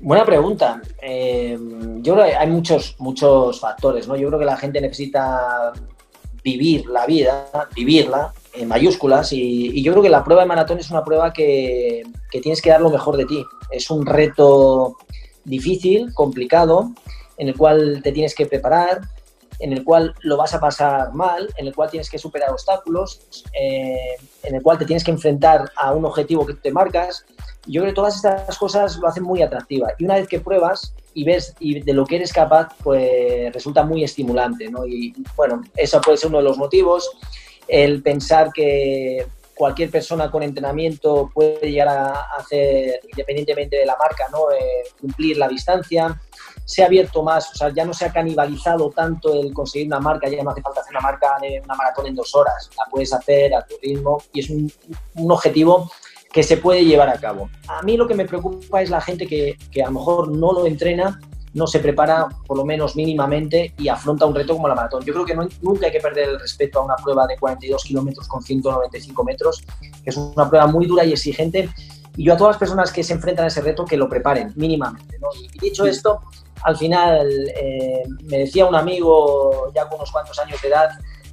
Buena 0.00 0.24
pregunta. 0.24 0.80
Eh, 1.02 1.58
yo 1.98 2.14
creo 2.14 2.26
que 2.26 2.34
hay 2.34 2.48
muchos, 2.48 2.96
muchos 2.98 3.60
factores, 3.60 4.08
¿no? 4.08 4.16
Yo 4.16 4.28
creo 4.28 4.38
que 4.38 4.46
la 4.46 4.56
gente 4.56 4.80
necesita 4.80 5.72
vivir 6.42 6.86
la 6.86 7.04
vida, 7.04 7.68
vivirla 7.74 8.32
en 8.54 8.66
mayúsculas 8.66 9.32
y, 9.34 9.78
y 9.78 9.82
yo 9.82 9.92
creo 9.92 10.02
que 10.02 10.08
la 10.08 10.24
prueba 10.24 10.42
de 10.42 10.48
maratón 10.48 10.78
es 10.78 10.90
una 10.90 11.04
prueba 11.04 11.34
que, 11.34 12.02
que 12.30 12.40
tienes 12.40 12.62
que 12.62 12.70
dar 12.70 12.80
lo 12.80 12.88
mejor 12.88 13.18
de 13.18 13.26
ti. 13.26 13.44
Es 13.70 13.90
un 13.90 14.06
reto 14.06 14.96
difícil, 15.44 16.14
complicado, 16.14 16.92
en 17.36 17.48
el 17.48 17.56
cual 17.56 18.00
te 18.02 18.12
tienes 18.12 18.34
que 18.34 18.46
preparar, 18.46 19.02
en 19.60 19.72
el 19.72 19.84
cual 19.84 20.14
lo 20.22 20.36
vas 20.36 20.54
a 20.54 20.60
pasar 20.60 21.12
mal, 21.12 21.48
en 21.56 21.66
el 21.66 21.74
cual 21.74 21.90
tienes 21.90 22.10
que 22.10 22.18
superar 22.18 22.50
obstáculos, 22.50 23.44
eh, 23.52 24.16
en 24.42 24.54
el 24.54 24.62
cual 24.62 24.78
te 24.78 24.86
tienes 24.86 25.04
que 25.04 25.10
enfrentar 25.10 25.70
a 25.76 25.92
un 25.92 26.04
objetivo 26.04 26.46
que 26.46 26.54
te 26.54 26.72
marcas. 26.72 27.24
Yo 27.66 27.82
creo 27.82 27.92
que 27.92 27.96
todas 27.96 28.16
estas 28.16 28.56
cosas 28.58 28.96
lo 28.96 29.06
hacen 29.06 29.22
muy 29.22 29.42
atractiva. 29.42 29.92
Y 29.98 30.04
una 30.04 30.14
vez 30.14 30.26
que 30.26 30.40
pruebas 30.40 30.94
y 31.12 31.24
ves 31.24 31.54
y 31.60 31.80
de 31.80 31.92
lo 31.92 32.06
que 32.06 32.16
eres 32.16 32.32
capaz, 32.32 32.68
pues 32.82 33.52
resulta 33.52 33.84
muy 33.84 34.02
estimulante. 34.02 34.70
¿no? 34.70 34.86
Y 34.86 35.14
bueno, 35.36 35.62
eso 35.76 36.00
puede 36.00 36.16
ser 36.16 36.28
uno 36.28 36.38
de 36.38 36.44
los 36.44 36.56
motivos. 36.56 37.10
El 37.68 38.02
pensar 38.02 38.50
que 38.52 39.26
cualquier 39.60 39.90
persona 39.90 40.30
con 40.30 40.42
entrenamiento 40.42 41.30
puede 41.34 41.70
llegar 41.70 41.88
a 41.88 42.12
hacer, 42.38 43.00
independientemente 43.10 43.76
de 43.76 43.84
la 43.84 43.94
marca, 43.94 44.24
¿no? 44.32 44.50
Eh, 44.50 44.88
cumplir 44.98 45.36
la 45.36 45.48
distancia. 45.48 46.18
Se 46.70 46.82
ha 46.82 46.86
abierto 46.86 47.22
más, 47.22 47.50
o 47.50 47.54
sea, 47.54 47.70
ya 47.74 47.84
no 47.84 47.92
se 47.92 48.04
ha 48.04 48.12
canibalizado 48.12 48.90
tanto 48.90 49.34
el 49.34 49.52
conseguir 49.52 49.88
una 49.88 49.98
marca, 49.98 50.28
ya 50.28 50.42
no 50.42 50.50
hace 50.50 50.62
falta 50.62 50.80
hacer 50.80 50.92
una 50.92 51.00
marca, 51.00 51.36
de 51.40 51.60
una 51.64 51.74
maratón 51.74 52.06
en 52.06 52.14
dos 52.14 52.32
horas, 52.34 52.70
la 52.78 52.84
puedes 52.88 53.12
hacer 53.12 53.54
a 53.54 53.66
tu 53.66 53.74
ritmo 53.82 54.22
y 54.32 54.40
es 54.40 54.50
un, 54.50 54.72
un 55.16 55.32
objetivo 55.32 55.90
que 56.32 56.44
se 56.44 56.58
puede 56.58 56.84
llevar 56.84 57.08
a 57.08 57.18
cabo. 57.18 57.50
A 57.66 57.82
mí 57.82 57.96
lo 57.96 58.06
que 58.06 58.14
me 58.14 58.24
preocupa 58.24 58.82
es 58.82 58.90
la 58.90 59.00
gente 59.00 59.26
que, 59.26 59.56
que 59.72 59.82
a 59.82 59.86
lo 59.86 59.92
mejor 59.94 60.30
no 60.30 60.52
lo 60.52 60.66
entrena, 60.66 61.18
no 61.52 61.66
se 61.66 61.80
prepara 61.80 62.28
por 62.46 62.56
lo 62.56 62.64
menos 62.64 62.94
mínimamente 62.94 63.74
y 63.78 63.88
afronta 63.88 64.26
un 64.26 64.34
reto 64.34 64.54
como 64.54 64.68
la 64.68 64.74
maratón. 64.74 65.04
Yo 65.04 65.12
creo 65.12 65.24
que 65.24 65.34
no, 65.34 65.48
nunca 65.62 65.86
hay 65.86 65.92
que 65.92 66.00
perder 66.00 66.28
el 66.28 66.40
respeto 66.40 66.78
a 66.78 66.84
una 66.84 66.96
prueba 66.96 67.26
de 67.26 67.36
42 67.36 67.82
kilómetros 67.82 68.28
con 68.28 68.42
195 68.42 69.24
metros, 69.24 69.64
que 70.04 70.10
es 70.10 70.16
una 70.16 70.48
prueba 70.48 70.66
muy 70.66 70.86
dura 70.86 71.04
y 71.04 71.12
exigente. 71.12 71.68
Y 72.16 72.24
yo 72.24 72.34
a 72.34 72.36
todas 72.36 72.54
las 72.54 72.58
personas 72.58 72.92
que 72.92 73.02
se 73.02 73.14
enfrentan 73.14 73.44
a 73.46 73.48
ese 73.48 73.60
reto 73.60 73.84
que 73.84 73.96
lo 73.96 74.08
preparen 74.08 74.52
mínimamente. 74.56 75.18
¿no? 75.18 75.28
Y 75.34 75.58
dicho 75.58 75.86
esto, 75.86 76.20
al 76.62 76.76
final 76.76 77.28
eh, 77.56 78.02
me 78.24 78.38
decía 78.38 78.66
un 78.66 78.74
amigo 78.74 79.72
ya 79.74 79.88
con 79.88 79.98
unos 79.98 80.10
cuantos 80.10 80.38
años 80.38 80.60
de 80.60 80.68
edad, 80.68 80.90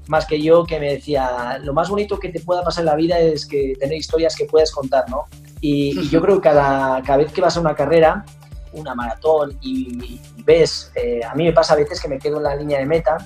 más 0.08 0.26
que 0.26 0.42
yo, 0.42 0.64
que 0.64 0.80
me 0.80 0.94
decía, 0.94 1.60
lo 1.64 1.74
más 1.74 1.90
bonito 1.90 2.18
que 2.18 2.30
te 2.30 2.40
pueda 2.40 2.64
pasar 2.64 2.84
en 2.84 2.86
la 2.88 2.96
vida 2.96 3.20
es 3.20 3.46
que 3.46 3.74
tener 3.80 3.98
historias 3.98 4.36
que 4.36 4.46
puedes 4.46 4.72
contar, 4.72 5.10
¿no? 5.10 5.28
Y, 5.60 6.00
y 6.00 6.10
yo 6.10 6.22
creo 6.24 6.36
que 6.36 6.50
cada, 6.50 7.02
cada 7.02 7.18
vez 7.18 7.32
que 7.32 7.42
vas 7.42 7.58
a 7.58 7.60
una 7.60 7.76
carrera, 7.76 8.26
una 8.74 8.96
maratón 8.96 9.58
y, 9.62 10.20
y 10.38 10.44
ves, 10.44 10.92
eh, 10.96 11.22
a 11.24 11.36
mí 11.36 11.44
me 11.44 11.54
pasa 11.54 11.74
a 11.74 11.78
veces 11.78 12.02
que 12.02 12.08
me 12.08 12.20
quedo 12.20 12.38
en 12.38 12.44
la 12.44 12.56
línea 12.56 12.80
de 12.80 12.86
meta 12.86 13.18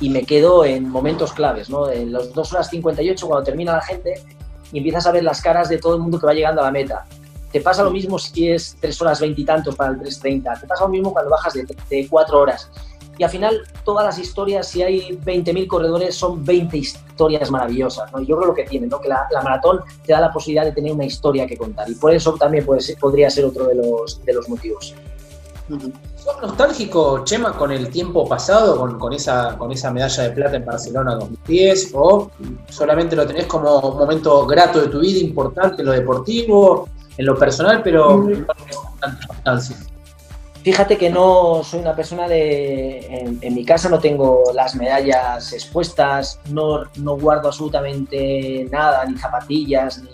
y 0.00 0.10
me 0.10 0.24
quedo 0.24 0.64
en 0.64 0.88
momentos 0.88 1.32
claves, 1.32 1.70
¿no? 1.70 1.88
En 1.88 2.12
los 2.12 2.34
2 2.34 2.52
horas 2.52 2.68
58 2.68 3.26
cuando 3.26 3.44
termina 3.44 3.72
la 3.72 3.82
gente 3.82 4.14
y 4.72 4.78
empiezas 4.78 5.06
a 5.06 5.12
ver 5.12 5.22
las 5.22 5.40
caras 5.40 5.68
de 5.68 5.78
todo 5.78 5.94
el 5.94 6.02
mundo 6.02 6.18
que 6.18 6.26
va 6.26 6.34
llegando 6.34 6.60
a 6.60 6.64
la 6.64 6.70
meta. 6.72 7.04
Te 7.52 7.60
pasa 7.60 7.82
lo 7.82 7.90
mismo 7.90 8.18
si 8.18 8.48
es 8.48 8.76
3 8.80 9.02
horas 9.02 9.20
20 9.20 9.40
y 9.40 9.44
tantos 9.44 9.76
para 9.76 9.92
el 9.92 10.00
3.30, 10.00 10.60
te 10.60 10.66
pasa 10.66 10.84
lo 10.84 10.90
mismo 10.90 11.12
cuando 11.12 11.30
bajas 11.30 11.52
de, 11.52 11.66
de 11.90 12.08
4 12.08 12.38
horas. 12.38 12.70
Y 13.18 13.24
al 13.24 13.30
final, 13.30 13.60
todas 13.84 14.06
las 14.06 14.18
historias, 14.18 14.68
si 14.68 14.82
hay 14.82 15.18
20.000 15.18 15.66
corredores, 15.66 16.14
son 16.14 16.42
20 16.44 16.78
historias 16.78 17.50
maravillosas. 17.50 18.10
¿no? 18.10 18.20
Yo 18.22 18.36
creo 18.36 18.48
lo 18.48 18.54
que 18.54 18.64
tiene, 18.64 18.86
¿no? 18.86 19.00
que 19.00 19.08
la, 19.08 19.26
la, 19.30 19.42
maratón 19.42 19.80
te 20.04 20.12
da 20.12 20.20
la 20.20 20.32
posibilidad 20.32 20.64
de 20.64 20.72
tener 20.72 20.92
una 20.92 21.04
historia 21.04 21.46
que 21.46 21.56
contar. 21.56 21.90
Y 21.90 21.94
por 21.94 22.12
eso 22.12 22.32
también 22.34 22.64
puede 22.64 22.80
ser, 22.80 22.98
podría 22.98 23.28
ser 23.30 23.44
otro 23.44 23.66
de 23.66 23.74
los, 23.74 24.24
de 24.24 24.32
los 24.32 24.48
motivos. 24.48 24.94
¿Sos 26.16 26.40
nostálgico, 26.40 27.24
Chema, 27.24 27.56
con 27.56 27.70
el 27.70 27.90
tiempo 27.90 28.28
pasado, 28.28 28.78
con, 28.78 28.98
con, 28.98 29.12
esa, 29.12 29.56
con 29.58 29.72
esa 29.72 29.90
medalla 29.92 30.24
de 30.24 30.30
plata 30.30 30.56
en 30.56 30.64
Barcelona 30.64 31.14
2010? 31.14 31.92
¿O 31.94 32.30
solamente 32.68 33.14
lo 33.14 33.26
tenés 33.26 33.46
como 33.46 33.78
un 33.78 33.98
momento 33.98 34.46
grato 34.46 34.80
de 34.80 34.88
tu 34.88 35.00
vida, 35.00 35.18
importante 35.20 35.82
en 35.82 35.86
lo 35.86 35.92
deportivo, 35.92 36.88
en 37.22 37.26
lo 37.26 37.38
personal, 37.38 37.82
pero 37.82 38.18
no 38.18 38.46
tanta? 39.44 39.60
Fíjate 40.62 40.96
que 40.96 41.08
no 41.08 41.62
soy 41.64 41.80
una 41.80 41.94
persona 41.94 42.28
de... 42.28 42.98
En, 43.06 43.38
en, 43.40 43.54
mi 43.54 43.64
casa 43.64 43.88
no 43.88 43.98
tengo 43.98 44.42
las 44.54 44.74
medallas 44.74 45.52
expuestas, 45.52 46.40
no, 46.50 46.84
no 46.96 47.16
guardo 47.16 47.48
absolutamente 47.48 48.66
nada, 48.70 49.04
ni 49.04 49.18
zapatillas, 49.18 50.02
ni... 50.02 50.10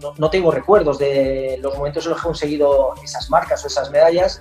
no, 0.00 0.12
no 0.18 0.30
tengo 0.30 0.50
recuerdos 0.50 0.98
de 0.98 1.58
los 1.60 1.76
momentos 1.76 2.04
en 2.04 2.10
los 2.10 2.18
que 2.20 2.22
he 2.22 2.26
conseguido 2.26 2.94
esas 3.02 3.30
marcas 3.30 3.64
o 3.64 3.66
esas 3.66 3.90
medallas, 3.90 4.40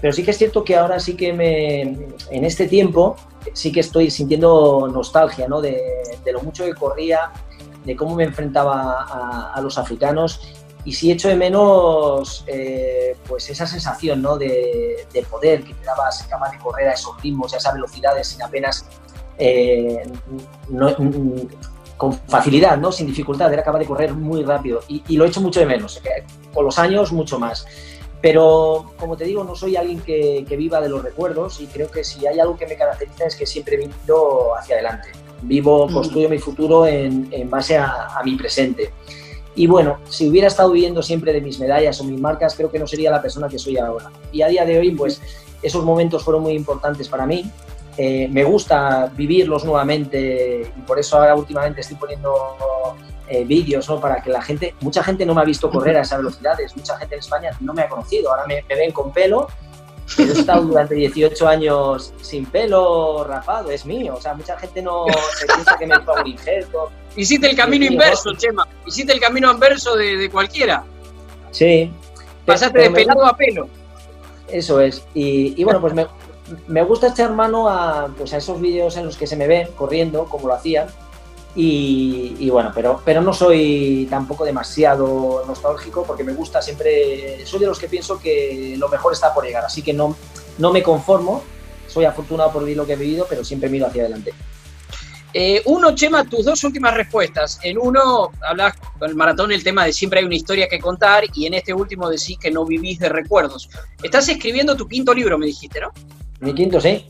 pero 0.00 0.12
sí 0.12 0.24
que 0.24 0.30
es 0.32 0.38
cierto 0.38 0.62
que 0.62 0.76
ahora 0.76 1.00
sí 1.00 1.16
que 1.16 1.32
me, 1.32 1.82
en 1.82 2.44
este 2.44 2.68
tiempo, 2.68 3.16
sí 3.54 3.72
que 3.72 3.80
estoy 3.80 4.10
sintiendo 4.10 4.88
nostalgia, 4.92 5.48
¿no? 5.48 5.60
De, 5.60 5.80
de 6.24 6.32
lo 6.32 6.42
mucho 6.42 6.64
que 6.64 6.74
corría, 6.74 7.32
de 7.86 7.96
cómo 7.96 8.16
me 8.16 8.24
enfrentaba 8.24 9.52
a, 9.54 9.60
los 9.62 9.78
africanos 9.78 10.40
y 10.84 10.92
sí 10.92 11.10
echo 11.10 11.28
de 11.28 11.36
menos 11.36 12.44
eh, 12.46 13.16
pues 13.26 13.48
esa 13.48 13.66
sensación 13.66 14.20
¿no? 14.20 14.36
de, 14.36 15.06
de, 15.12 15.22
poder 15.22 15.62
que 15.64 15.72
te 15.72 15.84
dabas 15.84 16.24
capaz 16.24 16.50
de 16.50 16.58
correr 16.58 16.88
a 16.88 16.92
esos 16.92 17.20
ritmos, 17.22 17.54
a 17.54 17.56
esas 17.56 17.74
velocidades 17.74 18.28
sin 18.28 18.42
apenas 18.42 18.86
eh, 19.38 20.02
no, 20.68 20.94
con 21.96 22.12
facilidad, 22.12 22.76
¿no? 22.76 22.92
sin 22.92 23.06
dificultad, 23.06 23.52
era 23.52 23.62
capaz 23.62 23.78
de 23.78 23.86
correr 23.86 24.12
muy 24.12 24.42
rápido 24.42 24.80
y, 24.88 25.02
y 25.08 25.16
lo 25.16 25.24
echo 25.24 25.40
mucho 25.40 25.60
de 25.60 25.66
menos, 25.66 26.02
con 26.52 26.64
los 26.64 26.78
años 26.78 27.12
mucho 27.12 27.38
más. 27.38 27.66
Pero, 28.20 28.92
como 28.98 29.16
te 29.16 29.24
digo, 29.24 29.44
no 29.44 29.54
soy 29.54 29.76
alguien 29.76 30.00
que, 30.00 30.44
viva 30.58 30.80
de 30.80 30.88
los 30.88 31.02
recuerdos 31.02 31.60
y 31.60 31.66
creo 31.66 31.90
que 31.90 32.02
si 32.02 32.26
hay 32.26 32.40
algo 32.40 32.56
que 32.56 32.66
me 32.66 32.76
caracteriza 32.76 33.26
es 33.26 33.36
que 33.36 33.46
siempre 33.46 33.76
vivo 33.76 34.56
hacia 34.56 34.74
adelante. 34.74 35.10
Vivo, 35.42 35.88
construyo 35.88 36.28
mm. 36.28 36.30
mi 36.32 36.38
futuro 36.38 36.86
en, 36.86 37.28
en 37.30 37.50
base 37.50 37.76
a, 37.76 38.08
a, 38.18 38.22
mi 38.24 38.36
presente. 38.36 38.92
Y 39.54 39.66
bueno, 39.66 39.98
si 40.08 40.28
hubiera 40.28 40.48
estado 40.48 40.70
viviendo 40.70 41.02
siempre 41.02 41.32
de 41.32 41.40
mis 41.40 41.58
medallas 41.58 42.00
o 42.00 42.04
mis 42.04 42.20
marcas, 42.20 42.54
creo 42.54 42.70
que 42.70 42.78
no 42.78 42.86
sería 42.86 43.10
la 43.10 43.22
persona 43.22 43.48
que 43.48 43.58
soy 43.58 43.78
ahora. 43.78 44.10
Y 44.32 44.42
a 44.42 44.48
día 44.48 44.64
de 44.64 44.78
hoy, 44.78 44.90
pues 44.92 45.20
esos 45.62 45.84
momentos 45.84 46.22
fueron 46.22 46.42
muy 46.42 46.52
importantes 46.52 47.08
para 47.08 47.26
mí. 47.26 47.50
Eh, 47.98 48.28
me 48.30 48.44
gusta 48.44 49.10
vivirlos 49.16 49.64
nuevamente 49.64 50.70
y 50.76 50.80
por 50.82 50.98
eso 50.98 51.16
ahora 51.16 51.34
últimamente 51.34 51.80
estoy 51.80 51.96
poniendo 51.96 52.34
eh, 53.26 53.42
vídeos 53.44 53.88
¿no? 53.88 53.98
para 53.98 54.22
que 54.22 54.28
la 54.28 54.42
gente, 54.42 54.74
mucha 54.82 55.02
gente 55.02 55.24
no 55.24 55.34
me 55.34 55.40
ha 55.40 55.44
visto 55.44 55.70
correr 55.70 55.96
a 55.96 56.02
esas 56.02 56.18
velocidades, 56.18 56.76
mucha 56.76 56.98
gente 56.98 57.14
en 57.14 57.20
España 57.20 57.50
no 57.60 57.72
me 57.72 57.82
ha 57.82 57.88
conocido, 57.88 58.30
ahora 58.30 58.46
me, 58.46 58.62
me 58.68 58.74
ven 58.74 58.92
con 58.92 59.12
pelo 59.12 59.48
he 60.18 60.22
estado 60.22 60.62
durante 60.62 60.94
18 60.94 61.48
años 61.48 62.12
sin 62.20 62.46
pelo 62.46 63.24
rapado, 63.24 63.70
es 63.70 63.84
mío. 63.84 64.14
O 64.16 64.20
sea, 64.20 64.34
mucha 64.34 64.58
gente 64.58 64.82
no 64.82 65.04
se 65.38 65.46
piensa 65.46 65.76
que 65.78 65.86
me 65.86 65.94
he 65.94 66.20
un 66.20 66.26
injerto. 66.26 66.90
Hiciste 67.16 67.50
el 67.50 67.56
camino 67.56 67.86
inverso, 67.86 68.30
¿no? 68.30 68.38
Chema. 68.38 68.68
Hiciste 68.86 69.12
el 69.12 69.20
camino 69.20 69.50
inverso 69.50 69.96
de, 69.96 70.16
de 70.16 70.30
cualquiera. 70.30 70.84
Sí. 71.50 71.90
Pasaste 72.44 72.80
de 72.80 72.90
pelado 72.90 73.22
me... 73.24 73.30
a 73.30 73.32
pelo. 73.32 73.68
Eso 74.48 74.80
es. 74.80 75.04
Y, 75.14 75.60
y 75.60 75.64
bueno, 75.64 75.80
pues 75.80 75.94
me, 75.94 76.06
me, 76.68 76.82
gusta 76.84 77.08
echar 77.08 77.32
mano 77.32 77.68
a, 77.68 78.08
pues 78.16 78.32
a 78.32 78.36
esos 78.36 78.60
vídeos 78.60 78.96
en 78.96 79.06
los 79.06 79.16
que 79.16 79.26
se 79.26 79.36
me 79.36 79.48
ve 79.48 79.68
corriendo, 79.76 80.26
como 80.26 80.48
lo 80.48 80.54
hacía. 80.54 80.86
Y, 81.58 82.36
y, 82.38 82.50
bueno, 82.50 82.70
pero, 82.74 83.00
pero 83.02 83.22
no 83.22 83.32
soy 83.32 84.06
tampoco 84.10 84.44
demasiado 84.44 85.42
nostálgico 85.46 86.04
porque 86.04 86.22
me 86.22 86.34
gusta 86.34 86.60
siempre, 86.60 87.46
soy 87.46 87.60
de 87.60 87.66
los 87.66 87.78
que 87.78 87.88
pienso 87.88 88.20
que 88.20 88.76
lo 88.76 88.90
mejor 88.90 89.14
está 89.14 89.32
por 89.32 89.42
llegar, 89.42 89.64
así 89.64 89.80
que 89.80 89.94
no, 89.94 90.14
no 90.58 90.70
me 90.70 90.82
conformo, 90.82 91.42
soy 91.88 92.04
afortunado 92.04 92.52
por 92.52 92.62
vivir 92.62 92.76
lo 92.76 92.86
que 92.86 92.92
he 92.92 92.96
vivido, 92.96 93.26
pero 93.26 93.42
siempre 93.42 93.70
miro 93.70 93.86
hacia 93.86 94.02
adelante. 94.02 94.34
Eh, 95.38 95.60
uno, 95.66 95.94
Chema, 95.94 96.24
tus 96.24 96.46
dos 96.46 96.64
últimas 96.64 96.94
respuestas. 96.94 97.58
En 97.62 97.76
uno, 97.78 98.30
hablas 98.48 98.74
con 98.98 99.10
el 99.10 99.16
maratón 99.16 99.52
el 99.52 99.62
tema 99.62 99.84
de 99.84 99.92
siempre 99.92 100.20
hay 100.20 100.24
una 100.24 100.34
historia 100.34 100.66
que 100.66 100.78
contar 100.78 101.24
y 101.34 101.46
en 101.46 101.54
este 101.54 101.74
último 101.74 102.08
decís 102.08 102.38
que 102.38 102.50
no 102.50 102.64
vivís 102.64 102.98
de 102.98 103.10
recuerdos. 103.10 103.68
Estás 104.02 104.28
escribiendo 104.30 104.76
tu 104.76 104.88
quinto 104.88 105.12
libro, 105.12 105.36
me 105.36 105.44
dijiste, 105.44 105.80
¿no? 105.80 105.92
Mi 106.40 106.54
quinto, 106.54 106.80
sí. 106.80 107.06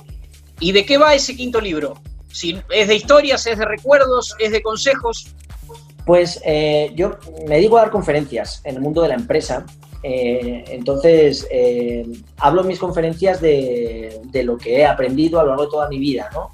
¿Y 0.59 0.73
de 0.73 0.85
qué 0.85 0.99
va 0.99 1.15
ese 1.15 1.37
quinto 1.37 1.61
libro? 1.61 1.95
Si 2.33 2.61
¿Es 2.71 2.89
de 2.89 2.95
historias, 2.95 3.47
es 3.47 3.59
de 3.59 3.65
recuerdos, 3.65 4.35
es 4.39 4.53
de 4.53 4.63
consejos? 4.63 5.35
Pues 6.07 6.41
eh, 6.45 6.93
yo 6.95 7.19
me 7.49 7.57
dedico 7.57 7.77
a 7.77 7.83
dar 7.83 7.91
conferencias 7.91 8.61
en 8.65 8.77
el 8.77 8.81
mundo 8.81 9.03
de 9.03 9.09
la 9.09 9.15
empresa. 9.15 9.67
Eh, 10.05 10.65
entonces, 10.69 11.49
eh, 11.51 12.07
hablo 12.39 12.61
en 12.61 12.69
mis 12.69 12.79
conferencias 12.79 13.41
de, 13.41 14.21
lo 14.45 14.57
que 14.57 14.79
he 14.79 14.87
aprendido 14.87 15.41
a 15.41 15.43
lo 15.43 15.49
largo 15.49 15.65
de 15.65 15.71
toda 15.71 15.89
mi 15.89 15.99
vida, 15.99 16.31
¿no? 16.33 16.53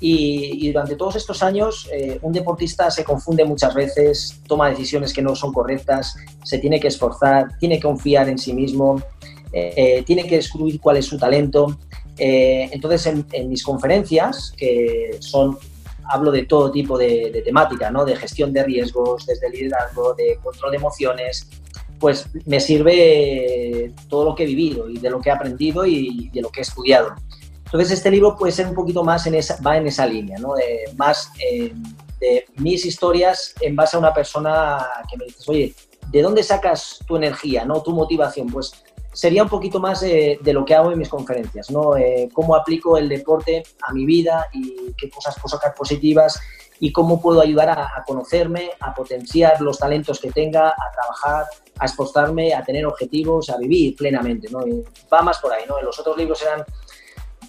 Y, 0.00 0.66
y 0.66 0.72
durante 0.72 0.96
todos 0.96 1.16
estos 1.16 1.42
años, 1.42 1.90
un 2.22 2.32
deportista 2.32 2.88
se 2.88 3.02
confunde 3.02 3.44
muchas 3.44 3.74
veces, 3.74 4.40
toma 4.46 4.70
decisiones 4.70 5.12
que 5.12 5.20
no 5.20 5.34
son 5.34 5.52
correctas, 5.52 6.14
se 6.44 6.58
tiene 6.58 6.78
que 6.78 6.86
esforzar, 6.86 7.58
tiene 7.58 7.76
que 7.76 7.82
confiar 7.82 8.28
en 8.28 8.38
sí 8.38 8.52
mismo, 8.52 9.02
tiene 9.50 10.24
que 10.28 10.36
descubrir 10.36 10.80
cuál 10.80 10.98
es 10.98 11.06
su 11.06 11.18
talento 11.18 11.76
eh, 12.18 12.68
entonces, 12.72 13.06
en, 13.06 13.26
en, 13.32 13.48
mis 13.48 13.62
conferencias, 13.62 14.52
que 14.56 15.16
son, 15.20 15.58
hablo 16.08 16.30
de 16.30 16.44
todo 16.44 16.70
tipo 16.70 16.98
de, 16.98 17.30
de, 17.30 17.42
temática, 17.42 17.90
¿no? 17.90 18.04
de 18.04 18.16
gestión 18.16 18.52
de 18.52 18.64
riesgos, 18.64 19.26
desde 19.26 19.50
liderazgo, 19.50 20.14
de 20.14 20.38
control 20.42 20.72
de 20.72 20.76
emociones, 20.76 21.48
pues 21.98 22.26
me 22.46 22.60
sirve 22.60 23.92
todo 24.08 24.24
lo 24.24 24.34
que 24.34 24.44
he 24.44 24.46
vivido 24.46 24.88
y 24.88 24.98
de 24.98 25.10
lo 25.10 25.20
que 25.20 25.30
he 25.30 25.32
aprendido 25.32 25.84
y 25.84 26.30
de 26.32 26.40
lo 26.40 26.50
que 26.50 26.60
he 26.60 26.62
estudiado. 26.62 27.14
Entonces, 27.64 27.90
este 27.90 28.10
libro 28.10 28.36
puede 28.36 28.52
ser 28.52 28.66
un 28.66 28.74
poquito 28.74 29.04
más 29.04 29.26
en 29.26 29.34
esa, 29.34 29.60
va 29.60 29.76
en 29.76 29.86
esa 29.86 30.06
línea, 30.06 30.38
¿no? 30.38 30.54
de, 30.54 30.84
más 30.96 31.30
eh, 31.38 31.72
de 32.18 32.46
mis 32.56 32.86
historias 32.86 33.54
en 33.60 33.76
base 33.76 33.96
a 33.96 34.00
una 34.00 34.14
persona 34.14 34.86
que 35.10 35.16
me 35.18 35.26
dices, 35.26 35.48
oye, 35.48 35.74
¿de 36.10 36.22
dónde 36.22 36.42
sacas 36.42 37.00
tu 37.06 37.16
energía, 37.16 37.64
no 37.64 37.82
tu 37.82 37.92
motivación? 37.92 38.46
Pues 38.48 38.72
sería 39.12 39.42
un 39.42 39.48
poquito 39.48 39.80
más 39.80 40.02
eh, 40.02 40.38
de 40.40 40.52
lo 40.52 40.64
que 40.64 40.74
hago 40.74 40.92
en 40.92 40.98
mis 40.98 41.08
conferencias, 41.08 41.70
¿no? 41.70 41.96
Eh, 41.96 42.28
cómo 42.32 42.54
aplico 42.54 42.96
el 42.96 43.08
deporte 43.08 43.62
a 43.82 43.92
mi 43.92 44.04
vida 44.06 44.48
y 44.52 44.92
qué 44.96 45.10
cosas 45.10 45.34
puedo 45.36 45.56
sacar 45.56 45.74
positivas 45.74 46.40
y 46.80 46.92
cómo 46.92 47.20
puedo 47.20 47.40
ayudar 47.40 47.70
a, 47.70 48.04
conocerme, 48.06 48.70
a 48.80 48.94
potenciar 48.94 49.60
los 49.60 49.78
talentos 49.78 50.20
que 50.20 50.30
tenga, 50.30 50.68
a 50.68 50.92
trabajar, 50.92 51.46
a 51.78 51.84
esforzarme, 51.84 52.54
a 52.54 52.62
tener 52.62 52.86
objetivos, 52.86 53.50
a 53.50 53.56
vivir 53.56 53.96
plenamente, 53.96 54.48
¿no? 54.50 54.66
Y 54.66 54.84
va 55.12 55.22
más 55.22 55.38
por 55.38 55.52
ahí, 55.52 55.64
¿no? 55.68 55.78
En 55.78 55.86
los 55.86 55.98
otros 55.98 56.16
libros 56.16 56.40
eran 56.42 56.64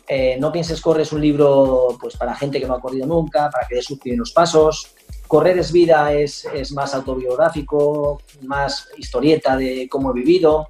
eh, 0.07 0.37
No 0.39 0.51
pienses 0.51 0.81
correr 0.81 1.03
es 1.03 1.11
un 1.11 1.21
libro 1.21 1.89
pues 2.01 2.17
para 2.17 2.33
gente 2.33 2.59
que 2.59 2.65
no 2.65 2.73
ha 2.73 2.81
corrido 2.81 3.05
nunca, 3.05 3.49
para 3.51 3.67
que 3.67 3.75
dé 3.75 3.81
sus 3.83 3.99
primeros 3.99 4.31
pasos. 4.31 4.95
Correr 5.27 5.59
es 5.59 5.71
vida 5.71 6.11
es, 6.11 6.45
es 6.45 6.71
más 6.71 6.95
autobiográfico, 6.95 8.19
más 8.41 8.89
historieta 8.97 9.55
de 9.55 9.87
cómo 9.87 10.09
he 10.09 10.13
vivido. 10.15 10.69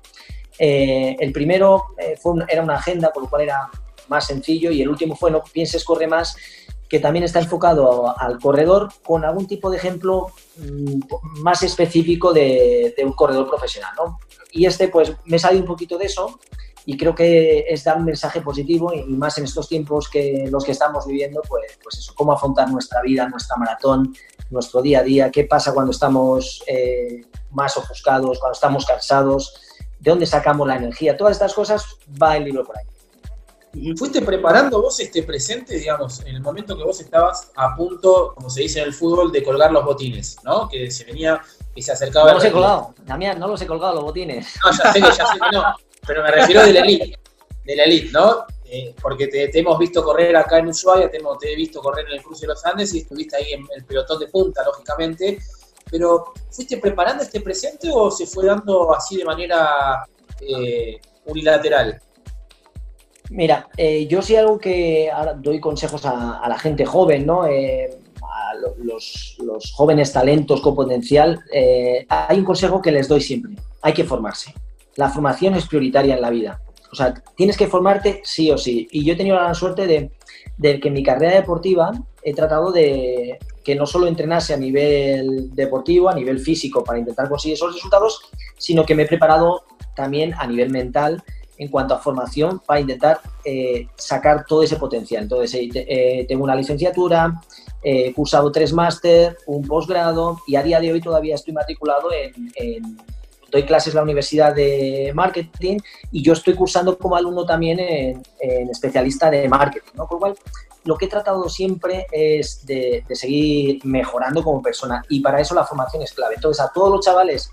Eh, 0.59 1.15
el 1.19 1.31
primero 1.31 1.85
eh, 1.97 2.15
era 2.49 2.61
una 2.61 2.75
agenda, 2.75 3.11
por 3.11 3.23
lo 3.23 3.29
cual 3.29 3.43
era 3.43 3.69
más 4.09 4.27
sencillo, 4.27 4.71
y 4.71 4.81
el 4.81 4.89
último 4.89 5.15
fue 5.15 5.31
No 5.31 5.41
pienses, 5.41 5.83
corre 5.85 6.07
más, 6.07 6.35
que 6.89 6.99
también 6.99 7.23
está 7.23 7.39
enfocado 7.39 8.19
al 8.19 8.39
corredor 8.39 8.89
con 9.03 9.23
algún 9.23 9.47
tipo 9.47 9.69
de 9.69 9.77
ejemplo 9.77 10.27
mmm, 10.57 10.99
más 11.41 11.63
específico 11.63 12.33
de, 12.33 12.93
de, 12.97 13.05
un 13.05 13.13
corredor 13.13 13.47
profesional. 13.47 13.93
¿no? 13.95 14.19
Y 14.51 14.65
este, 14.65 14.89
pues, 14.89 15.13
me 15.25 15.39
salió 15.39 15.59
un 15.59 15.67
poquito 15.67 15.97
de 15.97 16.05
eso 16.05 16.39
y 16.85 16.97
creo 16.97 17.13
que 17.13 17.65
es 17.69 17.83
dar 17.83 17.97
un 17.97 18.05
mensaje 18.05 18.41
positivo 18.41 18.91
y 18.91 19.03
más 19.03 19.37
en 19.37 19.43
estos 19.43 19.69
tiempos 19.69 20.09
que 20.09 20.47
los 20.49 20.65
que 20.65 20.71
estamos 20.71 21.05
viviendo, 21.05 21.41
pues, 21.47 21.77
pues 21.83 21.99
eso, 21.99 22.13
cómo 22.15 22.33
afrontar 22.33 22.71
nuestra 22.71 23.01
vida, 23.03 23.29
nuestra 23.29 23.55
maratón, 23.57 24.15
nuestro 24.49 24.81
día 24.81 24.99
a 24.99 25.03
día, 25.03 25.29
qué 25.29 25.43
pasa 25.43 25.71
cuando 25.71 25.91
estamos 25.91 26.63
eh, 26.65 27.21
más 27.51 27.77
ofuscados, 27.77 28.39
cuando 28.39 28.53
estamos 28.53 28.87
cansados, 28.87 29.68
de 29.99 30.11
dónde 30.11 30.25
sacamos 30.25 30.67
la 30.67 30.77
energía, 30.77 31.17
todas 31.17 31.33
estas 31.33 31.53
cosas 31.53 31.85
va 32.21 32.37
el 32.37 32.45
libro 32.45 32.63
por 32.63 32.77
ahí. 32.77 32.85
¿Y 33.73 33.95
fuiste 33.95 34.21
preparando 34.21 34.81
vos 34.81 34.99
este 34.99 35.21
presente, 35.23 35.77
digamos, 35.77 36.21
en 36.21 36.35
el 36.35 36.41
momento 36.41 36.75
que 36.75 36.83
vos 36.83 36.99
estabas 37.01 37.51
a 37.55 37.75
punto, 37.75 38.33
como 38.35 38.49
se 38.49 38.61
dice 38.61 38.79
en 38.79 38.85
el 38.85 38.93
fútbol, 38.93 39.31
de 39.31 39.43
colgar 39.43 39.71
los 39.71 39.85
botines, 39.85 40.37
¿no? 40.43 40.67
Que 40.67 40.89
se 40.89 41.03
venía 41.03 41.39
y 41.75 41.81
se 41.81 41.91
acercaba. 41.91 42.29
No 42.29 42.35
los 42.35 42.45
he 42.45 42.51
colgado, 42.51 42.95
Damián, 43.05 43.39
no 43.39 43.47
los 43.47 43.61
he 43.61 43.67
colgado 43.67 43.95
los 43.95 44.03
botines. 44.05 44.55
No, 44.63 44.71
ya 44.71 44.91
sé 44.91 44.99
que, 44.99 45.07
ya 45.07 45.13
sé 45.13 45.39
que 45.39 45.55
no, 45.55 45.63
pero 46.07 46.23
me 46.23 46.31
refiero 46.31 46.65
de 46.65 46.73
la 46.73 46.79
elite, 46.79 47.19
de 47.63 47.75
la 47.75 47.83
elite, 47.83 48.11
¿no? 48.11 48.45
Eh, 48.65 48.95
porque 49.01 49.27
te, 49.27 49.47
te, 49.49 49.59
hemos 49.59 49.77
visto 49.77 50.03
correr 50.03 50.35
acá 50.35 50.59
en 50.59 50.67
Ushuaia, 50.67 51.09
te, 51.09 51.17
hemos, 51.17 51.37
te 51.37 51.53
he 51.53 51.55
visto 51.55 51.81
correr 51.81 52.05
en 52.07 52.13
el 52.13 52.23
cruce 52.23 52.41
de 52.41 52.47
los 52.47 52.65
Andes 52.65 52.93
y 52.93 52.99
estuviste 52.99 53.35
ahí 53.35 53.53
en 53.53 53.67
el 53.75 53.83
pelotón 53.85 54.19
de 54.19 54.27
punta, 54.27 54.63
lógicamente, 54.63 55.39
pero 55.89 56.33
¿fuiste 56.49 56.77
preparando 56.77 57.23
este 57.23 57.41
presente 57.41 57.89
o 57.93 58.11
se 58.11 58.25
fue 58.25 58.45
dando 58.45 58.93
así 58.93 59.17
de 59.17 59.25
manera 59.25 60.05
eh, 60.41 60.99
unilateral? 61.25 61.99
Mira, 63.29 63.67
eh, 63.77 64.07
yo 64.07 64.21
sí 64.21 64.35
algo 64.35 64.57
que 64.57 65.09
ahora 65.11 65.33
doy 65.33 65.59
consejos 65.59 66.05
a, 66.05 66.41
la 66.47 66.57
gente 66.57 66.85
joven, 66.85 67.25
¿no? 67.25 67.45
Eh, 67.47 67.89
a 68.21 68.55
los, 68.55 69.35
jóvenes 69.73 70.11
talentos 70.11 70.61
con 70.61 70.75
potencial, 70.75 71.43
hay 72.09 72.39
un 72.39 72.45
consejo 72.45 72.81
que 72.81 72.91
les 72.91 73.07
doy 73.07 73.21
siempre, 73.21 73.53
hay 73.81 73.93
que 73.93 74.03
formarse. 74.03 74.53
La 74.95 75.09
formación 75.09 75.53
es 75.55 75.67
prioritaria 75.67 76.15
en 76.15 76.21
la 76.21 76.29
vida. 76.29 76.61
O 76.91 76.95
sea, 76.95 77.13
tienes 77.35 77.57
que 77.57 77.67
formarte 77.67 78.21
sí 78.23 78.51
o 78.51 78.57
sí. 78.57 78.87
Y 78.91 79.03
yo 79.03 79.13
he 79.13 79.15
tenido 79.15 79.35
la 79.35 79.43
gran 79.43 79.55
suerte 79.55 79.87
de, 79.87 80.79
que 80.79 80.87
en 80.87 80.93
mi 80.93 81.03
carrera 81.03 81.35
deportiva 81.35 81.91
he 82.23 82.33
tratado 82.33 82.71
de 82.71 83.39
que 83.63 83.75
no 83.75 83.85
solo 83.85 84.07
entrenase 84.07 84.53
a 84.53 84.57
nivel 84.57 85.53
deportivo, 85.53 86.09
a 86.09 86.15
nivel 86.15 86.39
físico 86.39 86.83
para 86.83 86.99
intentar 86.99 87.29
conseguir 87.29 87.55
esos 87.55 87.73
resultados, 87.73 88.21
sino 88.57 88.85
que 88.85 88.95
me 88.95 89.03
he 89.03 89.07
preparado 89.07 89.63
también 89.95 90.33
a 90.37 90.47
nivel 90.47 90.69
mental 90.69 91.23
en 91.57 91.67
cuanto 91.67 91.93
a 91.93 91.99
formación 91.99 92.59
para 92.65 92.79
intentar 92.79 93.19
eh, 93.43 93.87
sacar 93.95 94.45
todo 94.45 94.63
ese 94.63 94.77
potencial. 94.77 95.23
Entonces, 95.23 95.53
eh, 95.53 95.69
eh, 95.73 96.25
tengo 96.27 96.43
una 96.43 96.55
licenciatura, 96.55 97.41
he 97.83 98.13
cursado 98.13 98.51
tres 98.51 98.73
máster, 98.73 99.37
un 99.45 99.67
posgrado 99.67 100.39
y 100.47 100.55
a 100.55 100.63
día 100.63 100.79
de 100.79 100.91
hoy 100.91 101.01
todavía 101.01 101.35
estoy 101.35 101.53
matriculado 101.53 102.09
en 102.13 102.97
doy 103.51 103.63
clases 103.63 103.93
en 103.93 103.97
la 103.97 104.03
Universidad 104.03 104.53
de 104.53 105.11
Marketing 105.13 105.77
y 106.11 106.21
yo 106.21 106.33
estoy 106.33 106.55
cursando 106.55 106.97
como 106.97 107.15
alumno 107.15 107.45
también 107.45 107.79
en, 107.79 108.21
especialista 108.69 109.29
de 109.29 109.47
marketing, 109.47 109.91
¿no? 109.95 110.07
Con 110.07 110.15
lo 110.15 110.19
cual, 110.19 110.35
lo 110.85 110.97
que 110.97 111.05
he 111.05 111.09
tratado 111.09 111.49
siempre 111.49 112.07
es 112.11 112.65
de, 112.65 113.03
seguir 113.11 113.83
mejorando 113.85 114.43
como 114.43 114.61
persona 114.61 115.03
y 115.09 115.19
para 115.19 115.41
eso 115.41 115.53
la 115.53 115.65
formación 115.65 116.01
es 116.03 116.13
clave. 116.13 116.35
Entonces, 116.35 116.63
a 116.63 116.71
todos 116.71 116.91
los 116.91 117.05
chavales 117.05 117.51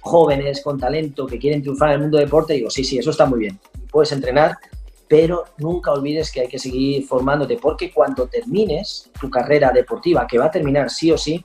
jóvenes 0.00 0.62
con 0.62 0.78
talento 0.78 1.26
que 1.26 1.38
quieren 1.38 1.62
triunfar 1.62 1.88
en 1.88 1.94
el 1.94 2.00
mundo 2.02 2.18
deporte, 2.18 2.54
digo, 2.54 2.70
sí, 2.70 2.84
sí, 2.84 2.98
eso 2.98 3.10
está 3.10 3.26
muy 3.26 3.40
bien, 3.40 3.58
puedes 3.90 4.12
entrenar, 4.12 4.56
pero 5.08 5.44
nunca 5.58 5.92
olvides 5.92 6.30
que 6.30 6.42
hay 6.42 6.48
que 6.48 6.58
seguir 6.58 7.04
formándote 7.06 7.56
porque 7.56 7.92
cuando 7.92 8.26
termines 8.28 9.10
tu 9.20 9.30
carrera 9.30 9.72
deportiva, 9.72 10.26
que 10.26 10.38
va 10.38 10.46
a 10.46 10.50
terminar 10.50 10.90
sí 10.90 11.10
o 11.10 11.18
sí, 11.18 11.44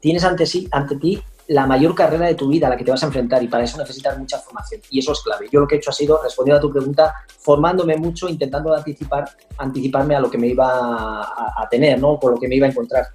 tienes 0.00 0.24
ante, 0.24 0.46
sí, 0.46 0.68
ante 0.72 0.96
ti 0.96 1.22
la 1.48 1.66
mayor 1.66 1.94
carrera 1.94 2.26
de 2.26 2.34
tu 2.34 2.48
vida 2.48 2.66
a 2.66 2.70
la 2.70 2.76
que 2.76 2.84
te 2.84 2.90
vas 2.90 3.02
a 3.02 3.06
enfrentar 3.06 3.42
y 3.42 3.48
para 3.48 3.64
eso 3.64 3.76
necesitas 3.78 4.16
mucha 4.18 4.38
formación 4.38 4.80
y 4.90 5.00
eso 5.00 5.12
es 5.12 5.20
clave. 5.20 5.48
Yo 5.50 5.60
lo 5.60 5.66
que 5.66 5.76
he 5.76 5.78
hecho 5.78 5.90
ha 5.90 5.94
sido, 5.94 6.20
respondiendo 6.22 6.58
a 6.58 6.60
tu 6.60 6.70
pregunta, 6.70 7.14
formándome 7.38 7.96
mucho, 7.96 8.28
intentando 8.28 8.74
anticipar, 8.74 9.28
anticiparme 9.58 10.14
a 10.14 10.20
lo 10.20 10.30
que 10.30 10.38
me 10.38 10.48
iba 10.48 11.22
a, 11.22 11.68
tener, 11.70 11.98
¿no? 11.98 12.18
Con 12.18 12.32
lo 12.32 12.40
que 12.40 12.48
me 12.48 12.56
iba 12.56 12.66
a 12.66 12.70
encontrar. 12.70 13.06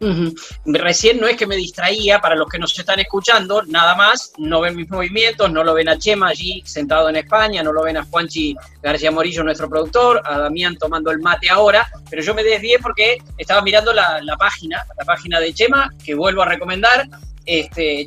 Uh 0.00 0.06
-huh. 0.06 0.34
Recién 0.64 1.20
no 1.20 1.26
es 1.26 1.36
que 1.36 1.46
me 1.46 1.56
distraía, 1.56 2.20
para 2.20 2.34
los 2.34 2.48
que 2.48 2.58
nos 2.58 2.78
están 2.78 3.00
escuchando, 3.00 3.62
nada 3.64 3.94
más, 3.94 4.32
no 4.38 4.62
ven 4.62 4.74
mis 4.74 4.88
movimientos, 4.88 5.50
no 5.52 5.62
lo 5.62 5.74
ven 5.74 5.90
a 5.90 5.98
Chema 5.98 6.28
allí 6.28 6.62
sentado 6.64 7.10
en 7.10 7.16
España, 7.16 7.62
no 7.62 7.70
lo 7.70 7.82
ven 7.82 7.98
a 7.98 8.04
Juanchi 8.04 8.56
García 8.82 9.10
Morillo, 9.10 9.44
nuestro 9.44 9.68
productor, 9.68 10.22
a 10.24 10.38
Damián 10.38 10.78
tomando 10.78 11.10
el 11.10 11.20
mate 11.20 11.50
ahora, 11.50 11.86
pero 12.08 12.22
yo 12.22 12.34
me 12.34 12.42
desvié 12.42 12.78
porque 12.78 13.18
estaba 13.36 13.60
mirando 13.60 13.92
la 13.92 14.36
página, 14.38 14.86
la 14.98 15.04
página 15.04 15.38
de 15.38 15.52
Chema, 15.52 15.90
que 16.02 16.14
vuelvo 16.14 16.42
a 16.42 16.46
recomendar, 16.46 17.06
este, 17.46 18.06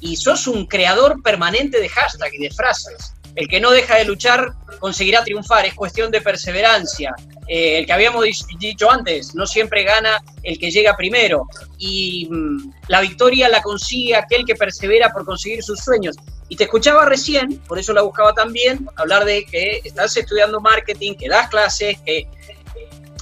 y 0.00 0.16
sos 0.16 0.46
un 0.46 0.66
creador 0.66 1.22
permanente 1.22 1.80
de 1.80 1.88
hashtag 1.88 2.34
y 2.34 2.38
de 2.38 2.50
frases. 2.50 3.12
El 3.34 3.48
que 3.48 3.60
no 3.60 3.70
deja 3.70 3.96
de 3.96 4.04
luchar 4.06 4.54
conseguirá 4.78 5.22
triunfar, 5.22 5.66
es 5.66 5.74
cuestión 5.74 6.10
de 6.10 6.22
perseverancia. 6.22 7.14
Eh, 7.46 7.78
el 7.78 7.86
que 7.86 7.92
habíamos 7.92 8.24
dicho 8.58 8.90
antes, 8.90 9.34
no 9.34 9.46
siempre 9.46 9.84
gana 9.84 10.22
el 10.42 10.58
que 10.58 10.70
llega 10.70 10.96
primero. 10.96 11.46
Y 11.76 12.28
mmm, 12.30 12.72
la 12.88 13.02
victoria 13.02 13.48
la 13.50 13.60
consigue 13.60 14.16
aquel 14.16 14.44
que 14.46 14.54
persevera 14.54 15.12
por 15.12 15.26
conseguir 15.26 15.62
sus 15.62 15.80
sueños. 15.80 16.16
Y 16.48 16.56
te 16.56 16.64
escuchaba 16.64 17.04
recién, 17.04 17.58
por 17.68 17.78
eso 17.78 17.92
la 17.92 18.02
buscaba 18.02 18.32
también, 18.32 18.88
hablar 18.96 19.24
de 19.24 19.44
que 19.44 19.82
estás 19.84 20.16
estudiando 20.16 20.60
marketing, 20.60 21.14
que 21.14 21.28
das 21.28 21.48
clases, 21.50 21.98
que 22.06 22.26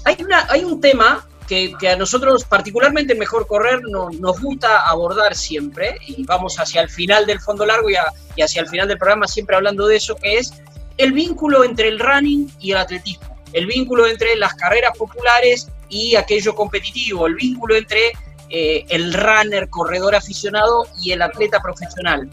hay, 0.05 0.17
una, 0.21 0.47
hay 0.49 0.63
un 0.63 0.81
tema 0.81 1.27
que, 1.47 1.89
a 1.89 1.97
nosotros, 1.97 2.45
particularmente 2.45 3.13
en 3.13 3.19
Mejor 3.19 3.47
Correr, 3.47 3.83
no, 3.83 4.09
nos 4.11 4.41
gusta 4.41 4.89
abordar 4.89 5.35
siempre, 5.35 5.99
y 6.07 6.25
vamos 6.25 6.59
hacia 6.59 6.81
el 6.81 6.89
final 6.89 7.27
del 7.27 7.41
fondo 7.41 7.67
largo 7.67 7.89
y, 7.91 7.97
hacia 8.41 8.63
el 8.63 8.69
final 8.69 8.89
del 8.89 8.99
programa 8.99 9.27
siempre 9.27 9.57
hablando 9.57 9.87
de 9.87 9.97
eso, 9.97 10.17
que 10.17 10.39
es 10.39 10.53
el 10.97 11.13
vínculo 11.13 11.65
entre 11.65 11.89
el 11.89 11.99
running 11.99 12.51
y 12.61 12.73
el 12.73 12.79
atletismo, 12.79 13.37
el 13.53 13.67
vínculo 13.67 14.07
entre 14.07 14.37
las 14.37 14.55
carreras 14.55 14.97
populares 14.97 15.69
y 15.89 16.17
aquello 16.17 16.55
competitivo, 16.55 17.27
el 17.27 17.35
vínculo 17.35 17.77
entre 17.77 18.13
eh, 18.49 18.85
el 18.89 19.13
runner, 19.13 19.69
corredor 19.69 20.15
aficionado 20.15 20.87
y 21.03 21.13
el 21.13 21.23
atleta 21.23 21.61
profesional. 21.61 22.29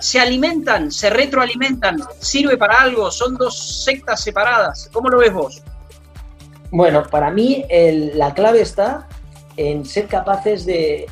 Se 0.00 0.20
alimentan, 0.20 0.90
se 0.90 1.10
retroalimentan, 1.10 2.02
sirve 2.18 2.56
para 2.56 2.82
algo, 2.82 3.10
son 3.10 3.36
dos 3.36 3.84
sectas 3.84 4.22
separadas. 4.22 4.90
¿Cómo 4.92 5.08
lo 5.08 5.18
ves 5.18 5.32
vos? 5.32 5.62
Bueno, 6.74 7.04
para 7.08 7.30
mí 7.30 7.64
la 8.14 8.34
clave 8.34 8.60
está 8.60 9.06
en 9.56 9.84
ser 9.84 10.08
capaces 10.08 10.66
de, 10.66 11.06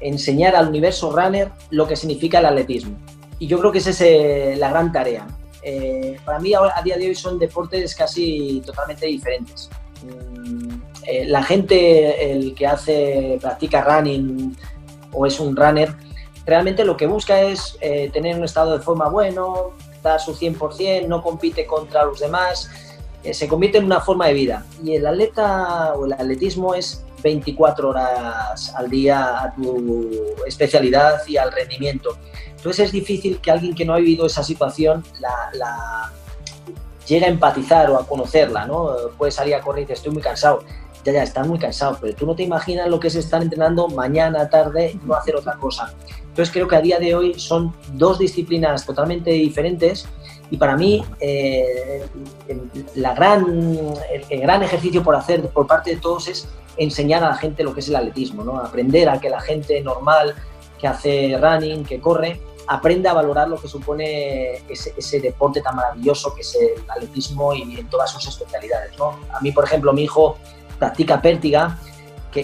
enseñar 0.00 0.56
al 0.56 0.68
universo 0.68 1.14
runner 1.14 1.50
lo 1.68 1.86
que 1.86 1.94
significa 1.94 2.38
el 2.38 2.46
atletismo. 2.46 2.96
Y 3.38 3.48
yo 3.48 3.58
creo 3.58 3.70
que 3.70 3.78
esa 3.78 3.90
es 3.90 4.00
eh, 4.00 4.54
la 4.56 4.70
gran 4.70 4.92
tarea. 4.92 5.26
Eh, 5.62 6.16
para 6.24 6.38
mí 6.38 6.54
a 6.54 6.82
día 6.82 6.96
de 6.96 7.08
hoy 7.08 7.14
son 7.14 7.38
deportes 7.38 7.94
casi 7.94 8.62
totalmente 8.64 9.04
diferentes. 9.04 9.68
Mm, 10.02 10.80
eh, 11.06 11.26
la 11.26 11.42
gente, 11.42 12.54
que 12.56 12.66
hace, 12.66 13.36
practica 13.38 13.82
running 13.82 14.56
o 15.12 15.26
es 15.26 15.38
un 15.38 15.54
runner, 15.54 15.94
realmente 16.46 16.82
lo 16.82 16.96
que 16.96 17.06
busca 17.06 17.42
es 17.42 17.78
tener 18.14 18.38
un 18.38 18.44
estado 18.44 18.78
de 18.78 18.82
forma 18.82 19.10
bueno, 19.10 19.72
dar 20.02 20.18
su 20.18 20.34
100%, 20.34 21.06
no 21.08 21.22
compite 21.22 21.66
contra 21.66 22.06
los 22.06 22.20
demás, 22.20 22.70
eh, 23.22 23.34
se 23.34 23.48
convierte 23.48 23.78
en 23.78 23.84
una 23.84 24.00
forma 24.00 24.26
de 24.26 24.34
vida. 24.34 24.66
Y 24.82 24.94
el 24.94 25.06
atleta 25.06 25.94
o 25.94 26.06
el 26.06 26.12
atletismo 26.12 26.74
es 26.74 27.04
24 27.22 27.88
horas 27.88 28.74
al 28.74 28.88
día 28.88 29.42
a 29.42 29.54
tu 29.54 30.10
especialidad 30.46 31.26
y 31.26 31.36
al 31.36 31.52
rendimiento. 31.52 32.16
Entonces 32.56 32.86
es 32.86 32.92
difícil 32.92 33.40
que 33.40 33.50
alguien 33.50 33.74
que 33.74 33.84
no 33.84 33.94
ha 33.94 33.98
vivido 33.98 34.26
esa 34.26 34.42
situación 34.42 35.04
la, 35.20 35.50
la 35.54 36.12
llegue 37.06 37.26
a 37.26 37.28
empatizar 37.28 37.90
o 37.90 37.98
a 37.98 38.06
conocerla, 38.06 38.66
¿no? 38.66 38.90
Puede 39.16 39.32
salir 39.32 39.54
a 39.54 39.60
correr 39.60 39.82
y 39.82 39.84
dice, 39.84 39.94
estoy 39.94 40.12
muy 40.12 40.22
cansado. 40.22 40.62
Ya, 41.04 41.12
ya, 41.12 41.22
estás 41.22 41.46
muy 41.46 41.58
cansado, 41.58 41.98
pero 42.00 42.14
tú 42.16 42.26
no 42.26 42.34
te 42.34 42.42
imaginas 42.42 42.88
lo 42.88 42.98
que 42.98 43.06
es 43.06 43.14
estar 43.14 43.40
entrenando 43.40 43.86
mañana, 43.88 44.48
tarde 44.50 44.92
y 45.00 45.06
no 45.06 45.14
hacer 45.14 45.36
otra 45.36 45.54
cosa. 45.54 45.94
Entonces 46.20 46.52
creo 46.52 46.66
que 46.66 46.74
a 46.74 46.80
día 46.80 46.98
de 46.98 47.14
hoy 47.14 47.38
son 47.38 47.72
dos 47.92 48.18
disciplinas 48.18 48.84
totalmente 48.84 49.30
diferentes 49.30 50.06
y 50.50 50.56
para 50.56 50.76
mí 50.76 51.04
eh, 51.20 52.06
la 52.94 53.14
gran, 53.14 53.44
el, 54.12 54.24
el, 54.28 54.40
gran 54.40 54.62
ejercicio 54.62 55.02
por 55.02 55.16
hacer 55.16 55.48
por 55.48 55.66
parte 55.66 55.90
de 55.90 55.96
todos 55.96 56.28
es 56.28 56.48
enseñar 56.76 57.24
a 57.24 57.30
la 57.30 57.36
gente 57.36 57.64
lo 57.64 57.74
que 57.74 57.80
es 57.80 57.88
el 57.88 57.96
atletismo, 57.96 58.44
¿no? 58.44 58.58
aprender 58.58 59.08
a 59.08 59.20
que 59.20 59.28
la 59.28 59.40
gente 59.40 59.80
normal 59.80 60.34
que 60.78 60.86
hace 60.86 61.38
running, 61.40 61.84
que 61.84 62.00
corre, 62.00 62.40
aprenda 62.66 63.10
a 63.10 63.14
valorar 63.14 63.48
lo 63.48 63.60
que 63.60 63.68
supone 63.68 64.56
ese, 64.68 64.92
ese, 64.96 65.20
deporte 65.20 65.60
tan 65.60 65.76
maravilloso 65.76 66.34
que 66.34 66.42
es 66.42 66.54
el 66.56 66.90
atletismo 66.90 67.54
y 67.54 67.78
en 67.78 67.88
todas 67.88 68.10
sus 68.10 68.26
especialidades. 68.26 68.96
¿no? 68.98 69.18
A 69.32 69.40
mí, 69.40 69.52
por 69.52 69.64
ejemplo, 69.64 69.92
mi 69.92 70.02
hijo 70.02 70.36
practica 70.78 71.22
pértiga, 71.22 71.78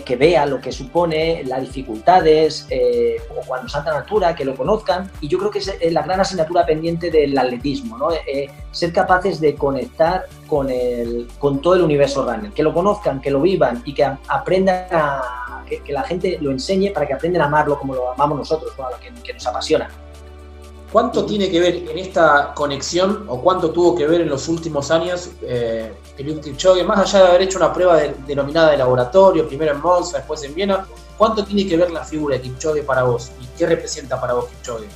que, 0.00 0.16
vea 0.16 0.46
lo 0.46 0.60
que 0.60 0.72
supone, 0.72 1.42
las 1.44 1.60
dificultades, 1.60 2.66
eh, 2.70 3.16
o 3.30 3.46
cuando 3.46 3.68
salta 3.68 3.90
en 3.90 3.96
altura, 3.98 4.34
que 4.34 4.44
lo 4.44 4.54
conozcan. 4.54 5.10
Y 5.20 5.28
yo 5.28 5.38
creo 5.38 5.50
que 5.50 5.58
es 5.58 5.92
la 5.92 6.02
gran 6.02 6.20
asignatura 6.20 6.64
pendiente 6.64 7.10
del 7.10 7.36
atletismo, 7.36 7.98
¿no? 7.98 8.12
Eh, 8.12 8.48
ser 8.70 8.92
capaces 8.92 9.40
de 9.40 9.54
conectar 9.54 10.26
con, 10.46 10.70
el, 10.70 11.28
con 11.38 11.60
todo 11.60 11.74
el 11.74 11.82
universo 11.82 12.24
runner, 12.24 12.52
que 12.52 12.62
lo 12.62 12.72
conozcan, 12.72 13.20
que 13.20 13.30
lo 13.30 13.40
vivan 13.40 13.82
y 13.84 13.94
que 13.94 14.04
aprendan 14.04 14.86
a. 14.90 15.64
Que, 15.68 15.92
la 15.92 16.02
gente 16.02 16.38
lo 16.40 16.50
enseñe 16.50 16.92
para 16.92 17.06
que 17.06 17.14
aprendan 17.14 17.42
a 17.42 17.46
amarlo 17.46 17.78
como 17.78 17.94
lo 17.94 18.12
amamos 18.12 18.38
nosotros, 18.38 18.72
¿no? 18.78 18.86
a 18.86 18.98
que, 18.98 19.10
que 19.22 19.32
nos 19.32 19.46
apasiona. 19.46 19.88
¿Cuánto 20.92 21.24
tiene 21.24 21.50
que 21.50 21.58
ver 21.58 21.74
en 21.74 21.96
esta 21.96 22.52
conexión 22.54 23.24
o 23.26 23.40
cuánto 23.40 23.70
tuvo 23.70 23.94
que 23.94 24.06
ver 24.06 24.20
en 24.20 24.28
los 24.28 24.46
últimos 24.48 24.90
años 24.90 25.30
eh, 25.40 25.90
Eliud 26.18 26.40
Kipchoge, 26.40 26.84
más 26.84 26.98
allá 26.98 27.24
de 27.24 27.28
haber 27.30 27.42
hecho 27.42 27.56
una 27.56 27.72
prueba 27.72 27.96
de, 27.96 28.14
denominada 28.26 28.72
de 28.72 28.76
laboratorio, 28.76 29.48
primero 29.48 29.72
en 29.72 29.80
Monza, 29.80 30.18
después 30.18 30.42
en 30.42 30.54
Viena, 30.54 30.86
¿cuánto 31.16 31.46
tiene 31.46 31.66
que 31.66 31.78
ver 31.78 31.90
la 31.90 32.04
figura 32.04 32.36
de 32.36 32.42
Kipchoge 32.42 32.82
para 32.82 33.04
vos 33.04 33.32
y 33.40 33.46
qué 33.56 33.64
representa 33.64 34.20
para 34.20 34.34
vos 34.34 34.46
Kipchoge 34.48 34.86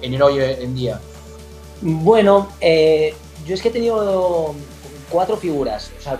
en 0.00 0.14
el 0.14 0.22
hoy 0.22 0.38
en 0.40 0.74
día? 0.74 0.98
Bueno, 1.82 2.48
eh, 2.62 3.14
yo 3.46 3.54
es 3.54 3.60
que 3.60 3.68
he 3.68 3.72
tenido 3.72 4.54
cuatro 5.10 5.36
figuras. 5.36 5.92
O 5.98 6.02
sea, 6.02 6.18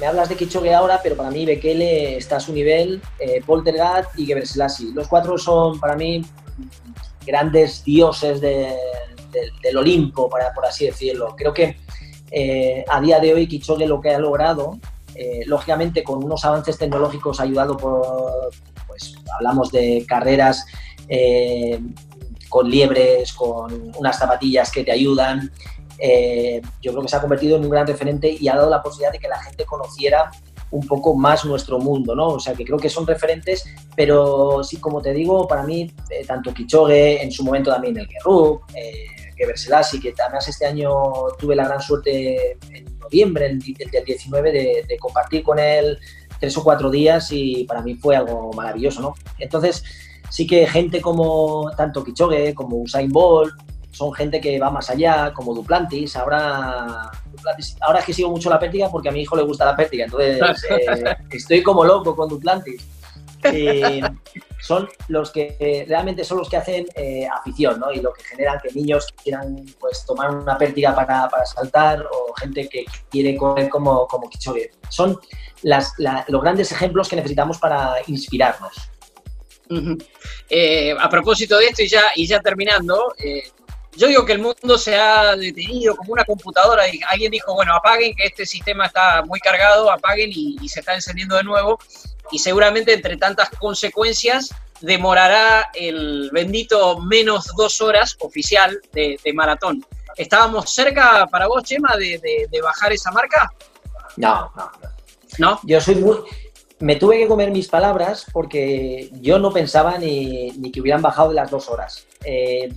me 0.00 0.06
hablas 0.06 0.30
de 0.30 0.36
Kipchoge 0.36 0.74
ahora, 0.74 1.00
pero 1.02 1.16
para 1.16 1.30
mí 1.30 1.44
Bekele 1.44 2.16
está 2.16 2.36
a 2.36 2.40
su 2.40 2.54
nivel, 2.54 3.02
eh, 3.18 3.42
Poltergat 3.44 4.06
y 4.18 4.24
Gebrselassie. 4.24 4.92
Los 4.94 5.06
cuatro 5.06 5.36
son 5.36 5.78
para 5.78 5.96
mí 5.96 6.24
grandes 7.28 7.84
dioses 7.84 8.40
de, 8.40 8.74
de, 9.30 9.52
del 9.62 9.76
Olimpo, 9.76 10.30
para, 10.30 10.52
por 10.54 10.64
así 10.64 10.86
decirlo. 10.86 11.34
Creo 11.36 11.52
que 11.52 11.76
eh, 12.30 12.84
a 12.88 13.00
día 13.00 13.20
de 13.20 13.34
hoy 13.34 13.46
Kipchoge 13.46 13.86
lo 13.86 14.00
que 14.00 14.10
ha 14.10 14.18
logrado, 14.18 14.78
eh, 15.14 15.42
lógicamente 15.44 16.02
con 16.02 16.24
unos 16.24 16.44
avances 16.46 16.78
tecnológicos 16.78 17.38
ayudado 17.38 17.76
por, 17.76 18.50
pues 18.86 19.14
hablamos 19.34 19.70
de 19.70 20.04
carreras 20.08 20.64
eh, 21.08 21.78
con 22.48 22.70
liebres, 22.70 23.34
con 23.34 23.92
unas 23.96 24.18
zapatillas 24.18 24.70
que 24.70 24.82
te 24.84 24.92
ayudan, 24.92 25.52
yo 26.80 26.92
creo 26.92 27.02
que 27.02 27.08
se 27.08 27.16
ha 27.16 27.20
convertido 27.20 27.56
en 27.56 27.64
un 27.64 27.70
gran 27.70 27.84
referente 27.84 28.30
y 28.30 28.46
ha 28.46 28.54
dado 28.54 28.70
la 28.70 28.80
posibilidad 28.80 29.10
de 29.10 29.18
que 29.18 29.26
la 29.26 29.42
gente 29.42 29.64
conociera 29.64 30.30
un 30.70 30.86
poco 30.86 31.14
más 31.14 31.44
nuestro 31.44 31.78
mundo, 31.78 32.14
¿no? 32.14 32.28
O 32.28 32.40
sea, 32.40 32.54
que 32.54 32.64
creo 32.64 32.78
que 32.78 32.88
son 32.88 33.06
referentes, 33.06 33.64
pero 33.96 34.62
sí, 34.62 34.78
como 34.78 35.00
te 35.00 35.12
digo, 35.12 35.46
para 35.48 35.62
mí, 35.62 35.90
eh, 36.10 36.24
tanto 36.26 36.52
Kichogue, 36.52 37.22
en 37.22 37.32
su 37.32 37.44
momento 37.44 37.70
también 37.70 37.96
el 37.98 38.06
Guerrero, 38.06 38.62
eh, 38.74 39.06
Geberselassie, 39.36 40.00
que 40.00 40.14
además 40.20 40.48
este 40.48 40.66
año 40.66 40.90
tuve 41.38 41.54
la 41.54 41.66
gran 41.66 41.80
suerte 41.80 42.58
en 42.72 42.98
noviembre, 42.98 43.46
el, 43.46 43.62
el 43.78 43.90
del 43.90 44.04
19, 44.04 44.52
de, 44.52 44.84
de, 44.86 44.98
compartir 44.98 45.42
con 45.42 45.58
él 45.58 45.98
tres 46.40 46.56
o 46.56 46.62
cuatro 46.62 46.90
días 46.90 47.28
y 47.32 47.64
para 47.64 47.80
mí 47.82 47.94
fue 47.94 48.16
algo 48.16 48.52
maravilloso, 48.52 49.00
¿no? 49.00 49.14
Entonces, 49.38 49.82
sí 50.30 50.46
que 50.46 50.66
gente 50.66 51.00
como 51.00 51.70
tanto 51.76 52.04
Kichogue 52.04 52.54
como 52.54 52.76
Usain 52.76 53.10
Bolt, 53.10 53.54
son 53.90 54.12
gente 54.12 54.40
que 54.40 54.58
va 54.60 54.70
más 54.70 54.90
allá, 54.90 55.32
como 55.34 55.54
Duplantis. 55.54 56.14
Ahora, 56.16 57.10
Duplantis- 57.38 57.76
ahora 57.80 58.00
es 58.00 58.04
que 58.04 58.12
sigo 58.12 58.30
mucho 58.30 58.50
la 58.50 58.58
pértiga 58.58 58.90
porque 58.90 59.08
a 59.08 59.12
mi 59.12 59.20
hijo 59.22 59.36
le 59.36 59.42
gusta 59.42 59.64
la 59.64 59.76
pértiga, 59.76 60.04
entonces 60.04 60.38
eh, 60.70 61.16
estoy 61.30 61.62
como 61.62 61.84
loco 61.84 62.14
con 62.16 62.28
Duplantis. 62.28 62.86
Eh, 63.44 64.00
son 64.60 64.88
los 65.06 65.30
que 65.30 65.56
eh, 65.60 65.84
realmente 65.88 66.24
son 66.24 66.38
los 66.38 66.48
que 66.50 66.56
hacen 66.56 66.86
eh, 66.96 67.26
afición, 67.32 67.78
¿no? 67.78 67.92
Y 67.92 68.00
lo 68.00 68.12
que 68.12 68.24
generan 68.24 68.58
que 68.60 68.72
niños 68.72 69.06
quieran 69.22 69.64
pues 69.78 70.04
tomar 70.04 70.34
una 70.34 70.58
pértiga 70.58 70.92
para, 70.94 71.28
para 71.28 71.46
saltar 71.46 72.04
o 72.10 72.32
gente 72.34 72.68
que 72.68 72.84
quiere 73.08 73.36
correr 73.36 73.68
como, 73.68 74.08
como 74.08 74.28
Kipchoge. 74.28 74.72
Son 74.88 75.16
las, 75.62 75.92
la- 75.98 76.24
los 76.28 76.42
grandes 76.42 76.72
ejemplos 76.72 77.08
que 77.08 77.14
necesitamos 77.16 77.58
para 77.58 77.94
inspirarnos. 78.08 78.72
Eh, 80.48 80.94
a 80.98 81.08
propósito 81.08 81.58
de 81.58 81.66
esto 81.66 81.82
y 81.82 81.88
ya, 81.88 82.02
y 82.16 82.26
ya 82.26 82.40
terminando, 82.40 83.14
eh, 83.18 83.42
yo 83.98 84.06
digo 84.06 84.24
que 84.24 84.32
el 84.32 84.38
mundo 84.38 84.78
se 84.78 84.96
ha 84.96 85.36
detenido 85.36 85.96
como 85.96 86.12
una 86.12 86.24
computadora 86.24 86.88
y 86.88 87.00
alguien 87.08 87.30
dijo, 87.30 87.52
bueno, 87.54 87.74
apaguen 87.74 88.14
que 88.14 88.26
este 88.26 88.46
sistema 88.46 88.86
está 88.86 89.22
muy 89.26 89.40
cargado, 89.40 89.90
apaguen 89.90 90.30
y, 90.32 90.56
y 90.62 90.68
se 90.68 90.80
está 90.80 90.94
encendiendo 90.94 91.36
de 91.36 91.42
nuevo 91.44 91.78
y 92.30 92.38
seguramente 92.38 92.92
entre 92.94 93.16
tantas 93.16 93.50
consecuencias 93.50 94.50
demorará 94.80 95.70
el 95.74 96.30
bendito 96.32 96.98
menos 97.00 97.46
dos 97.56 97.80
horas 97.80 98.16
oficial 98.20 98.80
de, 98.92 99.18
de 99.22 99.32
maratón. 99.32 99.84
¿Estábamos 100.16 100.70
cerca 100.72 101.26
para 101.26 101.46
vos, 101.48 101.62
Chema, 101.64 101.96
de, 101.96 102.18
de- 102.18 102.46
de 102.50 102.60
bajar 102.62 102.92
esa 102.92 103.10
marca? 103.10 103.52
No, 104.16 104.50
no, 104.56 104.70
no. 104.82 104.88
¿No? 105.38 105.60
Yo 105.64 105.80
soy 105.80 105.96
muy... 105.96 106.18
Me 106.80 106.94
tuve 106.96 107.18
que 107.18 107.26
comer 107.26 107.50
mis 107.50 107.66
palabras 107.68 108.24
porque 108.32 109.10
yo 109.20 109.38
no 109.40 109.52
pensaba 109.52 109.98
ni, 109.98 110.50
ni 110.52 110.70
que 110.70 110.80
hubieran 110.80 111.02
bajado 111.02 111.30
de 111.30 111.34
las 111.34 111.50
dos 111.50 111.68
horas. 111.68 112.06
Eh, 112.24 112.72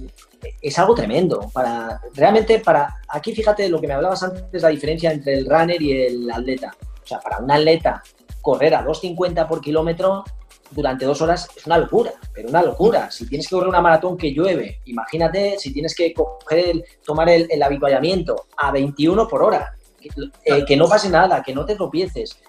es 0.61 0.79
algo 0.79 0.95
tremendo. 0.95 1.49
Para, 1.53 2.01
realmente, 2.13 2.59
para 2.59 3.01
aquí 3.07 3.33
fíjate 3.33 3.69
lo 3.69 3.79
que 3.79 3.87
me 3.87 3.93
hablabas 3.93 4.23
antes, 4.23 4.61
la 4.61 4.69
diferencia 4.69 5.11
entre 5.11 5.33
el 5.33 5.45
runner 5.45 5.81
y 5.81 5.91
el 5.91 6.31
atleta. 6.31 6.75
O 7.03 7.07
sea, 7.07 7.19
para 7.19 7.39
un 7.39 7.51
atleta 7.51 8.01
correr 8.41 8.75
a 8.75 8.85
2.50 8.85 9.47
por 9.47 9.61
kilómetro 9.61 10.23
durante 10.71 11.05
dos 11.05 11.21
horas 11.21 11.49
es 11.55 11.65
una 11.65 11.77
locura, 11.77 12.13
pero 12.33 12.49
una 12.49 12.63
locura. 12.63 13.11
Si 13.11 13.27
tienes 13.27 13.47
que 13.47 13.55
correr 13.55 13.69
una 13.69 13.81
maratón 13.81 14.17
que 14.17 14.33
llueve, 14.33 14.81
imagínate 14.85 15.57
si 15.59 15.73
tienes 15.73 15.95
que 15.95 16.13
coger 16.13 16.83
tomar 17.05 17.29
el, 17.29 17.47
el 17.49 17.61
a 17.61 18.71
21 18.71 19.27
por 19.27 19.43
hora, 19.43 19.75
que, 19.99 20.09
eh, 20.45 20.65
que 20.65 20.77
no 20.77 20.87
pase 20.87 21.09
nada, 21.09 21.43
que 21.43 21.53
no 21.53 21.65
te 21.65 21.75
tropieces. 21.75 22.39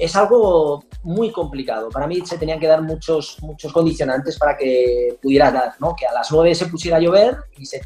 Es 0.00 0.16
algo 0.16 0.82
muy 1.02 1.30
complicado. 1.30 1.90
Para 1.90 2.06
mí 2.06 2.24
se 2.24 2.38
tenían 2.38 2.58
que 2.58 2.66
dar 2.66 2.80
muchos, 2.80 3.36
muchos 3.42 3.70
condicionantes 3.70 4.38
para 4.38 4.56
que 4.56 5.18
pudieras 5.20 5.52
dar, 5.52 5.74
¿no? 5.78 5.94
Que 5.94 6.06
a 6.06 6.12
las 6.14 6.32
9 6.32 6.54
se 6.54 6.66
pusiera 6.66 6.96
a 6.96 7.00
llover 7.00 7.36
y 7.58 7.66
se... 7.66 7.82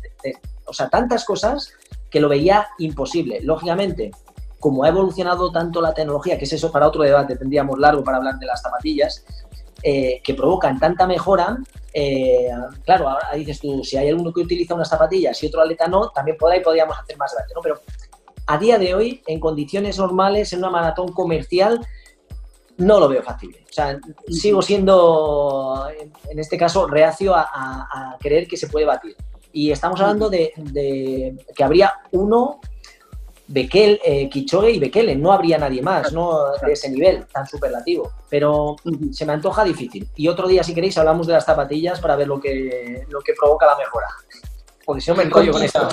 o 0.65 0.73
sea, 0.73 0.89
tantas 0.89 1.25
cosas 1.25 1.73
que 2.09 2.21
lo 2.21 2.29
veía 2.29 2.69
imposible. 2.79 3.41
Lógicamente, 3.43 4.13
como 4.61 4.85
ha 4.85 4.89
evolucionado 4.91 5.51
tanto 5.51 5.81
la 5.81 5.93
tecnología, 5.93 6.39
que 6.39 6.45
es 6.45 6.53
eso 6.53 6.71
para 6.71 6.87
otro 6.87 7.03
debate, 7.03 7.35
tendríamos 7.35 7.81
largo 7.81 8.05
para 8.05 8.19
hablar 8.19 8.39
de 8.39 8.47
las 8.47 8.63
zapatillas, 8.63 9.25
eh, 9.83 10.21
que 10.23 10.35
provocan 10.35 10.79
tanta 10.79 11.09
mejora, 11.09 11.59
eh, 11.93 12.49
claro, 12.85 13.09
ahora 13.09 13.33
dices 13.35 13.59
tú, 13.59 13.83
si 13.83 13.97
hay 13.97 14.09
alguno 14.09 14.33
que 14.33 14.41
utiliza 14.41 14.77
unas 14.77 14.89
zapatillas 14.89 15.43
y 15.43 15.49
otro 15.49 15.63
atleta 15.63 15.89
no, 15.89 16.11
también 16.11 16.37
por 16.37 16.53
ahí 16.53 16.61
podríamos 16.61 16.97
hacer 16.97 17.17
más 17.17 17.33
debate, 17.33 17.55
¿no? 17.55 17.61
Pero 17.61 17.81
a 18.47 18.59
día 18.59 18.79
de 18.79 18.95
hoy, 18.95 19.23
en 19.27 19.41
condiciones 19.41 19.99
normales, 19.99 20.53
en 20.53 20.61
una 20.61 20.71
maratón 20.71 21.09
comercial, 21.13 21.85
no 22.79 22.99
lo 23.01 23.09
veo 23.09 23.23
factible. 23.23 23.65
O 23.69 23.73
sea, 23.73 23.99
sigo 24.29 24.63
siendo, 24.63 25.87
en- 26.31 26.39
este 26.39 26.57
caso, 26.59 26.87
reacio 26.87 27.35
a, 27.35 27.43
a- 27.43 27.89
a 28.15 28.19
creer 28.19 28.47
que 28.49 28.57
se 28.57 28.69
puede 28.69 28.87
batir. 28.87 29.17
Y 29.53 29.71
estamos 29.71 30.01
hablando 30.01 30.29
de, 30.29 30.53
de 30.57 31.37
que 31.55 31.63
habría 31.65 31.93
uno, 32.13 32.61
Bekel, 33.47 34.01
eh, 34.05 34.29
Kichoge 34.29 34.71
y 34.73 34.79
Bekele, 34.81 35.15
no 35.15 35.31
habría 35.33 35.59
nadie 35.59 35.83
más, 35.83 36.13
¿no? 36.13 36.53
De 36.65 36.73
ese 36.73 36.91
nivel 36.91 37.27
tan 37.27 37.47
superlativo. 37.47 38.11
Pero 38.29 38.75
se 39.13 39.25
me 39.27 39.33
antoja 39.35 39.63
difícil. 39.63 40.09
Y 40.17 40.27
otro 40.29 40.49
día, 40.49 40.65
si 40.65 40.75
queréis, 40.75 40.97
hablamos 40.99 41.27
de 41.27 41.35
las 41.35 41.45
zapatillas 41.45 42.01
para 42.01 42.17
ver 42.17 42.27
lo 42.27 42.41
que, 42.41 43.05
lo 43.11 43.21
que 43.21 43.35
provoca 43.39 43.67
la 43.67 43.77
mejora. 43.77 44.07
Porque 44.85 45.01
si 45.03 45.11
no 45.11 45.17
me 45.19 45.23
enrollo 45.25 45.53
con 45.53 45.63
esto. 45.63 45.89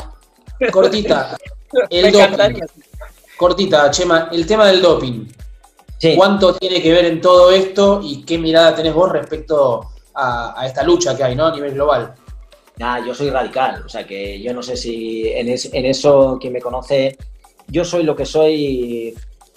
Cortita. 0.71 1.37
El 1.89 2.05
Me 2.05 2.11
doping. 2.11 2.59
Cortita, 3.37 3.89
Chema, 3.91 4.29
el 4.31 4.45
tema 4.45 4.67
del 4.67 4.81
doping. 4.81 5.25
Sí. 6.01 6.15
¿Cuánto 6.15 6.55
tiene 6.55 6.81
que 6.81 6.91
ver 6.91 7.05
en 7.05 7.21
todo 7.21 7.51
esto 7.51 8.01
y 8.03 8.23
qué 8.23 8.39
mirada 8.39 8.73
tenés 8.75 8.91
vos 8.91 9.11
respecto 9.11 9.81
a, 10.15 10.59
a 10.59 10.65
esta 10.65 10.81
lucha 10.83 11.15
que 11.15 11.23
hay 11.23 11.35
¿no? 11.35 11.45
a 11.45 11.51
nivel 11.55 11.75
global? 11.75 12.15
Ah, 12.79 12.99
yo 13.05 13.13
soy 13.13 13.29
radical, 13.29 13.83
o 13.85 13.89
sea 13.89 14.07
que 14.07 14.41
yo 14.41 14.51
no 14.51 14.63
sé 14.63 14.75
si 14.75 15.27
en, 15.27 15.47
es- 15.49 15.71
en 15.71 15.85
eso 15.85 16.39
quien 16.41 16.53
me 16.53 16.59
conoce, 16.59 17.15
yo 17.67 17.85
soy 17.85 18.01
lo 18.01 18.15
que 18.15 18.25
soy 18.25 19.13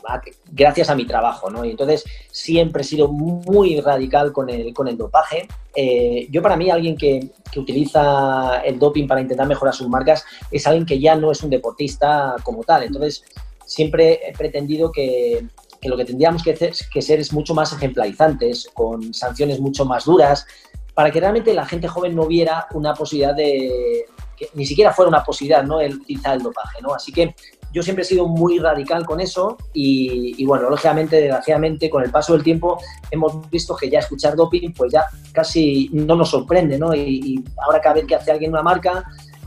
a- 0.07 0.21
gracias 0.53 0.91
a 0.91 0.95
mi 0.95 1.07
trabajo, 1.07 1.49
¿no? 1.49 1.65
Y 1.65 1.71
entonces 1.71 2.05
siempre 2.31 2.83
he 2.83 2.85
sido 2.85 3.09
muy 3.09 3.81
radical 3.81 4.31
con 4.31 4.51
el, 4.51 4.75
con 4.75 4.87
el 4.89 4.99
dopaje. 4.99 5.49
Eh, 5.75 6.27
yo 6.31 6.43
para 6.43 6.57
mí 6.57 6.69
alguien 6.69 6.99
que, 6.99 7.31
que 7.51 7.59
utiliza 7.61 8.61
el 8.67 8.79
doping 8.79 9.07
para 9.07 9.23
intentar 9.23 9.47
mejorar 9.47 9.75
sus 9.75 9.89
marcas 9.89 10.23
es 10.51 10.67
alguien 10.67 10.85
que 10.85 11.01
ya 11.01 11.17
no 11.17 11.33
es 11.33 11.43
un 11.43 11.49
deportista 11.49 12.37
como 12.43 12.63
tal. 12.65 12.83
Entonces 12.83 13.25
siempre 13.65 14.21
he 14.29 14.33
pretendido 14.37 14.93
que, 14.93 15.47
que 15.85 15.91
lo 15.91 15.99
que 15.99 16.07
tendríamos 16.07 16.43
que, 16.43 17.03
ser 17.03 17.21
es 17.21 17.33
mucho 17.35 17.55
más 17.55 17.71
ejemplarizantes, 17.75 18.71
con 18.73 19.13
sanciones 19.13 19.61
mucho 19.61 19.85
más 19.85 20.07
duras, 20.07 20.47
para 20.95 21.11
que 21.11 21.21
realmente 21.21 21.53
la 21.53 21.67
gente 21.67 21.89
joven 21.89 22.17
no 22.17 22.27
viera 22.27 22.67
una 22.73 22.95
posibilidad 22.95 23.35
de, 23.35 24.07
que 24.35 24.49
ni 24.55 24.65
siquiera 24.65 24.95
fuera 24.95 25.11
una 25.11 25.23
posibilidad, 25.23 25.63
¿no? 25.63 25.83
El 25.83 25.97
utilizar 25.97 26.37
el 26.37 26.43
dopaje, 26.43 26.81
¿no? 26.81 26.95
Así 26.95 27.13
que 27.13 27.35
yo 27.71 27.83
siempre 27.83 28.03
he 28.03 28.07
sido 28.07 28.27
muy 28.27 28.59
radical 28.61 29.05
con 29.05 29.21
eso 29.21 29.59
y, 29.75 30.41
y, 30.43 30.47
bueno, 30.47 30.71
lógicamente, 30.71 31.17
desgraciadamente, 31.17 31.91
con 31.91 32.03
el 32.03 32.11
paso 32.11 32.33
del 32.33 32.43
tiempo 32.43 32.81
hemos 33.11 33.51
visto 33.51 33.77
que 33.77 33.91
ya 33.91 33.99
escuchar 33.99 34.37
doping 34.37 34.73
pues 34.73 34.91
ya 34.91 35.05
casi 35.33 35.91
no 35.93 36.17
nos 36.17 36.31
sorprende, 36.31 36.79
¿no? 36.79 36.95
Y, 36.95 37.21
y 37.23 37.45
ahora 37.63 37.83
cada 37.83 37.97
vez 37.97 38.07
que 38.07 38.15
hace 38.15 38.31
alguien 38.31 38.53
una 38.53 38.63
marca, 38.63 39.05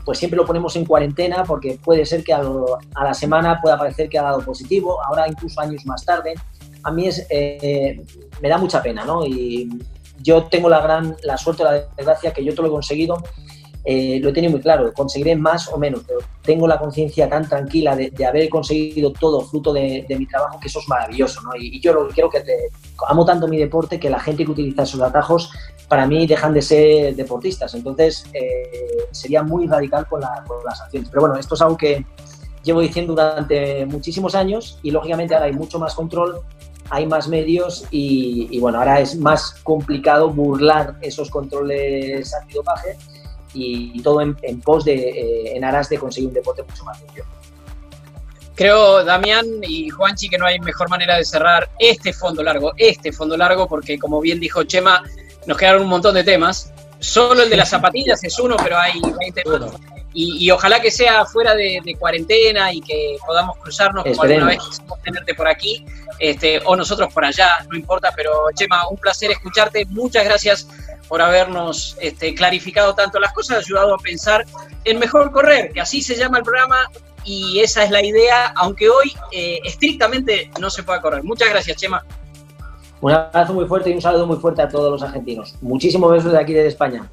pues 0.08 0.20
siempre 0.20 0.38
lo 0.38 0.46
ponemos 0.46 0.74
en 0.74 0.86
cuarentena 0.86 1.44
porque 1.44 1.78
puede 1.84 2.06
ser 2.06 2.24
que 2.24 2.32
a, 2.32 2.42
lo- 2.42 2.78
la 2.98 3.12
semana 3.12 3.60
pueda 3.60 3.76
parecer 3.76 4.08
que 4.08 4.18
ha 4.18 4.22
dado 4.22 4.40
positivo, 4.40 5.04
ahora 5.04 5.28
incluso 5.28 5.60
años 5.60 5.84
más 5.84 6.02
tarde. 6.02 6.32
A 6.82 6.90
mí 6.90 7.08
es, 7.08 7.26
eh, 7.28 8.02
me 8.40 8.48
da 8.48 8.56
mucha 8.56 8.82
pena, 8.82 9.04
¿no? 9.04 9.26
Y 9.26 9.68
yo 10.22 10.44
tengo 10.44 10.70
la 10.70 10.80
gran, 10.80 11.14
la 11.24 11.36
suerte 11.36 11.62
la 11.62 11.72
desgracia 11.94 12.32
que 12.32 12.42
yo 12.42 12.54
todo 12.54 12.62
lo 12.62 12.68
he 12.68 12.72
conseguido, 12.72 13.22
eh, 13.84 14.18
lo 14.22 14.30
he 14.30 14.32
tenido 14.32 14.52
muy 14.52 14.62
claro, 14.62 14.90
conseguiré 14.94 15.36
más 15.36 15.68
o 15.68 15.76
menos, 15.76 16.00
pero 16.06 16.20
tengo 16.40 16.66
la 16.66 16.78
conciencia 16.78 17.28
tan 17.28 17.46
tranquila 17.46 17.94
de, 17.94 18.10
de 18.10 18.24
haber 18.24 18.48
conseguido 18.48 19.12
todo 19.12 19.42
fruto 19.42 19.74
de, 19.74 20.06
mi 20.08 20.24
trabajo 20.24 20.58
que 20.58 20.68
eso 20.68 20.78
es 20.80 20.88
maravilloso, 20.88 21.42
¿no? 21.42 21.50
Y, 21.54 21.80
yo 21.80 21.92
lo 21.92 22.08
quiero 22.08 22.30
que 22.30 22.40
te, 22.40 22.70
amo 23.08 23.26
tanto 23.26 23.46
mi 23.46 23.58
deporte 23.58 24.00
que 24.00 24.08
la 24.08 24.20
gente 24.20 24.46
que 24.46 24.52
utiliza 24.52 24.84
esos 24.84 25.02
atajos 25.02 25.52
para 25.88 26.06
mí 26.06 26.26
dejan 26.26 26.52
de 26.52 26.62
ser 26.62 27.16
deportistas, 27.16 27.74
entonces 27.74 28.24
eh, 28.34 29.06
sería 29.10 29.42
muy 29.42 29.66
radical 29.66 30.06
con, 30.06 30.20
la- 30.20 30.44
con 30.46 30.58
las 30.64 30.80
acciones. 30.80 31.08
Pero 31.08 31.22
bueno, 31.22 31.36
esto 31.36 31.54
es 31.54 31.62
algo 31.62 31.76
que 31.76 32.04
llevo 32.62 32.80
diciendo 32.80 33.14
durante 33.14 33.86
muchísimos 33.86 34.34
años 34.34 34.78
y 34.82 34.90
lógicamente 34.90 35.34
ahora 35.34 35.46
hay 35.46 35.52
mucho 35.54 35.78
más 35.78 35.94
control, 35.94 36.40
hay 36.90 37.06
más 37.06 37.28
medios 37.28 37.86
y, 37.90 38.48
y, 38.50 38.60
bueno, 38.60 38.78
ahora 38.78 39.00
es 39.00 39.16
más 39.16 39.52
complicado 39.62 40.30
burlar 40.30 40.96
esos 41.00 41.30
controles 41.30 42.34
antidopaje 42.34 42.96
y, 43.54 43.92
y 43.94 44.02
todo 44.02 44.20
en, 44.20 44.36
en 44.42 44.60
pos 44.60 44.84
de, 44.84 44.94
eh, 44.94 45.56
en 45.56 45.64
aras 45.64 45.88
de 45.88 45.98
conseguir 45.98 46.28
un 46.28 46.34
deporte 46.34 46.62
mucho 46.62 46.84
más 46.84 47.00
limpio. 47.02 47.24
Creo, 48.54 49.04
Damián 49.04 49.46
y 49.62 49.88
Juanchi, 49.88 50.28
que 50.28 50.36
no 50.36 50.44
hay 50.44 50.58
mejor 50.60 50.90
manera 50.90 51.16
de 51.16 51.24
cerrar 51.24 51.70
este 51.78 52.12
fondo 52.12 52.42
largo, 52.42 52.72
este 52.76 53.12
fondo 53.12 53.36
largo, 53.36 53.68
porque 53.68 53.98
como 53.98 54.20
bien 54.20 54.40
dijo 54.40 54.64
Chema, 54.64 55.02
nos 55.48 55.56
quedaron 55.56 55.82
un 55.82 55.88
montón 55.88 56.14
de 56.14 56.22
temas. 56.22 56.72
Solo 57.00 57.42
el 57.42 57.50
de 57.50 57.56
las 57.56 57.70
zapatillas 57.70 58.22
es 58.22 58.38
uno, 58.38 58.56
pero 58.62 58.78
hay 58.78 59.00
20 59.00 59.42
más. 59.46 59.72
Y, 60.12 60.44
y 60.44 60.50
ojalá 60.50 60.80
que 60.80 60.90
sea 60.90 61.24
fuera 61.24 61.54
de, 61.54 61.80
de 61.84 61.94
cuarentena 61.96 62.72
y 62.72 62.80
que 62.80 63.16
podamos 63.26 63.56
cruzarnos 63.56 64.04
como 64.04 64.22
alguna 64.22 64.46
vez 64.46 64.58
quisimos 64.58 65.00
tenerte 65.02 65.34
por 65.34 65.48
aquí, 65.48 65.86
este, 66.18 66.60
o 66.64 66.76
nosotros 66.76 67.12
por 67.12 67.24
allá, 67.24 67.64
no 67.70 67.76
importa, 67.76 68.12
pero 68.14 68.32
Chema, 68.54 68.88
un 68.88 68.96
placer 68.98 69.30
escucharte. 69.30 69.86
Muchas 69.86 70.24
gracias 70.24 70.68
por 71.08 71.22
habernos 71.22 71.96
este, 72.00 72.34
clarificado 72.34 72.94
tanto 72.94 73.18
las 73.18 73.32
cosas, 73.32 73.64
ayudado 73.64 73.94
a 73.94 73.98
pensar 73.98 74.44
en 74.84 74.98
mejor 74.98 75.32
correr, 75.32 75.72
que 75.72 75.80
así 75.80 76.02
se 76.02 76.14
llama 76.14 76.38
el 76.38 76.44
programa 76.44 76.90
y 77.24 77.60
esa 77.60 77.84
es 77.84 77.90
la 77.90 78.04
idea, 78.04 78.52
aunque 78.56 78.90
hoy 78.90 79.14
eh, 79.32 79.60
estrictamente 79.64 80.50
no 80.60 80.68
se 80.68 80.82
pueda 80.82 81.00
correr. 81.00 81.22
Muchas 81.22 81.48
gracias, 81.48 81.78
Chema. 81.78 82.04
Un 83.00 83.12
abrazo 83.12 83.54
muy 83.54 83.66
fuerte 83.66 83.90
y 83.90 83.94
un 83.94 84.02
saludo 84.02 84.26
muy 84.26 84.36
fuerte 84.38 84.62
a 84.62 84.68
todos 84.68 84.90
los 84.90 85.02
argentinos. 85.02 85.54
Muchísimos 85.60 86.10
besos 86.10 86.32
de 86.32 86.38
aquí 86.38 86.52
desde 86.52 86.68
España. 86.68 87.08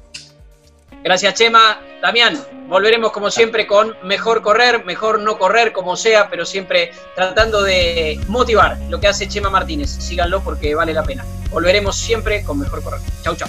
Gracias, 1.04 1.34
Chema. 1.34 1.78
Damián, 2.02 2.36
volveremos 2.68 3.12
como 3.12 3.30
siempre 3.30 3.66
con 3.66 3.94
mejor 4.02 4.42
correr, 4.42 4.84
mejor 4.84 5.20
no 5.20 5.38
correr, 5.38 5.72
como 5.72 5.94
sea, 5.96 6.28
pero 6.28 6.44
siempre 6.44 6.90
tratando 7.14 7.62
de 7.62 8.18
motivar 8.26 8.76
lo 8.88 8.98
que 8.98 9.06
hace 9.06 9.28
Chema 9.28 9.48
Martínez. 9.48 9.88
Síganlo 9.90 10.42
porque 10.42 10.74
vale 10.74 10.92
la 10.92 11.04
pena. 11.04 11.24
Volveremos 11.50 11.96
siempre 11.96 12.42
con 12.42 12.58
mejor 12.58 12.82
correr. 12.82 13.00
Chau, 13.22 13.36
chau. 13.36 13.48